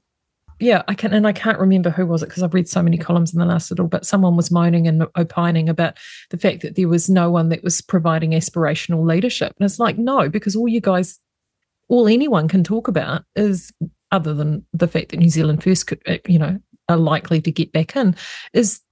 Yeah, 0.61 0.83
I 0.89 0.95
can, 0.95 1.15
and 1.15 1.27
I 1.27 1.33
can't 1.33 1.59
remember 1.59 1.89
who 1.89 2.05
was 2.05 2.23
it 2.23 2.27
because 2.27 2.43
I've 2.43 2.53
read 2.53 2.69
so 2.69 2.83
many 2.83 2.99
columns 2.99 3.33
in 3.33 3.39
the 3.39 3.47
last 3.47 3.71
little. 3.71 3.89
But 3.89 4.05
someone 4.05 4.37
was 4.37 4.51
moaning 4.51 4.87
and 4.87 5.07
opining 5.17 5.71
about 5.71 5.97
the 6.29 6.37
fact 6.37 6.61
that 6.61 6.77
there 6.77 6.89
was 6.89 7.09
no 7.09 7.31
one 7.31 7.49
that 7.49 7.65
was 7.65 7.81
providing 7.81 8.33
aspirational 8.33 9.07
leadership, 9.07 9.55
and 9.59 9.65
it's 9.65 9.79
like 9.79 9.97
no, 9.97 10.29
because 10.29 10.55
all 10.55 10.69
you 10.69 10.83
guys, 10.83 11.19
all 11.89 12.07
anyone 12.07 12.47
can 12.47 12.63
talk 12.63 12.89
about 12.89 13.25
is 13.35 13.73
other 14.13 14.35
than 14.35 14.67
the 14.75 14.89
fact 14.89 15.09
that 15.11 15.17
New 15.17 15.31
Zealand 15.31 15.63
first 15.63 15.87
could, 15.87 16.03
uh, 16.07 16.19
you 16.27 16.39
know, 16.39 16.61
are 16.91 16.99
likely 16.99 17.41
to 17.41 17.51
get 17.51 17.73
back 17.73 17.97
in, 17.97 18.15
is 18.53 18.83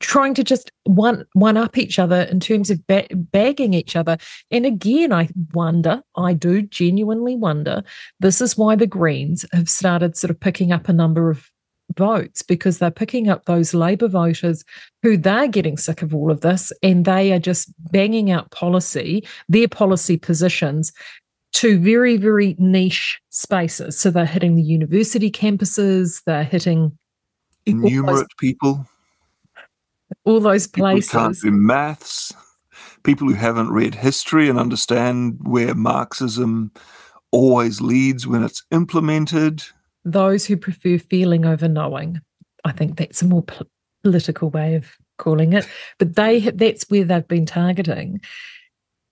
trying 0.00 0.34
to 0.34 0.44
just 0.44 0.70
one 0.84 1.24
one 1.32 1.56
up 1.56 1.76
each 1.78 1.98
other 1.98 2.22
in 2.22 2.40
terms 2.40 2.70
of 2.70 2.86
ba- 2.86 3.06
bagging 3.12 3.74
each 3.74 3.96
other. 3.96 4.18
And 4.50 4.66
again, 4.66 5.12
I 5.12 5.28
wonder, 5.52 6.02
I 6.16 6.32
do 6.32 6.62
genuinely 6.62 7.36
wonder 7.36 7.82
this 8.20 8.40
is 8.40 8.56
why 8.56 8.76
the 8.76 8.86
Greens 8.86 9.44
have 9.52 9.68
started 9.68 10.16
sort 10.16 10.30
of 10.30 10.40
picking 10.40 10.72
up 10.72 10.88
a 10.88 10.92
number 10.92 11.30
of 11.30 11.50
votes 11.96 12.42
because 12.42 12.78
they're 12.78 12.90
picking 12.90 13.28
up 13.28 13.44
those 13.44 13.74
Labour 13.74 14.08
voters 14.08 14.64
who 15.02 15.16
they're 15.16 15.48
getting 15.48 15.76
sick 15.76 16.02
of 16.02 16.14
all 16.14 16.30
of 16.30 16.40
this 16.40 16.72
and 16.82 17.04
they 17.04 17.32
are 17.32 17.38
just 17.38 17.72
banging 17.92 18.30
out 18.30 18.50
policy, 18.50 19.26
their 19.48 19.68
policy 19.68 20.16
positions 20.16 20.92
to 21.54 21.78
very, 21.78 22.16
very 22.16 22.56
niche 22.58 23.20
spaces. 23.30 23.98
So 23.98 24.10
they're 24.10 24.24
hitting 24.24 24.56
the 24.56 24.62
university 24.62 25.30
campuses, 25.30 26.22
they're 26.24 26.44
hitting 26.44 26.96
Innumerate 27.64 28.26
people, 28.40 28.86
all 30.24 30.40
those 30.40 30.66
people 30.66 31.00
can't 31.02 31.36
do 31.40 31.50
maths, 31.50 32.32
people 33.02 33.28
who 33.28 33.34
haven't 33.34 33.70
read 33.70 33.94
history 33.94 34.48
and 34.48 34.58
understand 34.58 35.38
where 35.42 35.74
Marxism 35.74 36.72
always 37.30 37.80
leads 37.80 38.26
when 38.26 38.42
it's 38.42 38.64
implemented. 38.70 39.62
Those 40.04 40.46
who 40.46 40.56
prefer 40.56 40.98
feeling 40.98 41.44
over 41.44 41.68
knowing. 41.68 42.20
I 42.64 42.72
think 42.72 42.96
that's 42.96 43.22
a 43.22 43.26
more 43.26 43.42
pol- 43.42 43.68
political 44.02 44.50
way 44.50 44.74
of 44.74 44.86
calling 45.18 45.52
it. 45.52 45.68
But 45.98 46.16
they 46.16 46.40
that's 46.40 46.88
where 46.90 47.04
they've 47.04 47.26
been 47.26 47.46
targeting. 47.46 48.20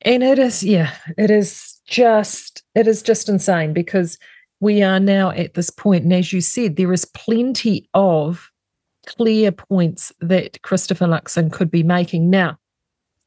And 0.03 0.23
it 0.23 0.39
is, 0.39 0.63
yeah, 0.63 0.95
it 1.19 1.31
is 1.31 1.79
just, 1.87 2.63
it 2.75 2.87
is 2.87 3.03
just 3.03 3.29
insane 3.29 3.73
because 3.73 4.19
we 4.61 4.83
are 4.83 5.01
now 5.01 5.31
at 5.31 5.55
this 5.55 5.71
point, 5.71 6.05
and 6.05 6.13
as 6.13 6.33
you 6.33 6.41
said, 6.41 6.77
there 6.77 6.93
is 6.93 7.05
plenty 7.05 7.89
of 7.95 8.51
clear 9.17 9.53
points 9.53 10.13
that 10.21 10.61
Christopher 10.63 11.07
Luxon 11.07 11.51
could 11.53 11.71
be 11.71 11.83
making. 11.83 12.31
Now, 12.31 12.59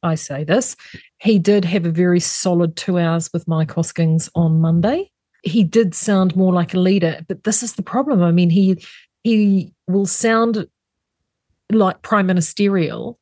I 0.02 0.14
say 0.14 0.44
this, 0.44 0.76
he 1.18 1.38
did 1.38 1.64
have 1.64 1.86
a 1.86 1.90
very 1.90 2.20
solid 2.20 2.76
two 2.76 2.98
hours 2.98 3.30
with 3.32 3.48
Mike 3.48 3.68
Hosking 3.70 4.28
on 4.34 4.60
Monday. 4.60 5.10
He 5.42 5.64
did 5.64 5.94
sound 5.94 6.36
more 6.36 6.52
like 6.52 6.74
a 6.74 6.80
leader, 6.80 7.20
but 7.28 7.44
this 7.44 7.62
is 7.62 7.74
the 7.74 7.82
problem. 7.82 8.22
I 8.22 8.30
mean, 8.30 8.50
he 8.50 8.82
he 9.22 9.72
will 9.88 10.06
sound 10.06 10.66
like 11.72 12.02
prime 12.02 12.26
ministerial, 12.26 13.18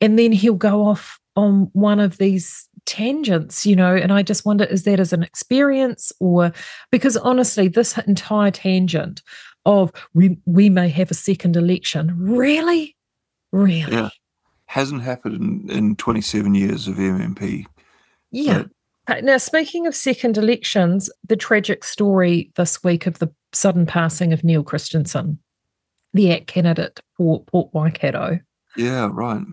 and 0.00 0.18
then 0.18 0.32
he'll 0.32 0.54
go 0.54 0.86
off 0.86 1.18
on 1.36 1.70
one 1.72 2.00
of 2.00 2.18
these 2.18 2.68
tangents, 2.86 3.64
you 3.66 3.76
know. 3.76 3.94
And 3.96 4.12
I 4.12 4.22
just 4.22 4.44
wonder, 4.44 4.64
is 4.64 4.84
that 4.84 5.00
as 5.00 5.12
an 5.12 5.22
experience 5.22 6.12
or 6.20 6.52
because 6.90 7.16
honestly, 7.16 7.68
this 7.68 7.96
entire 7.98 8.50
tangent 8.50 9.22
of 9.66 9.90
we 10.14 10.38
we 10.46 10.68
may 10.70 10.88
have 10.88 11.10
a 11.10 11.14
second 11.14 11.56
election, 11.56 12.14
really, 12.18 12.96
really, 13.52 13.92
Yeah. 13.92 14.08
Hasn't 14.66 15.02
happened 15.02 15.70
in, 15.70 15.76
in 15.76 15.96
27 15.96 16.54
years 16.54 16.88
of 16.88 16.96
MMP. 16.96 17.64
yeah. 18.30 18.64
Uh, 19.06 19.20
Now, 19.22 19.36
speaking 19.36 19.86
of 19.86 19.94
second 19.94 20.38
elections, 20.38 21.10
the 21.28 21.36
tragic 21.36 21.84
story 21.84 22.50
this 22.56 22.82
week 22.82 23.06
of 23.06 23.18
the 23.18 23.30
sudden 23.52 23.84
passing 23.86 24.32
of 24.32 24.42
Neil 24.42 24.64
Christensen, 24.64 25.38
the 26.14 26.32
ACT 26.32 26.46
candidate 26.46 27.00
for 27.16 27.44
Port 27.44 27.72
Waikato, 27.74 28.40
Yeah, 28.76 29.10
right. 29.12 29.44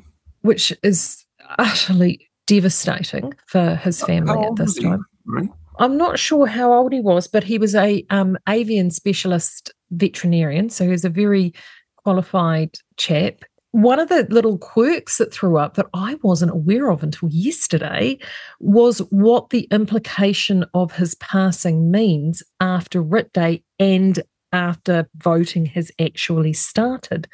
which 0.42 0.74
is 0.84 1.26
utterly 1.60 2.31
devastating 2.52 3.34
for 3.46 3.76
his 3.76 4.04
family 4.04 4.46
at 4.46 4.58
this 4.58 4.76
time. 4.76 5.06
Right? 5.26 5.50
I'm 5.80 5.96
not 5.96 6.20
sure 6.20 6.46
how 6.48 6.74
old 6.74 6.92
he 6.92 7.00
was, 7.00 7.26
but 7.26 7.46
he 7.46 7.58
was 7.58 7.76
a 7.76 8.06
um, 8.10 8.38
avian 8.50 8.92
specialist 8.92 9.74
veterinarian, 9.92 10.70
so 10.70 10.84
he 10.84 10.90
was 10.90 11.06
a 11.06 11.10
very 11.10 11.54
qualified 11.96 12.76
chap. 12.98 13.36
One 13.72 14.00
of 14.00 14.10
the 14.10 14.28
little 14.30 14.58
quirks 14.58 15.18
that 15.18 15.34
threw 15.34 15.58
up 15.58 15.76
that 15.76 15.86
I 15.94 16.18
wasn't 16.24 16.52
aware 16.52 16.92
of 16.92 17.04
until 17.04 17.30
yesterday 17.30 18.18
was 18.60 19.00
what 19.12 19.52
the 19.52 19.66
implication 19.72 20.66
of 20.74 20.92
his 20.92 21.16
passing 21.16 21.90
means 21.90 22.44
after 22.60 23.02
writ 23.02 23.32
day 23.32 23.64
and 23.80 24.22
after 24.52 25.08
voting 25.16 25.68
has 25.68 25.90
actually 26.02 26.52
started. 26.52 27.30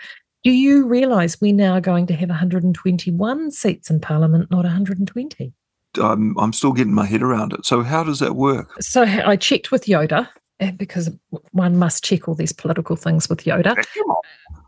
Do 0.47 0.53
you 0.53 0.87
realise 0.87 1.41
we're 1.41 1.53
now 1.53 1.81
going 1.81 2.07
to 2.07 2.13
have 2.13 2.29
121 2.29 3.51
seats 3.51 3.89
in 3.89 3.99
Parliament, 3.99 4.49
not 4.49 4.63
120? 4.63 5.53
I'm, 6.01 6.39
I'm 6.39 6.53
still 6.53 6.71
getting 6.71 6.93
my 6.93 7.05
head 7.05 7.21
around 7.21 7.51
it. 7.51 7.65
So, 7.65 7.83
how 7.83 8.01
does 8.05 8.19
that 8.19 8.37
work? 8.37 8.81
So 8.81 9.01
I 9.01 9.35
checked 9.35 9.73
with 9.73 9.87
Yoda 9.87 10.29
because 10.77 11.09
one 11.51 11.75
must 11.75 12.05
check 12.05 12.29
all 12.29 12.33
these 12.33 12.53
political 12.53 12.95
things 12.95 13.27
with 13.27 13.43
Yoda. 13.43 13.75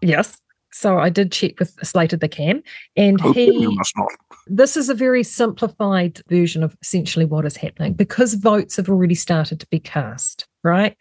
Yes. 0.01 0.37
So 0.73 0.99
I 0.99 1.07
did 1.07 1.31
check 1.31 1.57
with 1.59 1.73
Slated 1.81 2.19
the 2.19 2.27
Can, 2.27 2.61
and 2.97 3.17
oh, 3.23 3.33
you 3.33 3.69
he. 3.69 3.75
must 3.77 3.93
not. 3.95 4.11
This 4.47 4.75
is 4.75 4.89
a 4.89 4.93
very 4.93 5.23
simplified 5.23 6.21
version 6.27 6.61
of 6.61 6.75
essentially 6.81 7.23
what 7.23 7.45
is 7.45 7.55
happening 7.55 7.93
because 7.93 8.33
votes 8.33 8.75
have 8.75 8.89
already 8.89 9.15
started 9.15 9.61
to 9.61 9.67
be 9.67 9.79
cast. 9.79 10.45
Right, 10.61 10.97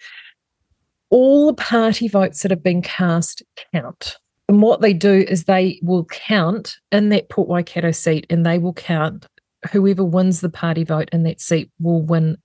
all 1.11 1.49
the 1.49 1.55
party 1.55 2.07
votes 2.07 2.43
that 2.43 2.53
have 2.53 2.63
been 2.63 2.81
cast 2.81 3.43
count. 3.73 4.19
And 4.49 4.63
what 4.63 4.81
they 4.81 4.95
do 4.95 5.25
is 5.29 5.45
they 5.45 5.79
will 5.83 6.07
count 6.07 6.77
in 6.91 7.11
that 7.11 7.29
Port 7.29 7.49
Waikato 7.49 7.91
seat 7.91 8.27
and 8.31 8.47
they 8.47 8.59
will 8.59 8.73
count 8.73 9.27
whoever 9.73 10.05
wins 10.05 10.41
the 10.41 10.49
party 10.49 10.85
vote 10.85 11.11
in 11.13 11.23
that 11.25 11.41
seat 11.41 11.71
will 11.81 12.01
win 12.01 12.39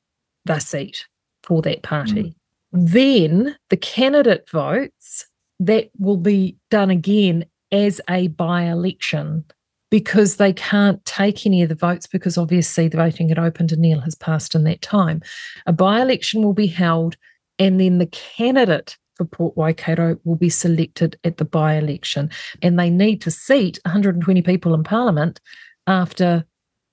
the 0.46 0.60
seat 0.60 1.06
for 1.44 1.62
that 1.62 1.84
party. 1.84 2.36
Mm. 2.76 2.92
Then 2.92 3.56
the 3.70 3.78
candidate 3.78 4.50
votes, 4.50 5.26
that 5.60 5.90
will 5.98 6.18
be 6.18 6.58
done 6.70 6.90
again 6.90 7.46
as 7.72 8.02
a 8.10 8.28
by 8.30 8.64
election 8.64 9.46
because 9.90 10.38
they 10.38 10.52
can't 10.52 11.04
take 11.06 11.46
any 11.46 11.62
of 11.62 11.70
the 11.70 11.76
votes 11.76 12.08
because 12.08 12.38
obviously 12.38 12.88
the 12.88 12.98
voting 12.98 13.30
had 13.30 13.40
opened 13.40 13.72
and 13.72 13.82
Neil 13.82 14.02
has 14.02 14.16
passed 14.16 14.56
in 14.56 14.64
that 14.64 14.82
time. 14.82 15.22
A 15.66 15.72
by 15.72 16.02
election 16.02 16.44
will 16.44 16.54
be 16.54 16.68
held, 16.68 17.16
and 17.60 17.80
then 17.80 18.00
the 18.00 18.08
candidate 18.08 18.98
for 19.16 19.26
Port 19.26 19.56
Waikato 19.56 20.18
will 20.24 20.36
be 20.36 20.50
selected 20.50 21.18
at 21.24 21.38
the 21.38 21.46
by 21.46 21.76
election. 21.76 22.30
And 22.62 22.80
they 22.80 22.90
need 22.90 23.22
to 23.22 23.32
seat 23.32 23.80
120 23.86 24.42
people 24.42 24.74
in 24.74 24.84
Parliament 24.84 25.40
after 25.88 26.46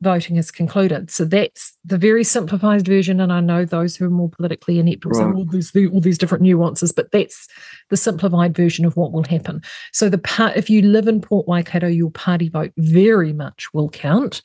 voting 0.02 0.36
is 0.36 0.50
concluded. 0.50 1.10
So 1.10 1.24
that's 1.24 1.76
the 1.84 1.98
very 1.98 2.24
simplified 2.24 2.86
version. 2.86 3.20
And 3.20 3.32
I 3.32 3.40
know 3.40 3.64
those 3.64 3.96
who 3.96 4.06
are 4.06 4.10
more 4.10 4.30
politically 4.30 4.78
inept 4.78 5.04
will 5.04 5.12
right. 5.12 5.28
say, 5.28 5.32
well, 5.34 5.44
there's 5.44 5.72
the, 5.72 5.88
all 5.88 6.00
these 6.00 6.18
different 6.18 6.42
nuances, 6.42 6.90
but 6.90 7.10
that's 7.12 7.46
the 7.90 7.96
simplified 7.96 8.56
version 8.56 8.84
of 8.84 8.96
what 8.96 9.12
will 9.12 9.24
happen. 9.24 9.62
So 9.92 10.08
the 10.08 10.18
part, 10.18 10.56
if 10.56 10.70
you 10.70 10.82
live 10.82 11.06
in 11.06 11.20
Port 11.20 11.46
Waikato, 11.46 11.86
your 11.86 12.10
party 12.10 12.48
vote 12.48 12.72
very 12.78 13.32
much 13.32 13.72
will 13.74 13.90
count 13.90 14.40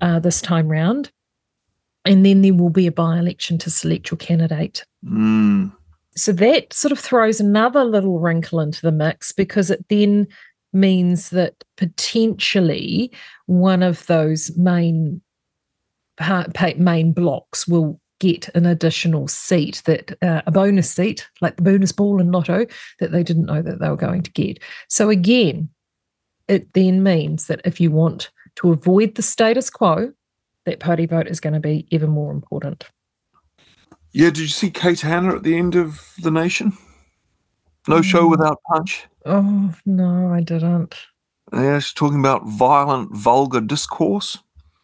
uh, 0.00 0.20
this 0.20 0.40
time 0.40 0.68
round. 0.68 1.10
And 2.06 2.24
then 2.24 2.42
there 2.42 2.54
will 2.54 2.70
be 2.70 2.86
a 2.86 2.92
by 2.92 3.18
election 3.18 3.58
to 3.58 3.70
select 3.70 4.10
your 4.10 4.18
candidate. 4.18 4.84
Mm. 5.04 5.72
So 6.16 6.32
that 6.32 6.72
sort 6.72 6.92
of 6.92 6.98
throws 6.98 7.40
another 7.40 7.84
little 7.84 8.20
wrinkle 8.20 8.60
into 8.60 8.82
the 8.82 8.92
mix 8.92 9.32
because 9.32 9.70
it 9.70 9.84
then 9.88 10.28
means 10.72 11.30
that 11.30 11.64
potentially 11.76 13.12
one 13.46 13.82
of 13.82 14.06
those 14.06 14.56
main 14.56 15.20
main 16.78 17.12
blocks 17.12 17.66
will 17.66 18.00
get 18.20 18.48
an 18.54 18.66
additional 18.66 19.26
seat 19.26 19.82
that 19.86 20.16
uh, 20.22 20.42
a 20.46 20.52
bonus 20.52 20.88
seat 20.88 21.28
like 21.40 21.56
the 21.56 21.62
bonus 21.62 21.90
ball 21.90 22.20
in 22.20 22.30
lotto 22.30 22.64
that 23.00 23.10
they 23.10 23.24
didn't 23.24 23.46
know 23.46 23.60
that 23.60 23.80
they 23.80 23.88
were 23.88 23.96
going 23.96 24.22
to 24.22 24.30
get. 24.32 24.60
So 24.88 25.10
again 25.10 25.68
it 26.46 26.72
then 26.74 27.02
means 27.02 27.46
that 27.46 27.60
if 27.64 27.80
you 27.80 27.90
want 27.90 28.30
to 28.56 28.70
avoid 28.70 29.14
the 29.14 29.22
status 29.22 29.70
quo 29.70 30.12
that 30.66 30.80
party 30.80 31.06
vote 31.06 31.26
is 31.26 31.40
going 31.40 31.54
to 31.54 31.60
be 31.60 31.86
even 31.90 32.10
more 32.10 32.30
important 32.30 32.84
yeah 34.14 34.30
did 34.30 34.38
you 34.38 34.48
see 34.48 34.70
kate 34.70 35.02
hannah 35.02 35.36
at 35.36 35.42
the 35.42 35.58
end 35.58 35.74
of 35.74 36.14
the 36.22 36.30
nation 36.30 36.72
no 37.86 38.00
show 38.00 38.26
mm. 38.26 38.30
without 38.30 38.58
punch 38.72 39.06
Oh, 39.24 39.74
no, 39.86 40.32
I 40.32 40.40
didn't. 40.42 40.94
Yeah, 41.52 41.78
she's 41.78 41.94
talking 41.94 42.20
about 42.20 42.46
violent, 42.46 43.14
vulgar 43.14 43.60
discourse. 43.60 44.38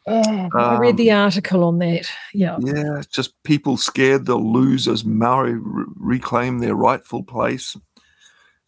Oh, 0.06 0.22
um, 0.22 0.50
I 0.54 0.78
read 0.78 0.96
the 0.96 1.10
um, 1.10 1.24
article 1.24 1.64
on 1.64 1.78
that. 1.78 2.10
Yeah. 2.32 2.56
Yeah, 2.60 3.02
just 3.10 3.40
people 3.42 3.76
scared 3.76 4.26
they'll 4.26 4.52
lose 4.52 4.88
as 4.88 5.04
Maori 5.04 5.54
re- 5.54 5.84
reclaim 5.96 6.58
their 6.58 6.74
rightful 6.74 7.22
place. 7.22 7.76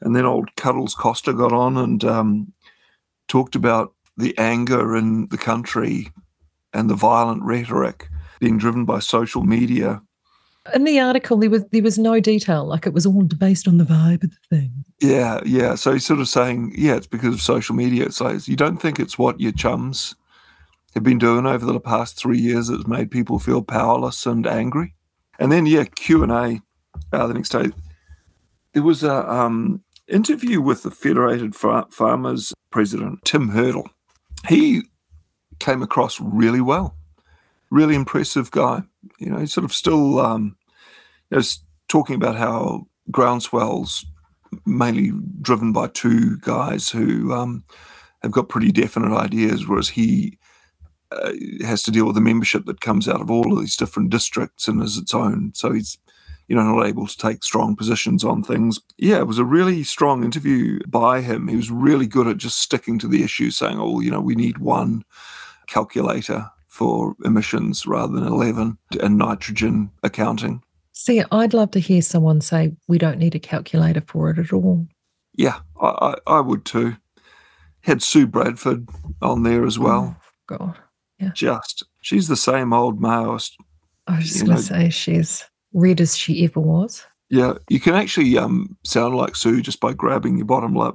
And 0.01 0.15
then 0.15 0.27
old 0.27 0.55
Cuddles 0.57 0.95
Costa 0.95 1.33
got 1.33 1.53
on 1.53 1.77
and 1.77 2.05
um, 2.05 2.53
talked 3.29 3.55
about 3.55 3.95
the 4.17 4.37
anger 4.37 4.95
in 4.97 5.29
the 5.29 5.39
country 5.39 6.13
and 6.75 6.91
the 6.91 6.95
violent 6.95 7.43
rhetoric 7.43 8.09
being 8.41 8.59
driven 8.59 8.85
by 8.85 8.99
social 8.99 9.43
media 9.43 10.03
in 10.75 10.85
the 10.85 11.01
article 11.01 11.37
there 11.37 11.51
was 11.51 11.65
there 11.67 11.83
was 11.83 11.99
no 11.99 12.21
detail 12.21 12.65
like 12.65 12.87
it 12.87 12.93
was 12.93 13.07
all 13.07 13.23
based 13.23 13.67
on 13.67 13.79
the 13.79 13.85
vibe 13.85 14.23
of 14.23 14.31
the 14.31 14.57
thing. 14.57 14.73
Yeah 15.01 15.41
yeah. 15.45 15.75
So 15.75 15.93
he's 15.93 16.07
sort 16.07 16.21
of 16.21 16.29
saying 16.29 16.73
yeah 16.77 16.95
it's 16.95 17.07
because 17.07 17.35
of 17.35 17.43
social 17.43 17.75
media 17.75 18.07
it's 18.07 18.21
like 18.21 18.47
you 18.47 18.57
don't 18.57 18.79
think 18.79 19.01
it's 19.01 19.19
what 19.19 19.41
your 19.41 19.53
chums 19.53 20.15
have 20.95 21.03
been 21.03 21.19
doing 21.19 21.47
over 21.47 21.65
the 21.65 21.81
past 21.81 22.17
three 22.17 22.39
years 22.39 22.69
that's 22.69 22.87
made 22.87 23.11
people 23.11 23.39
feel 23.39 23.63
powerless 23.63 24.27
and 24.27 24.47
angry? 24.47 24.95
And 25.39 25.51
then 25.51 25.67
yeah 25.67 25.85
q&a 25.85 26.61
uh, 27.13 27.27
the 27.27 27.35
next 27.35 27.49
day. 27.49 27.71
There 28.73 28.83
was 28.83 29.03
a 29.03 29.31
um, 29.31 29.83
interview 30.09 30.61
with 30.61 30.83
the 30.83 30.91
federated 30.91 31.55
Far- 31.57 31.89
farmers 31.91 32.55
president 32.71 33.25
tim 33.25 33.49
hurdle. 33.49 33.89
He 34.49 34.83
came 35.59 35.83
across 35.83 36.21
really 36.21 36.61
well 36.61 36.97
really 37.73 37.95
impressive 37.95 38.51
guy. 38.51 38.83
You 39.19 39.31
know, 39.31 39.39
he's 39.39 39.53
sort 39.53 39.65
of 39.65 39.73
still 39.73 40.21
um, 40.21 40.57
you 41.31 41.39
know, 41.39 41.43
talking 41.89 42.15
about 42.15 42.37
how 42.37 42.87
groundswell's 43.11 44.05
mainly 44.67 45.13
driven 45.41 45.73
by 45.73 45.89
two 45.89 46.39
guys 46.39 46.91
who 46.91 47.33
um, 47.33 47.65
have 48.23 48.31
got 48.31 48.51
pretty 48.51 48.71
definite 48.71 49.17
ideas, 49.17 49.67
whereas 49.67 49.89
he 49.89 50.39
uh, 51.11 51.33
has 51.63 51.83
to 51.83 51.91
deal 51.91 52.05
with 52.05 52.15
the 52.15 52.21
membership 52.21 52.67
that 52.67 52.81
comes 52.83 53.09
out 53.09 53.21
of 53.21 53.31
all 53.31 53.53
of 53.53 53.61
these 53.61 53.77
different 53.77 54.11
districts 54.11 54.69
and 54.69 54.83
is 54.83 54.99
its 54.99 55.15
own. 55.15 55.53
So 55.55 55.73
he's 55.73 55.99
you 56.49 56.57
know 56.57 56.63
not 56.63 56.87
able 56.87 57.07
to 57.07 57.17
take 57.17 57.43
strong 57.43 57.75
positions 57.75 58.23
on 58.23 58.43
things. 58.43 58.81
Yeah, 58.99 59.19
it 59.19 59.27
was 59.27 59.39
a 59.39 59.45
really 59.45 59.83
strong 59.83 60.25
interview 60.25 60.81
by 60.87 61.23
him. 61.23 61.49
He 61.49 61.57
was 61.57 61.71
really 61.71 62.07
good 62.07 62.27
at 62.27 62.37
just 62.37 62.61
sticking 62.61 62.99
to 62.99 63.09
the 63.09 63.23
issue, 63.25 63.51
saying, 63.51 63.79
"Oh, 63.81 64.01
you 64.01 64.11
know, 64.11 64.21
we 64.21 64.35
need 64.35 64.59
one." 64.59 65.05
calculator 65.67 66.51
for 66.73 67.15
emissions 67.23 67.87
rather 67.87 68.15
than 68.15 68.27
11 68.27 68.79
and 69.03 69.19
nitrogen 69.19 69.91
accounting. 70.03 70.63
See, 70.93 71.23
I'd 71.31 71.53
love 71.53 71.71
to 71.73 71.79
hear 71.79 72.01
someone 72.01 72.41
say 72.41 72.73
we 72.89 72.97
don't 72.97 73.19
need 73.19 73.35
a 73.35 73.39
calculator 73.39 74.01
for 74.01 74.31
it 74.31 74.39
at 74.39 74.55
all. 74.55 74.87
Yeah, 75.35 75.59
I, 75.79 76.15
I, 76.27 76.39
I 76.39 76.41
would 76.41 76.65
too. 76.65 76.97
Had 77.83 78.03
Sue 78.03 78.27
Bradford 78.27 78.89
on 79.21 79.43
there 79.43 79.67
as 79.67 79.79
well. 79.79 80.17
Oh, 80.19 80.57
God. 80.57 80.79
Yeah. 81.19 81.33
Just, 81.35 81.85
she's 82.01 82.29
the 82.29 82.37
same 82.37 82.73
old 82.73 82.99
Maoist. 82.99 83.53
I 84.07 84.17
was 84.17 84.29
just 84.29 84.47
going 84.47 84.57
to 84.57 84.63
say 84.63 84.89
she's 84.89 85.45
red 85.75 86.01
as 86.01 86.17
she 86.17 86.43
ever 86.43 86.61
was. 86.61 87.05
Yeah, 87.29 87.55
you 87.69 87.81
can 87.81 87.95
actually 87.95 88.39
um, 88.39 88.79
sound 88.83 89.15
like 89.15 89.37
Sue 89.37 89.61
just 89.61 89.79
by 89.79 89.93
grabbing 89.93 90.39
your 90.39 90.47
bottom 90.47 90.75
lip. 90.75 90.95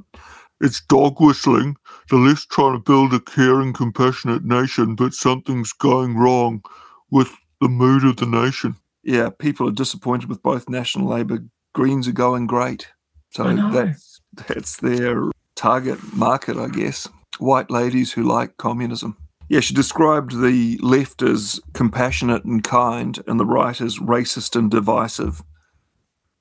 It's 0.59 0.82
dog 0.82 1.21
whistling. 1.21 1.75
The 2.09 2.17
left 2.17 2.49
trying 2.49 2.73
to 2.73 2.79
build 2.79 3.13
a 3.13 3.19
caring, 3.19 3.73
compassionate 3.73 4.45
nation, 4.45 4.95
but 4.95 5.13
something's 5.13 5.73
going 5.73 6.15
wrong 6.15 6.63
with 7.11 7.31
the 7.59 7.67
mood 7.67 8.05
of 8.05 8.17
the 8.17 8.25
nation. 8.25 8.75
Yeah, 9.03 9.29
people 9.29 9.67
are 9.67 9.73
disappointed 9.73 10.29
with 10.29 10.41
both 10.41 10.69
National 10.69 11.07
Labour. 11.07 11.39
Greens 11.73 12.07
are 12.07 12.13
going 12.13 12.47
great. 12.47 12.87
So 13.31 13.55
that's 13.71 14.21
that's 14.47 14.77
their 14.77 15.31
target 15.55 15.99
market, 16.13 16.57
I 16.57 16.67
guess. 16.67 17.09
White 17.39 17.69
ladies 17.69 18.13
who 18.13 18.23
like 18.23 18.57
communism. 18.57 19.17
Yeah, 19.49 19.59
she 19.59 19.73
described 19.73 20.41
the 20.41 20.77
left 20.81 21.21
as 21.21 21.59
compassionate 21.73 22.43
and 22.43 22.63
kind, 22.63 23.19
and 23.27 23.39
the 23.39 23.45
right 23.45 23.79
as 23.79 23.99
racist 23.99 24.55
and 24.55 24.71
divisive. 24.71 25.43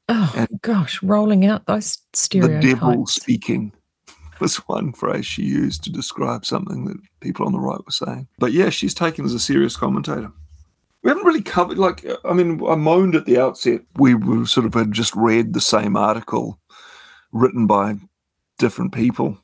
Oh 0.09 0.33
and 0.37 0.49
gosh, 0.63 1.03
rolling 1.03 1.45
out 1.45 1.67
those 1.67 1.99
stereotypes. 2.13 2.65
The 2.65 2.75
devil 2.75 3.07
speaking 3.07 3.73
was 4.41 4.57
one 4.69 4.93
phrase 4.93 5.27
she 5.27 5.43
used 5.43 5.85
to 5.85 5.91
describe 5.91 6.45
something 6.45 6.85
that 6.87 6.97
people 7.21 7.47
on 7.47 7.53
the 7.53 7.61
right 7.61 7.85
were 7.85 7.91
saying. 7.91 8.29
But 8.39 8.53
yeah, 8.53 8.71
she's 8.71 8.95
taken 8.95 9.25
as 9.25 9.35
a 9.35 9.39
serious 9.39 9.77
commentator. 9.77 10.33
We 11.03 11.11
haven't 11.11 11.27
really 11.27 11.43
covered, 11.43 11.79
like, 11.79 12.05
I 12.25 12.33
mean, 12.33 12.61
I 12.67 12.75
moaned 12.75 13.15
at 13.15 13.27
the 13.27 13.39
outset. 13.39 13.83
We 13.97 14.15
were 14.15 14.47
sort 14.47 14.67
of 14.67 14.75
had 14.75 14.93
just 14.93 15.15
read 15.15 15.53
the 15.53 15.61
same 15.61 15.97
article 15.97 16.59
written 17.33 17.67
by 17.67 17.97
different 18.59 18.93
people. 18.93 19.39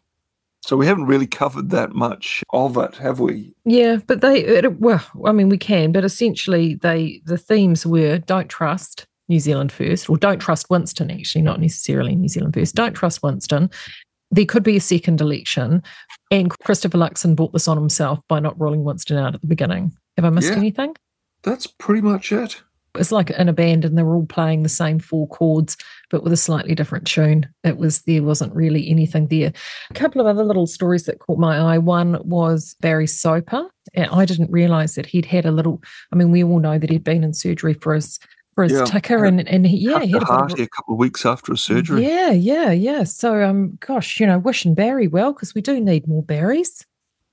So 0.65 0.77
we 0.77 0.87
haven't 0.87 1.07
really 1.07 1.27
covered 1.27 1.71
that 1.71 1.93
much 1.93 2.45
of 2.51 2.77
it, 2.77 2.97
have 2.97 3.19
we? 3.21 3.53
Yeah, 3.65 3.99
but 4.07 4.21
they, 4.21 4.45
it, 4.45 4.81
well, 4.81 5.05
I 5.25 5.33
mean, 5.33 5.49
we 5.49 5.59
can, 5.59 5.91
but 5.91 6.05
essentially, 6.05 6.77
they 6.77 7.21
the 7.25 7.37
themes 7.37 7.85
were 7.85 8.19
don't 8.19 8.49
trust 8.49 9.05
New 9.29 9.41
Zealand 9.41 9.73
first, 9.73 10.09
or 10.09 10.17
don't 10.17 10.39
trust 10.39 10.71
Winston, 10.71 11.11
actually, 11.11 11.43
not 11.43 11.61
necessarily 11.61 12.15
New 12.15 12.29
Zealand 12.29 12.55
first. 12.55 12.77
Don't 12.77 12.95
trust 12.95 13.23
Winston 13.25 13.71
there 14.33 14.47
could 14.47 14.65
be 14.65 14.77
a 14.77 14.81
second 14.81 15.21
election. 15.21 15.83
And 16.31 16.51
Christopher 16.65 16.99
Luxon 16.99 17.37
brought 17.37 17.53
this 17.53 17.69
on 17.69 17.77
himself 17.77 18.19
by 18.29 18.41
not 18.41 18.59
ruling 18.59 18.83
Winston 18.83 19.19
out 19.19 19.35
at 19.35 19.41
the 19.43 19.47
beginning. 19.47 19.93
Have 20.17 20.25
I 20.25 20.31
missed 20.31 20.51
yeah, 20.51 20.57
anything? 20.57 20.97
That's 21.43 21.67
pretty 21.67 22.01
much 22.01 22.33
it. 22.33 22.63
It's 22.95 23.13
like 23.13 23.31
in 23.31 23.49
a 23.49 23.55
band 23.55 23.85
and 23.85 23.97
they're 23.97 24.15
all 24.15 24.27
playing 24.27 24.63
the 24.63 24.69
same 24.69 24.99
four 24.99 25.27
chords, 25.29 25.79
but 26.11 26.23
with 26.23 26.33
a 26.33 26.37
slightly 26.37 26.75
different 26.75 27.07
tune. 27.07 27.49
It 27.65 27.79
was 27.79 28.03
there 28.03 28.23
wasn't 28.23 28.55
really 28.55 28.91
anything 28.91 29.29
there. 29.29 29.53
A 29.91 29.95
couple 29.95 30.21
of 30.21 30.27
other 30.27 30.45
little 30.45 30.67
stories 30.67 31.05
that 31.05 31.19
caught 31.19 31.39
my 31.39 31.59
eye. 31.59 31.79
One 31.79 32.19
was 32.23 32.75
Barry 32.81 33.07
Soper. 33.07 33.69
And 33.95 34.11
I 34.11 34.25
didn't 34.25 34.51
realize 34.51 34.95
that 34.95 35.07
he'd 35.07 35.27
had 35.27 35.47
a 35.47 35.51
little. 35.51 35.83
I 36.13 36.17
mean, 36.17 36.31
we 36.31 36.45
all 36.45 36.61
know 36.61 36.79
that 36.79 36.91
he'd 36.91 37.05
been 37.05 37.25
in 37.25 37.33
surgery 37.33 37.75
for 37.75 37.95
his 37.95 38.19
for 38.55 38.65
his 38.65 38.73
yeah, 38.73 38.85
ticker 38.85 39.25
and 39.25 39.47
and 39.49 39.67
he, 39.67 39.79
yeah, 39.79 40.01
he 40.01 40.13
had 40.13 40.23
a, 40.23 40.27
heart 40.27 40.59
a, 40.59 40.63
a 40.63 40.69
couple 40.69 40.95
of 40.95 40.99
weeks 40.99 41.25
after 41.25 41.53
his 41.53 41.63
surgery. 41.63 42.07
Yeah, 42.07 42.31
yeah, 42.31 42.71
yeah. 42.71 43.05
So 43.05 43.43
um, 43.43 43.79
gosh, 43.81 44.21
you 44.21 44.27
know, 44.27 44.39
wishing 44.39 44.75
Barry 44.75 45.09
well 45.09 45.33
because 45.33 45.55
we 45.55 45.63
do 45.63 45.81
need 45.81 46.07
more 46.07 46.23
berries. 46.23 46.87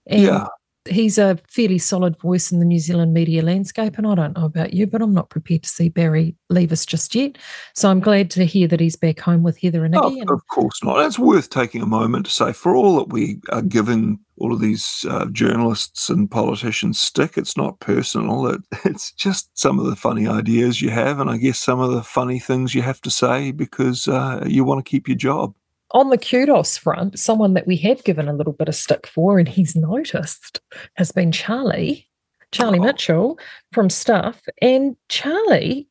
And, 0.07 0.22
yeah, 0.22 0.47
he's 0.88 1.17
a 1.17 1.38
fairly 1.47 1.77
solid 1.77 2.19
voice 2.19 2.51
in 2.51 2.59
the 2.59 2.65
New 2.65 2.80
Zealand 2.80 3.13
media 3.13 3.41
landscape. 3.41 3.97
And 3.97 4.07
I 4.07 4.15
don't 4.15 4.38
know 4.38 4.45
about 4.45 4.73
you, 4.73 4.88
but 4.88 5.01
I'm 5.01 5.13
not 5.13 5.30
prepared 5.30 5.63
to 5.63 5.69
see 5.69 5.89
Barry 5.89 6.36
leave 6.49 6.71
us 6.71 6.86
just 6.86 7.15
yet. 7.15 7.38
So 7.75 7.89
I'm 7.89 7.99
glad 7.99 8.32
to 8.32 8.45
hear 8.45 8.67
that 8.67 8.80
he's 8.80 8.95
back 8.95 9.19
home 9.19 9.43
with 9.43 9.59
Heather 9.59 9.86
and 9.86 9.93
Iggy. 9.93 10.23
Oh, 10.27 10.34
of 10.34 10.47
course 10.47 10.84
not. 10.84 11.05
It's 11.05 11.19
worth 11.19 11.49
taking 11.49 11.82
a 11.82 11.88
moment 11.88 12.25
to 12.25 12.32
say 12.32 12.53
for 12.53 12.75
all 12.75 12.97
that 12.97 13.13
we 13.13 13.39
are 13.49 13.61
giving 13.61 14.19
all 14.39 14.53
of 14.53 14.61
these 14.61 15.05
uh, 15.09 15.25
journalists 15.32 16.09
and 16.09 16.32
politicians 16.32 16.97
stick, 16.97 17.38
it's 17.38 17.57
not 17.57 17.80
personal. 17.82 18.47
It, 18.47 18.61
it's 18.86 19.11
just 19.11 19.49
some 19.57 19.80
of 19.80 19.86
the 19.86 19.95
funny 19.95 20.27
ideas 20.27 20.82
you 20.82 20.89
have, 20.89 21.19
and 21.19 21.30
I 21.30 21.38
guess 21.38 21.59
some 21.59 21.80
of 21.80 21.91
the 21.91 22.03
funny 22.03 22.39
things 22.39 22.73
you 22.73 22.82
have 22.82 23.01
to 23.01 23.11
say 23.11 23.51
because 23.51 24.07
uh, 24.07 24.43
you 24.47 24.63
want 24.63 24.84
to 24.84 24.89
keep 24.89 25.07
your 25.07 25.17
job 25.17 25.53
on 25.91 26.09
the 26.09 26.17
kudos 26.17 26.77
front, 26.77 27.17
someone 27.17 27.53
that 27.55 27.67
we 27.67 27.77
have 27.77 28.03
given 28.03 28.27
a 28.27 28.33
little 28.33 28.53
bit 28.53 28.69
of 28.69 28.75
stick 28.75 29.07
for 29.07 29.39
and 29.39 29.47
he's 29.47 29.75
noticed 29.75 30.61
has 30.95 31.11
been 31.11 31.31
Charlie, 31.31 32.07
Charlie 32.51 32.79
oh. 32.79 32.83
Mitchell 32.83 33.39
from 33.71 33.89
Stuff. 33.89 34.41
And 34.61 34.95
Charlie, 35.07 35.87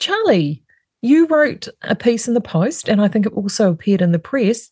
Charlie, 0.00 0.62
you 1.02 1.26
wrote 1.26 1.68
a 1.82 1.94
piece 1.94 2.26
in 2.26 2.34
the 2.34 2.40
Post, 2.40 2.88
and 2.88 3.00
I 3.00 3.08
think 3.08 3.26
it 3.26 3.32
also 3.32 3.70
appeared 3.70 4.02
in 4.02 4.12
the 4.12 4.18
press. 4.18 4.70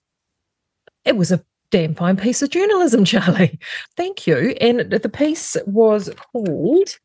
It 1.04 1.16
was 1.16 1.30
a 1.30 1.44
damn 1.70 1.94
fine 1.94 2.16
piece 2.16 2.42
of 2.42 2.50
journalism, 2.50 3.04
Charlie. 3.06 3.58
Thank 3.96 4.26
you. 4.26 4.56
And 4.60 4.90
the 4.90 5.08
piece 5.08 5.56
was 5.66 6.10
called 6.32 6.98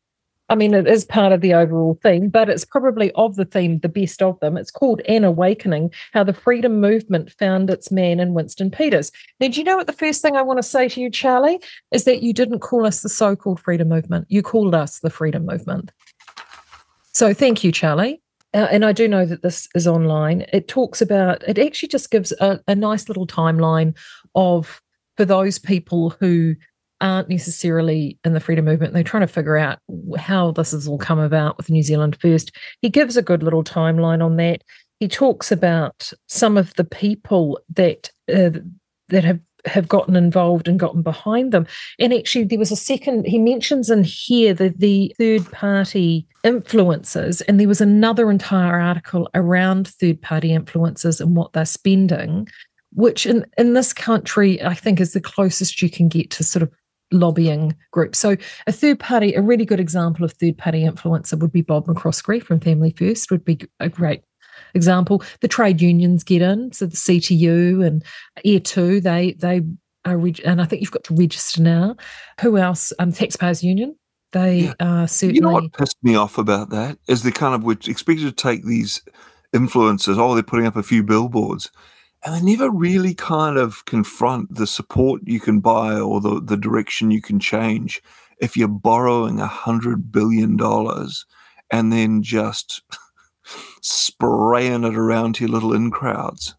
I 0.48 0.54
mean, 0.54 0.74
it 0.74 0.86
is 0.86 1.04
part 1.04 1.32
of 1.32 1.40
the 1.40 1.54
overall 1.54 1.98
theme, 2.02 2.28
but 2.28 2.50
it's 2.50 2.64
probably 2.64 3.10
of 3.12 3.36
the 3.36 3.44
theme 3.44 3.78
the 3.78 3.88
best 3.88 4.20
of 4.22 4.38
them. 4.40 4.56
It's 4.56 4.70
called 4.70 5.00
An 5.08 5.24
Awakening 5.24 5.92
How 6.12 6.24
the 6.24 6.34
Freedom 6.34 6.80
Movement 6.80 7.32
Found 7.38 7.70
Its 7.70 7.90
Man 7.90 8.20
in 8.20 8.34
Winston 8.34 8.70
Peters. 8.70 9.10
Now, 9.40 9.48
do 9.48 9.58
you 9.58 9.64
know 9.64 9.76
what 9.76 9.86
the 9.86 9.92
first 9.92 10.20
thing 10.20 10.36
I 10.36 10.42
want 10.42 10.58
to 10.58 10.62
say 10.62 10.88
to 10.90 11.00
you, 11.00 11.10
Charlie, 11.10 11.60
is 11.90 12.04
that 12.04 12.22
you 12.22 12.32
didn't 12.32 12.60
call 12.60 12.84
us 12.84 13.00
the 13.00 13.08
so 13.08 13.34
called 13.34 13.60
freedom 13.60 13.88
movement. 13.88 14.26
You 14.28 14.42
called 14.42 14.74
us 14.74 14.98
the 14.98 15.10
freedom 15.10 15.46
movement. 15.46 15.90
So 17.14 17.32
thank 17.32 17.64
you, 17.64 17.72
Charlie. 17.72 18.20
Uh, 18.54 18.68
and 18.70 18.84
I 18.84 18.92
do 18.92 19.08
know 19.08 19.24
that 19.24 19.42
this 19.42 19.68
is 19.74 19.86
online. 19.86 20.44
It 20.52 20.68
talks 20.68 21.00
about, 21.00 21.42
it 21.48 21.58
actually 21.58 21.88
just 21.88 22.10
gives 22.10 22.32
a, 22.32 22.60
a 22.68 22.74
nice 22.74 23.08
little 23.08 23.26
timeline 23.26 23.96
of 24.34 24.82
for 25.16 25.24
those 25.24 25.58
people 25.58 26.10
who 26.20 26.56
aren't 27.02 27.28
necessarily 27.28 28.18
in 28.24 28.32
the 28.32 28.40
freedom 28.40 28.64
movement. 28.64 28.94
They're 28.94 29.02
trying 29.02 29.26
to 29.26 29.26
figure 29.26 29.58
out 29.58 29.78
how 30.16 30.52
this 30.52 30.70
has 30.70 30.88
all 30.88 30.98
come 30.98 31.18
about 31.18 31.56
with 31.58 31.68
New 31.68 31.82
Zealand 31.82 32.16
First. 32.20 32.52
He 32.80 32.88
gives 32.88 33.16
a 33.16 33.22
good 33.22 33.42
little 33.42 33.64
timeline 33.64 34.24
on 34.24 34.36
that. 34.36 34.62
He 35.00 35.08
talks 35.08 35.50
about 35.52 36.12
some 36.28 36.56
of 36.56 36.72
the 36.74 36.84
people 36.84 37.60
that 37.74 38.10
uh, 38.32 38.50
that 39.08 39.24
have 39.24 39.40
have 39.64 39.88
gotten 39.88 40.16
involved 40.16 40.68
and 40.68 40.78
gotten 40.78 41.02
behind 41.02 41.52
them. 41.52 41.66
And 41.98 42.12
actually, 42.12 42.44
there 42.44 42.58
was 42.58 42.72
a 42.72 42.76
second, 42.76 43.26
he 43.26 43.38
mentions 43.38 43.90
in 43.90 44.04
here 44.04 44.54
the, 44.54 44.74
the 44.76 45.14
third 45.18 45.50
party 45.52 46.26
influences, 46.42 47.42
and 47.42 47.60
there 47.60 47.68
was 47.68 47.80
another 47.80 48.30
entire 48.30 48.80
article 48.80 49.28
around 49.34 49.88
third 49.88 50.20
party 50.20 50.52
influences 50.52 51.20
and 51.20 51.36
what 51.36 51.52
they're 51.52 51.64
spending, 51.64 52.48
which 52.92 53.24
in, 53.24 53.46
in 53.56 53.74
this 53.74 53.92
country, 53.92 54.60
I 54.62 54.74
think 54.74 55.00
is 55.00 55.12
the 55.12 55.20
closest 55.20 55.80
you 55.80 55.90
can 55.90 56.08
get 56.08 56.30
to 56.32 56.44
sort 56.44 56.64
of 56.64 56.72
lobbying 57.12 57.76
group. 57.90 58.14
So 58.14 58.36
a 58.66 58.72
third 58.72 58.98
party, 58.98 59.34
a 59.34 59.42
really 59.42 59.64
good 59.64 59.80
example 59.80 60.24
of 60.24 60.32
third 60.32 60.58
party 60.58 60.82
influencer 60.82 61.38
would 61.38 61.52
be 61.52 61.62
Bob 61.62 61.86
McCoskrie 61.86 62.42
from 62.42 62.60
Family 62.60 62.94
First 62.96 63.30
would 63.30 63.44
be 63.44 63.60
a 63.80 63.88
great 63.88 64.22
example. 64.74 65.22
The 65.40 65.48
trade 65.48 65.80
unions 65.80 66.24
get 66.24 66.42
in, 66.42 66.72
so 66.72 66.86
the 66.86 66.96
CTU 66.96 67.86
and 67.86 68.04
Air2, 68.44 69.02
they 69.02 69.32
they 69.32 69.62
are 70.04 70.18
reg- 70.18 70.42
and 70.44 70.60
I 70.60 70.64
think 70.64 70.82
you've 70.82 70.90
got 70.90 71.04
to 71.04 71.14
register 71.14 71.62
now. 71.62 71.96
Who 72.40 72.56
else? 72.56 72.92
Um, 72.98 73.12
Taxpayers 73.12 73.62
Union. 73.62 73.96
They 74.32 74.60
yeah. 74.60 74.74
are 74.80 75.08
certainly. 75.08 75.36
You 75.36 75.40
know 75.42 75.52
what 75.52 75.72
pissed 75.72 76.02
me 76.02 76.16
off 76.16 76.38
about 76.38 76.70
that 76.70 76.98
is 77.08 77.22
they 77.22 77.30
kind 77.30 77.54
of 77.54 77.64
were 77.64 77.76
expected 77.86 78.24
to 78.24 78.32
take 78.32 78.64
these 78.64 79.02
influencers. 79.54 80.16
Oh, 80.18 80.34
they're 80.34 80.42
putting 80.42 80.66
up 80.66 80.76
a 80.76 80.82
few 80.82 81.02
billboards 81.02 81.70
and 82.24 82.34
they 82.34 82.40
never 82.40 82.70
really 82.70 83.14
kind 83.14 83.56
of 83.56 83.84
confront 83.84 84.54
the 84.54 84.66
support 84.66 85.22
you 85.24 85.40
can 85.40 85.60
buy 85.60 85.98
or 85.98 86.20
the, 86.20 86.40
the 86.40 86.56
direction 86.56 87.10
you 87.10 87.20
can 87.20 87.40
change 87.40 88.02
if 88.38 88.56
you're 88.56 88.68
borrowing 88.68 89.40
a 89.40 89.46
hundred 89.46 90.12
billion 90.12 90.56
dollars 90.56 91.26
and 91.70 91.92
then 91.92 92.22
just 92.22 92.82
spraying 93.82 94.84
it 94.84 94.96
around 94.96 95.34
to 95.34 95.44
your 95.44 95.52
little 95.52 95.72
in 95.72 95.90
crowds. 95.90 96.54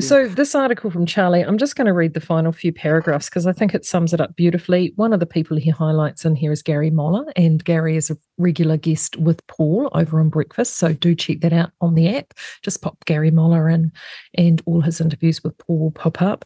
So, 0.00 0.26
this 0.26 0.54
article 0.54 0.90
from 0.90 1.06
Charlie, 1.06 1.42
I'm 1.42 1.58
just 1.58 1.76
going 1.76 1.86
to 1.86 1.92
read 1.92 2.14
the 2.14 2.20
final 2.20 2.52
few 2.52 2.72
paragraphs 2.72 3.28
because 3.28 3.46
I 3.46 3.52
think 3.52 3.74
it 3.74 3.84
sums 3.84 4.12
it 4.12 4.20
up 4.20 4.36
beautifully. 4.36 4.92
One 4.96 5.12
of 5.12 5.20
the 5.20 5.26
people 5.26 5.56
he 5.56 5.70
highlights 5.70 6.24
in 6.24 6.36
here 6.36 6.52
is 6.52 6.62
Gary 6.62 6.90
Moller, 6.90 7.32
and 7.36 7.64
Gary 7.64 7.96
is 7.96 8.10
a 8.10 8.16
regular 8.38 8.76
guest 8.76 9.16
with 9.16 9.46
Paul 9.46 9.90
over 9.94 10.20
on 10.20 10.28
Breakfast. 10.28 10.76
So, 10.76 10.92
do 10.92 11.14
check 11.14 11.40
that 11.40 11.52
out 11.52 11.72
on 11.80 11.94
the 11.94 12.16
app. 12.16 12.34
Just 12.62 12.82
pop 12.82 13.04
Gary 13.04 13.30
Moller 13.30 13.68
in, 13.68 13.92
and 14.34 14.62
all 14.66 14.80
his 14.80 15.00
interviews 15.00 15.42
with 15.42 15.56
Paul 15.58 15.78
will 15.78 15.90
pop 15.90 16.22
up. 16.22 16.44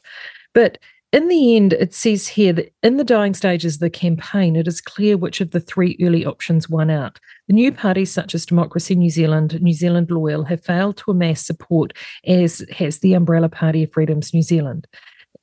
But 0.54 0.78
in 1.16 1.28
the 1.28 1.56
end, 1.56 1.72
it 1.72 1.94
says 1.94 2.28
here 2.28 2.52
that 2.52 2.74
in 2.82 2.98
the 2.98 3.04
dying 3.04 3.32
stages 3.32 3.76
of 3.76 3.80
the 3.80 3.88
campaign, 3.88 4.54
it 4.54 4.68
is 4.68 4.82
clear 4.82 5.16
which 5.16 5.40
of 5.40 5.52
the 5.52 5.60
three 5.60 5.96
early 6.02 6.26
options 6.26 6.68
won 6.68 6.90
out. 6.90 7.18
The 7.48 7.54
new 7.54 7.72
parties, 7.72 8.12
such 8.12 8.34
as 8.34 8.44
Democracy 8.44 8.94
New 8.94 9.08
Zealand, 9.08 9.58
New 9.62 9.72
Zealand 9.72 10.10
Loyal, 10.10 10.44
have 10.44 10.62
failed 10.62 10.98
to 10.98 11.10
amass 11.10 11.40
support, 11.40 11.94
as 12.26 12.62
has 12.70 12.98
the 12.98 13.14
umbrella 13.14 13.48
party 13.48 13.82
of 13.82 13.92
Freedoms 13.92 14.34
New 14.34 14.42
Zealand. 14.42 14.86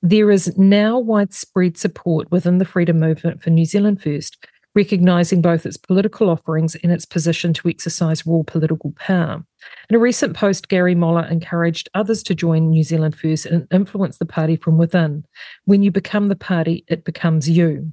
There 0.04 0.30
is 0.30 0.56
now 0.60 1.00
widespread 1.00 1.76
support 1.76 2.30
within 2.30 2.60
the 2.60 2.66
freedom 2.66 3.00
movement 3.00 3.42
for 3.42 3.50
New 3.50 3.66
Zealand 3.66 4.00
First, 4.00 4.46
recognising 4.76 5.42
both 5.42 5.66
its 5.66 5.78
political 5.78 6.30
offerings 6.30 6.76
and 6.76 6.92
its 6.92 7.06
position 7.06 7.54
to 7.54 7.70
exercise 7.70 8.26
raw 8.26 8.42
political 8.46 8.92
power. 8.98 9.44
In 9.90 9.96
a 9.96 10.00
recent 10.00 10.36
post, 10.36 10.68
Gary 10.68 10.96
Moller 10.96 11.26
encouraged 11.26 11.90
others 11.94 12.24
to 12.24 12.36
join 12.36 12.70
New 12.70 12.84
Zealand 12.84 13.16
First 13.16 13.46
and 13.46 13.68
influence 13.72 14.18
the 14.18 14.26
party 14.26 14.56
from 14.56 14.78
within. 14.78 15.24
When 15.66 15.84
you 15.84 15.92
become 15.92 16.28
the 16.28 16.36
party, 16.36 16.84
it 16.88 17.06
becomes 17.06 17.50
you. 17.50 17.92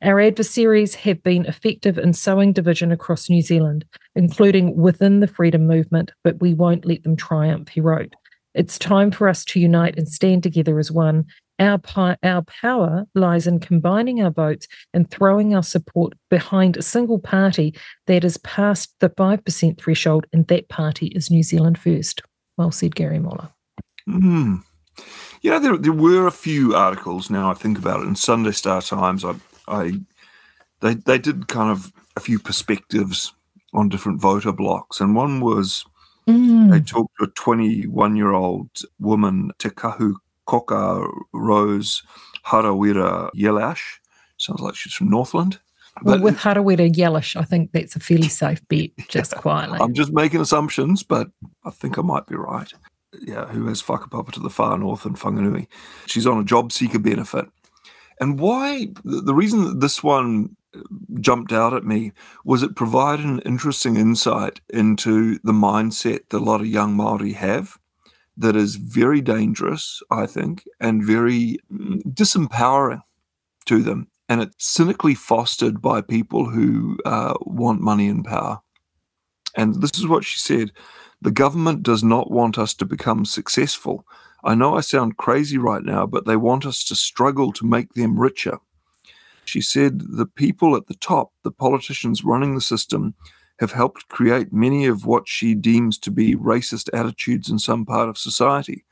Our 0.00 0.20
adversaries 0.20 0.94
have 0.96 1.22
been 1.24 1.46
effective 1.46 1.98
in 1.98 2.12
sowing 2.12 2.52
division 2.52 2.92
across 2.92 3.28
New 3.28 3.42
Zealand, 3.42 3.84
including 4.14 4.76
within 4.76 5.20
the 5.20 5.26
freedom 5.26 5.66
movement, 5.66 6.12
but 6.22 6.40
we 6.40 6.54
won't 6.54 6.84
let 6.84 7.02
them 7.02 7.16
triumph, 7.16 7.68
he 7.68 7.80
wrote. 7.80 8.14
It's 8.54 8.78
time 8.78 9.10
for 9.10 9.28
us 9.28 9.44
to 9.46 9.60
unite 9.60 9.96
and 9.98 10.08
stand 10.08 10.42
together 10.42 10.78
as 10.78 10.92
one 10.92 11.26
our, 11.58 11.80
our 12.22 12.42
power 12.42 13.04
lies 13.14 13.46
in 13.46 13.60
combining 13.60 14.22
our 14.22 14.30
votes 14.30 14.66
and 14.94 15.10
throwing 15.10 15.54
our 15.54 15.62
support 15.62 16.14
behind 16.30 16.76
a 16.76 16.82
single 16.82 17.18
party 17.18 17.74
that 18.06 18.22
has 18.22 18.36
passed 18.38 18.94
the 19.00 19.10
5% 19.10 19.78
threshold, 19.78 20.26
and 20.32 20.46
that 20.48 20.68
party 20.68 21.08
is 21.08 21.30
New 21.30 21.42
Zealand 21.42 21.78
First. 21.78 22.22
Well 22.56 22.70
said, 22.70 22.94
Gary 22.94 23.18
Moller. 23.18 23.48
Mm. 24.08 24.62
You 25.42 25.50
know, 25.50 25.60
there, 25.60 25.76
there 25.76 25.92
were 25.92 26.26
a 26.26 26.32
few 26.32 26.74
articles 26.74 27.30
now 27.30 27.50
I 27.50 27.54
think 27.54 27.78
about 27.78 28.00
it 28.00 28.08
in 28.08 28.16
Sunday 28.16 28.50
Star 28.50 28.82
Times. 28.82 29.24
I, 29.24 29.34
I 29.68 29.92
they, 30.80 30.94
they 30.94 31.18
did 31.18 31.48
kind 31.48 31.70
of 31.70 31.92
a 32.16 32.20
few 32.20 32.38
perspectives 32.38 33.32
on 33.72 33.88
different 33.88 34.20
voter 34.20 34.52
blocks, 34.52 35.00
and 35.00 35.14
one 35.14 35.40
was 35.40 35.84
mm. 36.26 36.70
they 36.70 36.80
talked 36.80 37.14
to 37.18 37.24
a 37.24 37.28
21 37.28 38.16
year 38.16 38.32
old 38.32 38.70
woman, 38.98 39.52
Te 39.58 39.70
Koka 40.48 41.06
Rose 41.32 42.02
Harawira 42.46 43.30
Yelash. 43.36 43.98
Sounds 44.38 44.60
like 44.60 44.74
she's 44.74 44.94
from 44.94 45.10
Northland. 45.10 45.58
Well, 46.02 46.20
with 46.20 46.38
Harawira 46.38 46.92
Yelash, 46.92 47.36
I 47.36 47.42
think 47.42 47.72
that's 47.72 47.96
a 47.96 48.00
fairly 48.00 48.28
safe 48.28 48.66
bet, 48.68 48.90
just 49.08 49.32
yeah, 49.34 49.38
quietly. 49.40 49.78
I'm 49.80 49.94
just 49.94 50.12
making 50.12 50.40
assumptions, 50.40 51.02
but 51.02 51.28
I 51.64 51.70
think 51.70 51.98
I 51.98 52.02
might 52.02 52.26
be 52.26 52.36
right. 52.36 52.72
Yeah, 53.20 53.46
who 53.46 53.66
has 53.66 53.82
whakapapa 53.82 54.30
to 54.32 54.40
the 54.40 54.50
far 54.50 54.78
north 54.78 55.06
in 55.06 55.14
Whanganui. 55.14 55.66
She's 56.06 56.26
on 56.26 56.38
a 56.38 56.44
job 56.44 56.72
seeker 56.72 56.98
benefit. 56.98 57.46
And 58.20 58.38
why, 58.38 58.88
the 59.04 59.34
reason 59.34 59.64
that 59.64 59.80
this 59.80 60.02
one 60.02 60.56
uh, 60.74 60.80
jumped 61.20 61.52
out 61.52 61.72
at 61.72 61.84
me 61.84 62.12
was 62.44 62.62
it 62.62 62.76
provided 62.76 63.24
an 63.24 63.40
interesting 63.40 63.96
insight 63.96 64.60
into 64.68 65.38
the 65.42 65.52
mindset 65.52 66.28
that 66.28 66.38
a 66.38 66.44
lot 66.44 66.60
of 66.60 66.66
young 66.66 66.96
Māori 66.96 67.34
have 67.34 67.78
that 68.38 68.56
is 68.56 68.76
very 68.76 69.20
dangerous, 69.20 70.02
I 70.10 70.26
think, 70.26 70.64
and 70.80 71.04
very 71.04 71.58
mm, 71.72 72.00
disempowering 72.04 73.02
to 73.66 73.82
them. 73.82 74.08
And 74.28 74.40
it's 74.40 74.64
cynically 74.64 75.14
fostered 75.14 75.82
by 75.82 76.00
people 76.00 76.48
who 76.48 76.98
uh, 77.04 77.34
want 77.40 77.80
money 77.80 78.08
and 78.08 78.24
power. 78.24 78.60
And 79.56 79.82
this 79.82 79.98
is 79.98 80.06
what 80.06 80.24
she 80.24 80.38
said 80.38 80.72
The 81.20 81.30
government 81.30 81.82
does 81.82 82.04
not 82.04 82.30
want 82.30 82.58
us 82.58 82.74
to 82.74 82.84
become 82.84 83.24
successful. 83.24 84.06
I 84.44 84.54
know 84.54 84.76
I 84.76 84.82
sound 84.82 85.16
crazy 85.16 85.58
right 85.58 85.82
now, 85.82 86.06
but 86.06 86.26
they 86.26 86.36
want 86.36 86.64
us 86.64 86.84
to 86.84 86.94
struggle 86.94 87.52
to 87.54 87.66
make 87.66 87.94
them 87.94 88.20
richer. 88.20 88.58
She 89.44 89.60
said 89.60 90.00
the 90.16 90.26
people 90.26 90.76
at 90.76 90.86
the 90.86 90.94
top, 90.94 91.32
the 91.42 91.50
politicians 91.50 92.22
running 92.22 92.54
the 92.54 92.60
system, 92.60 93.14
have 93.58 93.72
helped 93.72 94.08
create 94.08 94.52
many 94.52 94.86
of 94.86 95.04
what 95.04 95.28
she 95.28 95.54
deems 95.54 95.98
to 95.98 96.10
be 96.10 96.36
racist 96.36 96.88
attitudes 96.92 97.50
in 97.50 97.58
some 97.58 97.84
part 97.84 98.08
of 98.08 98.16
society. 98.18 98.84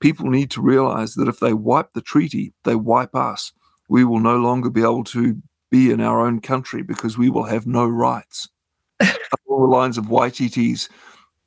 People 0.00 0.30
need 0.30 0.50
to 0.52 0.60
realize 0.60 1.14
that 1.14 1.28
if 1.28 1.40
they 1.40 1.52
wipe 1.52 1.92
the 1.92 2.00
treaty, 2.00 2.52
they 2.64 2.76
wipe 2.76 3.14
us. 3.14 3.52
we 3.88 4.04
will 4.04 4.20
no 4.20 4.36
longer 4.36 4.70
be 4.70 4.80
able 4.80 5.04
to 5.04 5.40
be 5.70 5.90
in 5.90 6.00
our 6.00 6.26
own 6.26 6.40
country 6.40 6.82
because 6.82 7.18
we 7.18 7.28
will 7.28 7.44
have 7.44 7.66
no 7.66 7.86
rights. 7.86 8.48
All 9.46 9.60
the 9.60 9.76
lines 9.76 9.98
of 9.98 10.06
Waititi's 10.06 10.88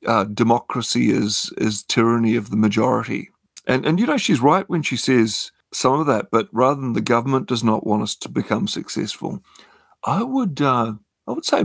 uh, 0.05 0.25
democracy 0.25 1.09
is 1.09 1.51
is 1.57 1.83
tyranny 1.83 2.35
of 2.35 2.49
the 2.49 2.57
majority. 2.57 3.29
And 3.65 3.85
and 3.85 3.99
you 3.99 4.05
know 4.05 4.17
she's 4.17 4.39
right 4.39 4.69
when 4.69 4.83
she 4.83 4.97
says 4.97 5.51
some 5.73 5.99
of 5.99 6.07
that, 6.07 6.27
but 6.31 6.47
rather 6.51 6.79
than 6.79 6.93
the 6.93 7.01
government 7.01 7.47
does 7.47 7.63
not 7.63 7.85
want 7.85 8.03
us 8.03 8.15
to 8.17 8.29
become 8.29 8.67
successful, 8.67 9.43
I 10.03 10.23
would 10.23 10.61
uh, 10.61 10.93
I 11.27 11.31
would 11.31 11.45
say 11.45 11.63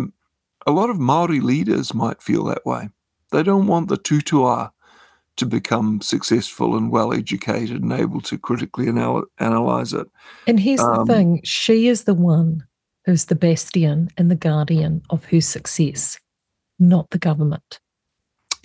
a 0.66 0.70
lot 0.72 0.90
of 0.90 0.98
Maori 0.98 1.40
leaders 1.40 1.94
might 1.94 2.22
feel 2.22 2.44
that 2.44 2.64
way. 2.66 2.88
They 3.30 3.42
don't 3.42 3.66
want 3.66 3.88
the 3.88 3.96
tutua 3.96 4.70
to 5.36 5.46
become 5.46 6.00
successful 6.02 6.76
and 6.76 6.90
well 6.90 7.12
educated 7.12 7.82
and 7.82 7.92
able 7.92 8.20
to 8.22 8.36
critically 8.38 8.88
anal- 8.88 9.24
analyze 9.38 9.92
it. 9.94 10.06
And 10.46 10.60
here's 10.60 10.80
Um, 10.80 11.06
the 11.06 11.14
thing 11.14 11.40
she 11.44 11.88
is 11.88 12.04
the 12.04 12.14
one 12.14 12.64
who's 13.06 13.24
the 13.26 13.34
bastion 13.34 14.10
and 14.18 14.30
the 14.30 14.36
guardian 14.36 15.02
of 15.10 15.24
her 15.26 15.40
success, 15.40 16.18
not 16.78 17.08
the 17.10 17.18
government. 17.18 17.80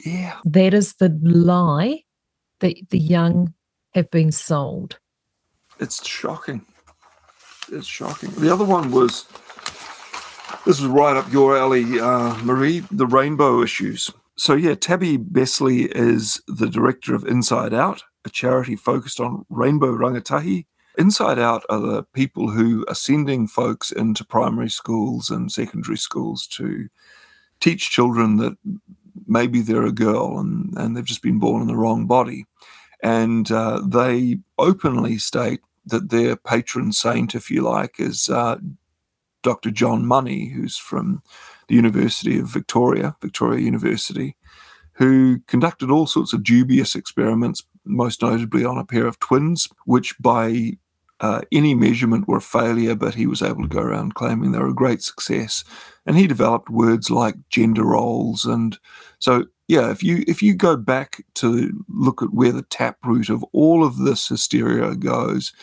Yeah, 0.06 0.40
That 0.44 0.74
is 0.74 0.96
the 0.96 1.18
lie 1.24 2.04
that 2.60 2.76
the 2.90 3.00
young 3.00 3.54
have 3.94 4.12
been 4.12 4.32
sold. 4.32 5.00
it's 5.80 6.06
shocking. 6.06 6.66
It's 7.72 7.88
shocking. 7.88 8.32
The 8.32 8.52
other 8.54 8.66
one 8.66 8.92
was 8.92 9.26
this 10.66 10.80
is 10.80 10.86
right 10.86 11.16
up 11.16 11.32
your 11.32 11.58
alley, 11.58 12.00
uh, 12.00 12.36
Maree, 12.44 12.86
the 12.92 13.08
rainbow 13.08 13.62
issues. 13.62 14.12
So, 14.36 14.54
yeah, 14.54 14.76
Tabby 14.76 15.18
Besley 15.18 15.84
is 15.84 16.42
the 16.48 16.70
director 16.70 17.16
of 17.16 17.26
Inside 17.26 17.74
Out, 17.74 18.04
a 18.26 18.30
charity 18.30 18.76
focused 18.76 19.20
on 19.20 19.46
rainbow 19.50 19.92
rangatahi. 19.92 20.66
Inside 20.98 21.40
Out 21.40 21.64
are 21.70 21.80
the 21.80 22.04
people 22.04 22.50
who 22.50 22.86
are 22.88 22.96
sending 22.96 23.48
folks 23.48 23.92
into 23.92 24.24
primary 24.26 24.70
schools 24.70 25.30
and 25.30 25.52
secondary 25.52 25.98
schools 25.98 26.48
to 26.48 26.88
teach 27.60 27.90
children 27.90 28.38
that 28.38 28.58
maybe 29.26 29.62
they're 29.62 29.86
a 29.86 29.92
girl 29.92 30.40
and, 30.40 30.74
and 30.78 30.96
they've 30.96 31.06
just 31.06 31.24
been 31.24 31.40
born 31.40 31.62
in 31.62 31.68
the 31.68 31.76
wrong 31.76 32.06
body. 32.06 32.46
And 33.02 33.52
uh, 33.52 33.82
they 33.86 34.40
openly 34.58 35.18
state 35.18 35.62
that 35.86 36.10
their 36.10 36.36
patron 36.36 36.92
saint, 36.92 37.36
if 37.36 37.50
you 37.50 37.62
like, 37.62 38.00
is 38.00 38.30
uh, 38.30 38.58
Dr. 39.48 39.72
John 39.72 40.06
Money, 40.06 40.50
who's 40.50 40.76
from 40.76 41.24
the 41.70 41.76
University 41.76 42.38
of 42.38 42.50
Victoria, 42.50 43.16
Victoria 43.22 43.62
University, 43.62 44.36
who 44.92 45.40
conducted 45.48 45.90
all 45.90 46.06
sorts 46.06 46.34
of 46.34 46.44
dubious 46.44 46.96
experiments, 46.96 47.64
most 47.86 48.22
notably 48.22 48.66
on 48.66 48.78
a 48.78 48.84
pair 48.84 49.08
of 49.08 49.20
twins, 49.20 49.70
which 49.86 50.18
by 50.20 50.74
uh, 51.22 51.44
any 51.50 51.76
measurement 51.76 52.28
were 52.28 52.40
a 52.40 52.42
failure, 52.42 52.94
but 52.94 53.16
he 53.16 53.26
was 53.26 53.42
able 53.42 53.62
to 53.62 53.70
go 53.70 53.80
around 53.80 54.16
claiming 54.16 54.52
they 54.52 54.60
were 54.60 54.68
a 54.68 54.84
great 54.84 55.02
success. 55.02 55.64
And 56.06 56.18
he 56.18 56.28
developed 56.28 56.70
words 56.70 57.10
like 57.10 57.36
gender 57.50 57.86
roles. 57.86 58.44
And 58.44 58.78
so, 59.20 59.46
yeah, 59.70 59.92
if 59.92 60.04
you 60.04 60.26
if 60.28 60.42
you 60.42 60.56
go 60.56 60.76
back 60.76 61.24
to 61.36 61.86
look 61.88 62.22
at 62.22 62.34
where 62.34 62.52
the 62.52 62.64
taproot 62.64 63.30
of 63.30 63.46
all 63.54 63.86
of 63.86 64.00
this 64.00 64.28
hysteria 64.28 64.94
goes, 64.96 65.54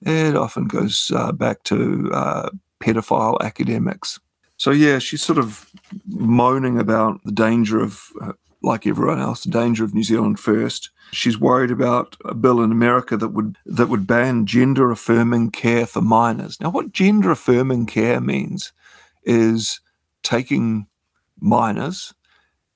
it 0.00 0.34
often 0.36 0.68
goes 0.68 1.12
uh, 1.14 1.32
back 1.32 1.64
to 1.64 2.10
uh, 2.14 2.48
pedophile 2.80 3.40
academics. 3.40 4.20
So 4.56 4.70
yeah, 4.70 4.98
she's 4.98 5.22
sort 5.22 5.38
of 5.38 5.70
moaning 6.06 6.78
about 6.78 7.22
the 7.24 7.32
danger 7.32 7.82
of, 7.82 8.00
uh, 8.20 8.32
like 8.62 8.86
everyone 8.86 9.20
else, 9.20 9.44
the 9.44 9.50
danger 9.50 9.84
of 9.84 9.94
New 9.94 10.02
Zealand 10.02 10.40
first. 10.40 10.90
She's 11.12 11.38
worried 11.38 11.70
about 11.70 12.16
a 12.24 12.34
bill 12.34 12.60
in 12.60 12.72
America 12.72 13.16
that 13.16 13.28
would 13.28 13.56
that 13.66 13.88
would 13.88 14.06
ban 14.06 14.46
gender 14.46 14.90
affirming 14.90 15.50
care 15.50 15.86
for 15.86 16.00
minors. 16.00 16.60
Now, 16.60 16.70
what 16.70 16.92
gender 16.92 17.30
affirming 17.30 17.86
care 17.86 18.20
means 18.20 18.72
is 19.22 19.80
taking 20.22 20.86
minors 21.38 22.12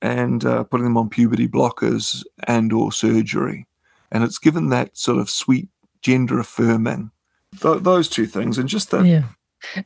and 0.01 0.45
uh, 0.45 0.63
putting 0.63 0.85
them 0.85 0.97
on 0.97 1.09
puberty 1.09 1.47
blockers 1.47 2.23
and 2.47 2.71
or 2.71 2.91
surgery, 2.91 3.67
and 4.11 4.23
it's 4.23 4.39
given 4.39 4.69
that 4.69 4.97
sort 4.97 5.17
of 5.17 5.29
sweet 5.29 5.67
gender 6.01 6.39
affirming. 6.39 7.11
Th- 7.59 7.83
those 7.83 8.07
two 8.07 8.27
things, 8.27 8.57
and 8.57 8.69
just 8.69 8.91
that 8.91 9.05
Yeah. 9.05 9.23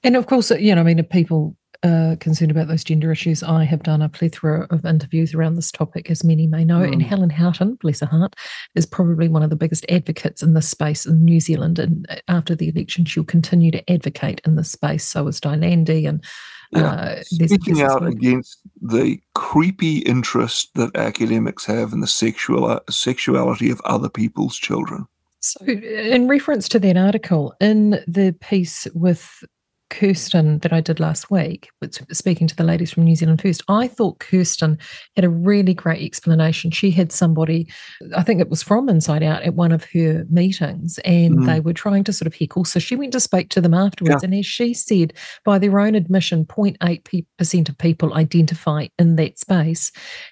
And 0.03 0.15
of 0.15 0.27
course, 0.27 0.51
you 0.51 0.73
know, 0.73 0.81
I 0.81 0.83
mean, 0.83 0.99
if 0.99 1.09
people 1.09 1.55
are 1.83 2.15
concerned 2.15 2.49
about 2.51 2.67
those 2.67 2.83
gender 2.83 3.11
issues, 3.11 3.43
I 3.43 3.63
have 3.63 3.83
done 3.83 4.01
a 4.01 4.09
plethora 4.09 4.65
of 4.71 4.85
interviews 4.85 5.35
around 5.35 5.55
this 5.55 5.71
topic, 5.71 6.09
as 6.09 6.23
many 6.23 6.47
may 6.47 6.65
know. 6.65 6.81
And 6.81 7.01
Mm. 7.01 7.05
Helen 7.05 7.29
Houghton, 7.29 7.75
bless 7.75 7.99
her 7.99 8.05
heart, 8.07 8.35
is 8.73 8.85
probably 8.85 9.27
one 9.27 9.43
of 9.43 9.49
the 9.49 9.55
biggest 9.55 9.85
advocates 9.89 10.41
in 10.41 10.53
this 10.53 10.67
space 10.69 11.05
in 11.05 11.23
New 11.23 11.39
Zealand. 11.39 11.77
And 11.77 12.07
uh, 12.09 12.15
after 12.27 12.55
the 12.55 12.69
election, 12.69 13.05
she'll 13.05 13.23
continue 13.23 13.71
to 13.71 13.91
advocate 13.91 14.41
in 14.45 14.55
this 14.55 14.71
space. 14.71 15.03
So 15.03 15.27
is 15.27 15.39
Dylandy. 15.39 16.07
And 16.07 16.23
Yeah. 16.71 16.87
uh, 16.87 17.23
speaking 17.23 17.81
out 17.81 18.05
against 18.07 18.59
the 18.81 19.19
creepy 19.35 19.99
interest 19.99 20.71
that 20.75 20.95
academics 20.95 21.65
have 21.65 21.93
in 21.93 21.99
the 21.99 22.07
sexual 22.07 22.79
sexuality 22.89 23.69
of 23.69 23.79
other 23.81 24.09
people's 24.09 24.57
children. 24.57 25.05
So, 25.41 25.63
in 25.65 26.27
reference 26.27 26.67
to 26.69 26.79
that 26.79 26.97
article, 26.97 27.53
in 27.61 27.91
the 28.07 28.35
piece 28.41 28.87
with 28.95 29.43
Kirsten 29.89 30.59
that 30.59 30.73
I 30.73 30.81
did 30.81 30.99
last 30.99 31.29
week, 31.29 31.69
speaking 32.11 32.47
to 32.47 32.55
the 32.55 32.63
ladies 32.63 32.91
from 32.91 33.03
New 33.03 33.15
Zealand 33.15 33.41
First, 33.41 33.63
I 33.67 33.87
thought 33.87 34.19
Kirsten 34.19 34.77
had 35.15 35.25
a 35.25 35.29
really 35.29 35.73
great 35.73 36.03
explanation. 36.03 36.71
She 36.71 36.91
had 36.91 37.11
somebody, 37.11 37.67
I 38.15 38.23
think 38.23 38.41
it 38.41 38.49
was 38.49 38.63
from 38.63 38.89
Inside 38.89 39.23
Out, 39.23 39.43
at 39.43 39.53
one 39.53 39.71
of 39.71 39.85
her 39.93 40.25
meetings, 40.29 40.97
and 41.05 41.39
Mm. 41.39 41.45
they 41.45 41.59
were 41.59 41.73
trying 41.73 42.03
to 42.05 42.13
sort 42.13 42.27
of 42.27 42.35
heckle. 42.35 42.65
So 42.65 42.79
she 42.79 42.95
went 42.95 43.13
to 43.13 43.19
speak 43.19 43.49
to 43.49 43.61
them 43.61 43.73
afterwards, 43.73 44.23
and 44.23 44.33
as 44.33 44.45
she 44.45 44.73
said, 44.73 45.13
by 45.43 45.59
their 45.59 45.79
own 45.79 45.95
admission, 45.95 46.45
0.8% 46.45 47.69
of 47.69 47.77
people 47.77 48.13
identify 48.13 48.87
in 48.97 49.15
that 49.17 49.37
space. 49.39 49.91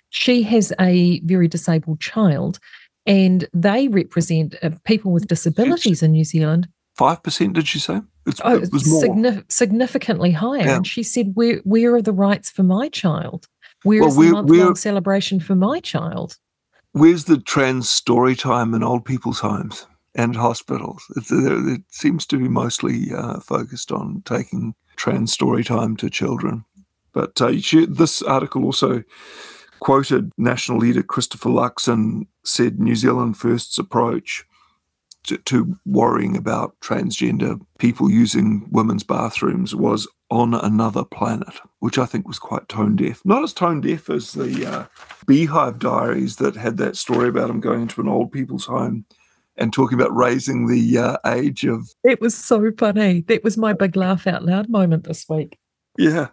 She 0.10 0.44
has 0.44 0.74
a 0.80 1.20
very 1.22 1.48
disabled 1.48 2.00
child 2.00 2.60
and 3.06 3.48
they 3.54 3.88
represent 3.90 4.56
uh, 4.64 4.70
people 4.86 5.12
with 5.12 5.28
disabilities 5.28 6.02
in 6.02 6.12
New 6.12 6.24
Zealand. 6.24 6.68
Five 6.96 7.22
percent, 7.24 7.54
did 7.54 7.68
she 7.68 7.80
say? 7.80 8.02
It's, 8.26 8.40
Oh, 8.44 8.56
it 8.56 8.72
was 8.72 8.88
more. 8.90 9.04
signif- 9.04 9.52
significantly 9.52 10.32
higher. 10.32 10.62
Yeah. 10.66 10.76
And 10.78 10.88
she 10.88 11.04
said, 11.04 11.32
"Where 11.36 11.58
where 11.64 11.94
are 11.96 12.02
the 12.02 12.14
rights 12.14 12.50
for 12.50 12.64
my 12.64 12.90
child? 12.90 13.48
Where 13.84 14.00
Well, 14.00 14.10
is 14.10 14.16
the 14.16 14.32
month 14.32 14.50
long 14.50 14.76
celebration 14.76 15.40
for 15.40 15.56
my 15.56 15.80
child?" 15.80 16.38
Where's 16.94 17.26
the 17.26 17.38
trans 17.40 17.90
story 17.90 18.36
time 18.36 18.74
in 18.74 18.84
old 18.84 19.04
people's 19.04 19.40
homes 19.40 19.88
and 20.16 20.36
hospitals? 20.36 21.04
It's, 21.16 21.32
uh, 21.32 21.66
it 21.74 21.82
seems 21.90 22.26
to 22.28 22.38
be 22.38 22.48
mostly 22.48 23.12
uh, 23.12 23.40
focused 23.40 23.92
on 23.92 24.22
taking 24.26 24.76
trans 24.96 25.34
story 25.34 25.64
time 25.64 25.98
to 25.98 26.10
children. 26.10 26.64
But 27.12 27.42
uh, 27.42 27.58
she, 27.60 27.88
this 27.88 28.22
article 28.22 28.64
also 28.64 29.04
quoted 29.80 30.32
national 30.38 30.78
leader 30.78 31.04
Christopher 31.04 31.50
Luxon 31.50 32.28
said 32.46 32.80
New 32.80 32.96
Zealand 32.96 33.38
First's 33.38 33.78
approach 33.78 34.46
to, 35.24 35.38
to 35.38 35.78
worrying 35.86 36.36
about 36.36 36.80
transgender 36.82 37.60
people 37.80 38.10
using 38.10 38.68
women's 38.72 39.04
bathrooms 39.04 39.76
was 39.76 40.08
on 40.30 40.54
another 40.54 41.04
planet, 41.04 41.60
which 41.80 41.98
I 41.98 42.06
think 42.06 42.28
was 42.28 42.40
quite 42.40 42.68
tone 42.68 42.96
deaf. 42.96 43.22
Not 43.24 43.44
as 43.44 43.54
tone 43.54 43.82
deaf 43.82 44.10
as 44.10 44.34
the 44.34 44.66
uh, 44.66 44.86
Beehive 45.28 45.80
Diaries 45.80 46.38
that 46.38 46.56
had 46.56 46.78
that 46.78 46.96
story 46.98 47.30
about 47.30 47.50
him 47.50 47.60
going 47.60 47.84
into 47.84 48.02
an 48.02 48.08
old 48.10 48.32
people's 48.32 48.66
home 48.66 49.06
and 49.58 49.72
talking 49.72 50.00
about 50.00 50.16
raising 50.16 50.68
the 50.68 50.98
uh, 50.98 51.18
age 51.28 51.64
of 51.66 51.88
It 52.04 52.20
was 52.20 52.36
so 52.36 52.72
funny. 52.78 53.22
That 53.22 53.44
was 53.44 53.58
my 53.58 53.74
big 53.74 53.96
laugh 53.96 54.26
out 54.26 54.44
loud 54.44 54.70
moment 54.70 55.04
this 55.04 55.26
week. 55.30 55.58
yeah. 55.98 56.30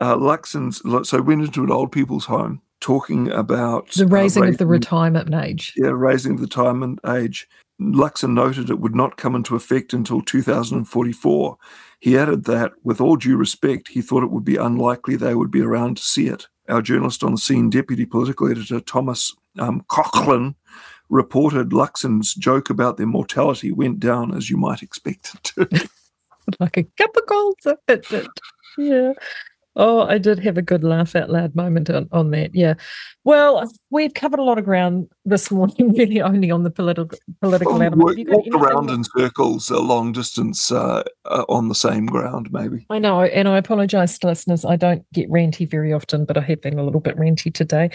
Uh, 0.00 0.16
Luxon's 0.16 0.82
so 1.08 1.22
went 1.22 1.44
into 1.44 1.62
an 1.62 1.70
old 1.70 1.92
people's 1.92 2.24
home 2.24 2.60
talking 2.80 3.30
about 3.30 3.90
The 3.92 4.04
uh, 4.04 4.08
raising 4.08 4.44
of 4.44 4.58
the 4.58 4.66
retirement 4.66 5.32
age. 5.32 5.72
yeah, 5.76 5.90
raising 5.94 6.34
the 6.34 6.42
retirement 6.42 6.98
age. 7.06 7.48
Luxon 7.80 8.34
noted 8.34 8.70
it 8.70 8.78
would 8.78 8.94
not 8.94 9.16
come 9.16 9.34
into 9.34 9.56
effect 9.56 9.92
until 9.92 10.22
2044. 10.22 11.56
He 12.00 12.16
added 12.16 12.44
that, 12.44 12.72
with 12.82 13.00
all 13.00 13.16
due 13.16 13.36
respect, 13.36 13.88
he 13.88 14.00
thought 14.00 14.22
it 14.22 14.30
would 14.30 14.44
be 14.44 14.56
unlikely 14.56 15.16
they 15.16 15.34
would 15.34 15.50
be 15.50 15.62
around 15.62 15.96
to 15.96 16.02
see 16.02 16.28
it. 16.28 16.46
Our 16.68 16.82
journalist 16.82 17.24
on 17.24 17.32
the 17.32 17.38
scene, 17.38 17.70
Deputy 17.70 18.06
Political 18.06 18.50
Editor 18.50 18.80
Thomas 18.80 19.34
um, 19.58 19.84
reported 21.08 21.70
Luxon's 21.70 22.34
joke 22.34 22.70
about 22.70 22.96
their 22.96 23.06
mortality 23.06 23.70
went 23.70 24.00
down 24.00 24.34
as 24.34 24.50
you 24.50 24.56
might 24.56 24.82
expect 24.82 25.34
it 25.34 25.42
to. 25.44 25.88
like 26.60 26.76
a 26.76 26.84
cup 26.96 27.16
of 27.16 27.26
gold. 27.26 27.56
Yeah. 28.78 29.12
Oh, 29.76 30.02
I 30.02 30.18
did 30.18 30.38
have 30.40 30.56
a 30.56 30.62
good 30.62 30.84
laugh 30.84 31.16
out 31.16 31.30
loud 31.30 31.54
moment 31.54 31.90
on, 31.90 32.08
on 32.12 32.30
that. 32.30 32.54
Yeah. 32.54 32.74
Well, 33.24 33.70
we've 33.90 34.14
covered 34.14 34.38
a 34.38 34.42
lot 34.42 34.58
of 34.58 34.64
ground 34.64 35.08
this 35.24 35.50
morning, 35.50 35.94
really 35.94 36.20
only 36.20 36.50
on 36.50 36.62
the 36.62 36.70
political 36.70 37.18
political 37.40 37.74
element. 37.82 38.02
Walk, 38.02 38.10
Have 38.10 38.18
you 38.18 38.32
walked 38.32 38.54
around 38.54 38.90
in 38.90 39.04
circles 39.04 39.70
a 39.70 39.80
long 39.80 40.12
distance 40.12 40.70
uh, 40.70 41.02
uh, 41.24 41.44
on 41.48 41.68
the 41.68 41.74
same 41.74 42.06
ground, 42.06 42.52
maybe. 42.52 42.86
I 42.90 42.98
know, 42.98 43.22
and 43.22 43.48
I 43.48 43.58
apologise 43.58 44.18
to 44.18 44.26
listeners. 44.28 44.64
I 44.64 44.76
don't 44.76 45.04
get 45.12 45.30
ranty 45.30 45.68
very 45.68 45.92
often, 45.92 46.24
but 46.24 46.36
I 46.36 46.42
have 46.42 46.60
been 46.60 46.78
a 46.78 46.84
little 46.84 47.00
bit 47.00 47.16
ranty 47.16 47.52
today. 47.52 47.90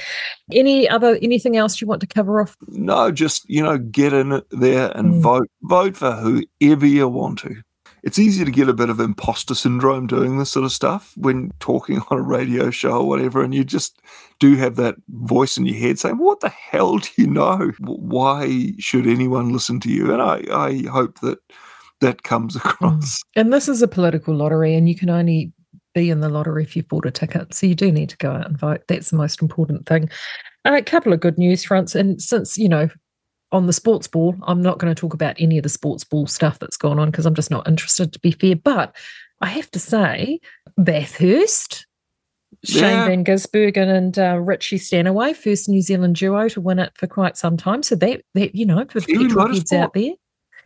Any 0.51 0.89
other 0.89 1.17
anything 1.21 1.55
else 1.57 1.79
you 1.79 1.87
want 1.87 2.01
to 2.01 2.07
cover 2.07 2.41
off? 2.41 2.57
No, 2.67 3.11
just 3.11 3.49
you 3.49 3.63
know, 3.63 3.77
get 3.77 4.13
in 4.13 4.41
there 4.51 4.91
and 4.97 5.13
Mm. 5.13 5.21
vote. 5.21 5.49
Vote 5.63 5.97
for 5.97 6.11
whoever 6.11 6.85
you 6.85 7.07
want 7.07 7.39
to. 7.39 7.55
It's 8.03 8.19
easy 8.19 8.45
to 8.45 8.51
get 8.51 8.69
a 8.69 8.73
bit 8.73 8.89
of 8.89 8.99
imposter 8.99 9.55
syndrome 9.55 10.07
doing 10.07 10.37
this 10.37 10.51
sort 10.51 10.65
of 10.65 10.71
stuff 10.71 11.13
when 11.17 11.51
talking 11.59 12.01
on 12.09 12.17
a 12.19 12.21
radio 12.21 12.69
show 12.71 12.99
or 12.99 13.07
whatever, 13.07 13.43
and 13.43 13.53
you 13.53 13.63
just 13.63 14.01
do 14.39 14.55
have 14.55 14.75
that 14.77 14.95
voice 15.09 15.57
in 15.57 15.65
your 15.65 15.77
head 15.77 15.99
saying, 15.99 16.17
"What 16.17 16.39
the 16.39 16.49
hell 16.49 16.97
do 16.97 17.09
you 17.17 17.27
know? 17.27 17.71
Why 17.79 18.73
should 18.79 19.07
anyone 19.07 19.51
listen 19.53 19.79
to 19.81 19.89
you?" 19.89 20.11
And 20.13 20.21
I, 20.21 20.43
I 20.51 20.83
hope 20.89 21.19
that 21.21 21.39
that 22.01 22.23
comes 22.23 22.55
Mm. 22.57 22.65
across. 22.65 23.21
And 23.35 23.51
this 23.51 23.67
is 23.67 23.81
a 23.81 23.87
political 23.87 24.33
lottery, 24.35 24.73
and 24.75 24.87
you 24.87 24.95
can 24.95 25.09
only 25.09 25.51
be 25.95 26.09
in 26.09 26.19
the 26.21 26.29
lottery 26.29 26.63
if 26.63 26.75
you've 26.75 26.87
bought 26.87 27.05
a 27.05 27.11
ticket. 27.11 27.53
So 27.53 27.65
you 27.67 27.75
do 27.75 27.91
need 27.91 28.09
to 28.09 28.17
go 28.17 28.31
out 28.31 28.45
and 28.47 28.57
vote. 28.57 28.81
That's 28.87 29.09
the 29.09 29.17
most 29.17 29.41
important 29.41 29.87
thing. 29.87 30.09
A 30.65 30.81
couple 30.83 31.11
of 31.13 31.19
good 31.19 31.37
news 31.37 31.63
fronts. 31.65 31.95
And 31.95 32.21
since, 32.21 32.57
you 32.57 32.69
know, 32.69 32.89
on 33.51 33.67
the 33.67 33.73
sports 33.73 34.07
ball, 34.07 34.35
I'm 34.43 34.61
not 34.61 34.77
going 34.77 34.93
to 34.93 34.99
talk 34.99 35.13
about 35.13 35.35
any 35.39 35.57
of 35.57 35.63
the 35.63 35.69
sports 35.69 36.03
ball 36.03 36.27
stuff 36.27 36.59
that's 36.59 36.77
gone 36.77 36.99
on 36.99 37.09
because 37.11 37.25
I'm 37.25 37.35
just 37.35 37.51
not 37.51 37.67
interested, 37.67 38.13
to 38.13 38.19
be 38.19 38.31
fair. 38.31 38.55
But 38.55 38.95
I 39.41 39.47
have 39.47 39.71
to 39.71 39.79
say, 39.79 40.39
Bathurst, 40.77 41.85
Shane 42.63 42.83
Yeah. 42.83 43.05
Van 43.05 43.23
Gisbergen 43.23 43.87
and 43.87 44.19
uh, 44.19 44.37
Richie 44.39 44.77
Stanaway, 44.77 45.33
first 45.33 45.69
New 45.69 45.81
Zealand 45.81 46.15
duo 46.15 46.49
to 46.49 46.61
win 46.61 46.79
it 46.79 46.91
for 46.95 47.07
quite 47.07 47.37
some 47.37 47.57
time. 47.57 47.83
So 47.83 47.95
that, 47.95 48.21
that 48.35 48.55
you 48.55 48.65
know, 48.65 48.85
for 48.89 49.01
petrol 49.01 49.53
heads 49.53 49.73
out 49.73 49.93
there. 49.93 50.13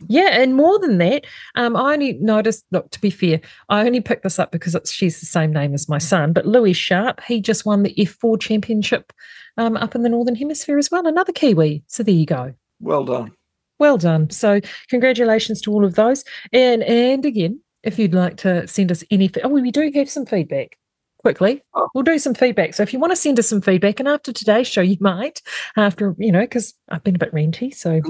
Yeah, 0.08 0.40
and 0.40 0.56
more 0.56 0.78
than 0.80 0.98
that, 0.98 1.24
um, 1.54 1.76
I 1.76 1.92
only 1.92 2.14
noticed. 2.14 2.64
Look, 2.72 2.90
to 2.90 3.00
be 3.00 3.10
fair, 3.10 3.40
I 3.68 3.86
only 3.86 4.00
picked 4.00 4.24
this 4.24 4.40
up 4.40 4.50
because 4.50 4.74
it's 4.74 4.90
she's 4.90 5.20
the 5.20 5.26
same 5.26 5.52
name 5.52 5.72
as 5.72 5.88
my 5.88 5.98
son. 5.98 6.32
But 6.32 6.46
Louis 6.46 6.72
Sharp, 6.72 7.20
he 7.22 7.40
just 7.40 7.64
won 7.64 7.84
the 7.84 7.94
F4 7.94 8.40
championship 8.40 9.12
um, 9.56 9.76
up 9.76 9.94
in 9.94 10.02
the 10.02 10.08
Northern 10.08 10.34
Hemisphere 10.34 10.78
as 10.78 10.90
well. 10.90 11.06
Another 11.06 11.32
Kiwi. 11.32 11.84
So 11.86 12.02
there 12.02 12.12
you 12.14 12.26
go. 12.26 12.54
Well 12.84 13.04
done. 13.04 13.32
Well 13.78 13.96
done. 13.98 14.30
So 14.30 14.60
congratulations 14.88 15.60
to 15.62 15.72
all 15.72 15.84
of 15.84 15.94
those. 15.94 16.22
And 16.52 16.82
and 16.84 17.24
again, 17.24 17.60
if 17.82 17.98
you'd 17.98 18.14
like 18.14 18.36
to 18.38 18.66
send 18.68 18.92
us 18.92 19.02
any, 19.10 19.30
oh, 19.42 19.48
we 19.48 19.70
do 19.70 19.90
have 19.94 20.08
some 20.10 20.26
feedback. 20.26 20.78
Quickly, 21.18 21.62
Oh. 21.74 21.88
we'll 21.94 22.04
do 22.04 22.18
some 22.18 22.34
feedback. 22.34 22.74
So 22.74 22.82
if 22.82 22.92
you 22.92 22.98
want 22.98 23.12
to 23.12 23.16
send 23.16 23.38
us 23.38 23.48
some 23.48 23.62
feedback, 23.62 23.98
and 23.98 24.06
after 24.06 24.30
today's 24.30 24.68
show, 24.68 24.82
you 24.82 24.98
might, 25.00 25.40
after 25.78 26.14
you 26.18 26.30
know, 26.30 26.42
because 26.42 26.74
I've 26.90 27.02
been 27.02 27.14
a 27.16 27.18
bit 27.18 27.32
ranty, 27.32 27.74
so 27.74 28.02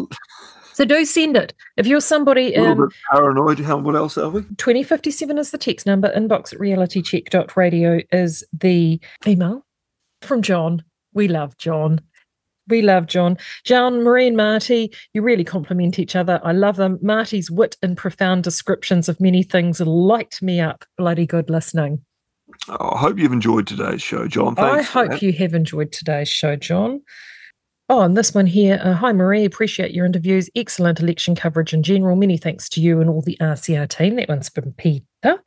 so 0.72 0.84
do 0.84 1.04
send 1.04 1.36
it. 1.36 1.54
If 1.76 1.86
you're 1.86 2.00
somebody, 2.00 2.52
A 2.54 2.60
little 2.60 2.82
um, 2.82 2.88
bit 2.88 2.96
paranoid. 3.12 3.60
How? 3.60 3.76
What 3.78 3.94
else 3.94 4.18
are 4.18 4.28
we? 4.30 4.42
2057 4.56 5.38
is 5.38 5.52
the 5.52 5.58
text 5.58 5.86
number. 5.86 6.12
Inbox 6.12 6.52
at 6.52 6.58
realitycheck.radio 6.58 8.00
is 8.10 8.42
the 8.52 9.00
email 9.26 9.64
from 10.22 10.42
John. 10.42 10.82
We 11.12 11.28
love 11.28 11.56
John. 11.56 12.00
We 12.68 12.82
love 12.82 13.06
John. 13.06 13.36
John, 13.64 14.00
Maree, 14.00 14.28
and 14.28 14.36
Marty, 14.36 14.92
you 15.12 15.22
really 15.22 15.44
complement 15.44 15.98
each 15.98 16.16
other. 16.16 16.40
I 16.42 16.52
love 16.52 16.76
them. 16.76 16.98
Marty's 17.02 17.50
wit 17.50 17.76
and 17.82 17.96
profound 17.96 18.44
descriptions 18.44 19.08
of 19.08 19.20
many 19.20 19.42
things 19.42 19.80
light 19.80 20.38
me 20.40 20.60
up. 20.60 20.84
Bloody 20.96 21.26
good 21.26 21.50
listening. 21.50 22.02
Oh, 22.68 22.90
I 22.94 22.98
hope 22.98 23.18
you've 23.18 23.32
enjoyed 23.32 23.66
today's 23.66 24.02
show, 24.02 24.26
John. 24.26 24.54
I 24.58 24.76
Thanks. 24.76 24.90
for 24.90 25.08
hope 25.08 25.22
you 25.22 25.32
have 25.32 25.54
enjoyed 25.54 25.92
today's 25.92 26.28
show, 26.28 26.56
John. 26.56 27.02
Oh, 27.90 28.00
and 28.00 28.16
this 28.16 28.32
one 28.32 28.46
here. 28.46 28.80
Uh, 28.82 28.94
Hi, 28.94 29.12
Maree. 29.12 29.44
Appreciate 29.44 29.92
your 29.92 30.06
interviews. 30.06 30.48
Excellent 30.56 31.00
election 31.00 31.34
coverage 31.34 31.74
in 31.74 31.82
general. 31.82 32.16
Many 32.16 32.38
thanks 32.38 32.68
to 32.70 32.80
you 32.80 33.00
and 33.00 33.10
all 33.10 33.20
the 33.20 33.36
RCR 33.42 33.88
team. 33.88 34.16
That 34.16 34.28
one's 34.28 34.48
from 34.48 34.72
Peter. 34.72 35.42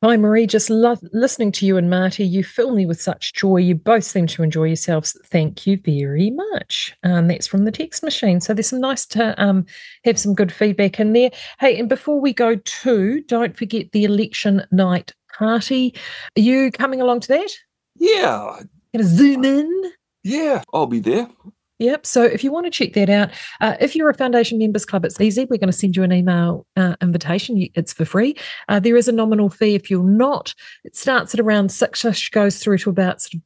Hi, 0.00 0.16
Maree. 0.16 0.46
Just 0.46 0.70
love 0.70 1.00
listening 1.12 1.50
to 1.52 1.66
you 1.66 1.76
and 1.76 1.90
Marty. 1.90 2.24
You 2.24 2.44
fill 2.44 2.72
me 2.72 2.86
with 2.86 3.00
such 3.00 3.32
joy. 3.34 3.56
You 3.56 3.74
both 3.74 4.04
seem 4.04 4.28
to 4.28 4.44
enjoy 4.44 4.64
yourselves. 4.66 5.16
Thank 5.24 5.66
you 5.66 5.76
very 5.84 6.30
much. 6.30 6.96
And 7.02 7.28
that's 7.28 7.48
from 7.48 7.64
the 7.64 7.72
text 7.72 8.04
machine. 8.04 8.40
So 8.40 8.54
there's 8.54 8.68
some 8.68 8.80
nice 8.80 9.04
to 9.06 9.34
um, 9.42 9.66
have 10.04 10.16
some 10.16 10.34
good 10.36 10.52
feedback 10.52 11.00
in 11.00 11.14
there. 11.14 11.30
Hey, 11.58 11.76
and 11.80 11.88
before 11.88 12.20
we 12.20 12.32
go 12.32 12.54
to, 12.54 13.20
don't 13.22 13.56
forget 13.56 13.90
the 13.90 14.04
election 14.04 14.62
night 14.70 15.12
party. 15.36 15.92
Are 16.36 16.42
you 16.42 16.70
coming 16.70 17.00
along 17.00 17.20
to 17.20 17.28
that? 17.28 17.50
Yeah, 17.96 18.60
Gonna 18.94 19.04
zoom 19.04 19.44
in. 19.44 19.92
yeah. 20.22 20.62
I'll 20.72 20.86
be 20.86 21.00
there. 21.00 21.28
Yep. 21.78 22.06
So 22.06 22.22
if 22.24 22.42
you 22.42 22.52
want 22.52 22.66
to 22.66 22.70
check 22.70 22.94
that 22.94 23.08
out, 23.08 23.30
uh, 23.60 23.76
if 23.80 23.94
you're 23.94 24.10
a 24.10 24.14
Foundation 24.14 24.58
Members 24.58 24.84
Club, 24.84 25.04
it's 25.04 25.20
easy. 25.20 25.44
We're 25.44 25.58
going 25.58 25.70
to 25.70 25.76
send 25.76 25.96
you 25.96 26.02
an 26.02 26.12
email 26.12 26.66
uh, 26.76 26.96
invitation. 27.00 27.68
It's 27.74 27.92
for 27.92 28.04
free. 28.04 28.36
Uh, 28.68 28.80
there 28.80 28.96
is 28.96 29.08
a 29.08 29.12
nominal 29.12 29.48
fee 29.48 29.74
if 29.74 29.90
you're 29.90 30.02
not. 30.02 30.54
It 30.84 30.96
starts 30.96 31.34
at 31.34 31.40
around 31.40 31.70
six 31.70 32.04
ish, 32.04 32.30
goes 32.30 32.58
through 32.58 32.78
to 32.78 32.90
about 32.90 33.22
sort 33.22 33.34
of 33.34 33.40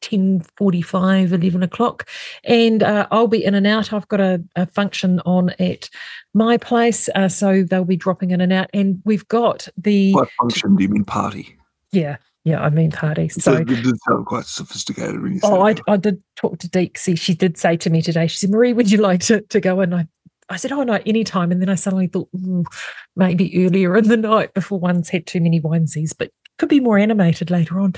10 0.00 0.42
45 0.56 1.32
11 1.32 1.62
o'clock 1.62 2.08
and 2.44 2.84
uh, 2.84 3.08
i'll 3.10 3.26
be 3.26 3.44
in 3.44 3.56
and 3.56 3.66
out 3.66 3.92
i've 3.92 4.06
got 4.06 4.20
a, 4.20 4.40
a 4.54 4.64
function 4.66 5.18
on 5.26 5.50
at 5.58 5.90
my 6.34 6.56
place 6.56 7.08
uh, 7.16 7.28
so 7.28 7.64
they'll 7.64 7.84
be 7.84 7.96
dropping 7.96 8.30
in 8.30 8.40
and 8.40 8.52
out 8.52 8.70
and 8.72 9.02
we've 9.04 9.26
got 9.26 9.66
the 9.76 10.12
By 10.14 10.28
function, 10.38 10.76
do 10.76 10.84
you 10.84 10.88
mean 10.88 11.04
party? 11.04 11.56
yeah 11.90 12.18
yeah 12.48 12.60
i 12.60 12.70
mean 12.70 12.90
party 12.90 13.28
So 13.28 13.40
so 13.40 13.52
it 13.54 13.66
did 13.66 14.00
sound 14.08 14.26
quite 14.26 14.44
sophisticated 14.44 15.20
when 15.22 15.34
you 15.34 15.40
Oh, 15.42 15.62
I. 15.62 15.74
I 15.86 15.96
did 15.96 16.22
talk 16.36 16.58
to 16.58 16.68
Deeksy. 16.68 17.18
She 17.18 17.34
did 17.34 17.56
say 17.56 17.76
to 17.78 17.90
me 17.90 18.02
today, 18.02 18.26
she 18.26 18.38
said, 18.38 18.50
Maree, 18.50 18.74
would 18.74 18.90
you 18.90 18.98
like 18.98 19.20
to, 19.22 19.40
to 19.42 19.60
go 19.60 19.80
And 19.80 19.94
I, 19.94 20.06
I 20.48 20.56
said, 20.56 20.72
oh, 20.72 20.82
no, 20.82 20.98
anytime. 21.06 21.52
And 21.52 21.60
then 21.60 21.68
I 21.68 21.74
suddenly 21.74 22.06
thought, 22.06 22.28
maybe 23.16 23.66
earlier 23.66 23.96
in 23.96 24.08
the 24.08 24.16
night 24.16 24.54
before 24.54 24.78
one's 24.78 25.08
had 25.08 25.26
too 25.26 25.40
many 25.40 25.60
winesies, 25.60 26.12
but 26.16 26.30
could 26.58 26.68
be 26.68 26.80
more 26.80 26.98
animated 26.98 27.50
later 27.50 27.80
on. 27.80 27.94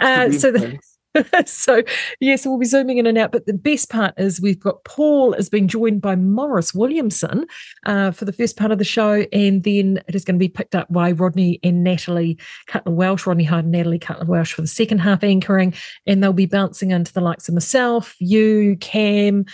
Uh, 0.00 0.30
so 0.32 0.50
the-. 0.50 0.78
so, 1.46 1.82
yes, 2.20 2.46
we'll 2.46 2.58
be 2.58 2.64
zooming 2.64 2.98
in 2.98 3.06
and 3.06 3.18
out. 3.18 3.32
But 3.32 3.46
the 3.46 3.52
best 3.52 3.90
part 3.90 4.14
is 4.16 4.40
we've 4.40 4.58
got 4.60 4.84
Paul 4.84 5.32
has 5.34 5.48
been 5.48 5.68
joined 5.68 6.00
by 6.00 6.16
Maurice 6.16 6.74
Williamson 6.74 7.46
uh, 7.86 8.10
for 8.12 8.24
the 8.24 8.32
first 8.32 8.56
part 8.56 8.70
of 8.72 8.78
the 8.78 8.84
show. 8.84 9.26
And 9.32 9.62
then 9.62 10.02
it 10.08 10.14
is 10.14 10.24
going 10.24 10.36
to 10.36 10.38
be 10.38 10.48
picked 10.48 10.74
up 10.74 10.92
by 10.92 11.12
Rodney 11.12 11.60
and 11.62 11.84
Natalie 11.84 12.38
Cutler 12.66 12.92
Welsh, 12.92 13.26
Rodney 13.26 13.44
Hide 13.44 13.64
and 13.64 13.72
Natalie 13.72 13.98
Cutler 13.98 14.26
Welsh 14.26 14.52
for 14.54 14.62
the 14.62 14.68
second 14.68 14.98
half 14.98 15.22
anchoring. 15.22 15.74
And 16.06 16.22
they'll 16.22 16.32
be 16.32 16.46
bouncing 16.46 16.90
into 16.90 17.12
the 17.12 17.20
likes 17.20 17.48
of 17.48 17.54
myself, 17.54 18.14
you, 18.18 18.76
Cam, 18.80 19.44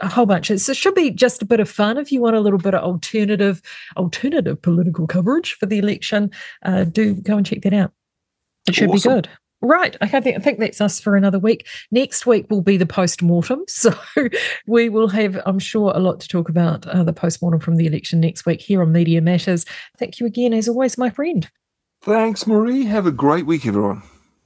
a 0.00 0.08
whole 0.08 0.26
bunch. 0.26 0.48
So 0.48 0.72
it 0.72 0.76
should 0.76 0.94
be 0.94 1.10
just 1.10 1.42
a 1.42 1.46
bit 1.46 1.60
of 1.60 1.68
fun. 1.68 1.98
If 1.98 2.10
you 2.12 2.20
want 2.20 2.36
a 2.36 2.40
little 2.40 2.58
bit 2.58 2.74
of 2.74 2.82
alternative, 2.82 3.60
alternative 3.96 4.60
political 4.62 5.06
coverage 5.06 5.54
for 5.54 5.66
the 5.66 5.78
election, 5.78 6.30
uh, 6.64 6.84
do 6.84 7.14
go 7.14 7.36
and 7.36 7.46
check 7.46 7.62
that 7.62 7.74
out. 7.74 7.92
It 8.68 8.74
should 8.76 8.90
Awesome. 8.90 9.10
be 9.10 9.14
good. 9.16 9.28
Right. 9.62 9.96
I 10.00 10.08
think, 10.08 10.36
I 10.36 10.40
think 10.40 10.58
that's 10.58 10.80
us 10.80 10.98
for 11.00 11.16
another 11.16 11.38
week. 11.38 11.68
Next 11.92 12.26
week 12.26 12.50
will 12.50 12.62
be 12.62 12.76
the 12.76 12.86
post 12.86 13.22
mortem. 13.22 13.64
So 13.68 13.94
we 14.66 14.88
will 14.88 15.08
have, 15.08 15.40
I'm 15.44 15.58
sure, 15.58 15.92
a 15.94 15.98
lot 15.98 16.20
to 16.20 16.28
talk 16.28 16.48
about 16.48 16.86
uh, 16.86 17.02
the 17.02 17.12
post 17.12 17.42
mortem 17.42 17.58
from 17.58 17.76
the 17.76 17.86
election 17.86 18.20
next 18.20 18.46
week 18.46 18.60
here 18.60 18.80
on 18.82 18.92
Media 18.92 19.20
Matters. 19.20 19.64
Thank 19.98 20.20
you 20.20 20.26
again, 20.26 20.52
as 20.52 20.68
always, 20.68 20.96
my 20.98 21.10
friend. 21.10 21.48
Thanks, 22.02 22.46
Marie. 22.46 22.84
Have 22.84 23.06
a 23.06 23.12
great 23.12 23.46
week, 23.46 23.66
everyone. 23.66 24.02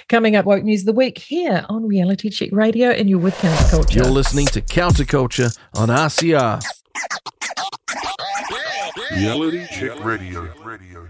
Coming 0.08 0.36
up, 0.36 0.46
Woke 0.46 0.62
News 0.62 0.82
of 0.82 0.86
the 0.86 0.92
Week 0.92 1.18
here 1.18 1.66
on 1.68 1.86
Reality 1.86 2.30
Check 2.30 2.50
Radio, 2.52 2.90
and 2.90 3.10
you're 3.10 3.18
with 3.18 3.34
Counterculture. 3.36 3.96
You're 3.96 4.04
listening 4.04 4.46
to 4.46 4.60
Counterculture 4.60 5.56
on 5.74 5.88
RCR. 5.88 6.62
Reality 9.12 9.66
Check 9.72 10.04
Radio. 10.04 10.52
Radio. 10.62 11.08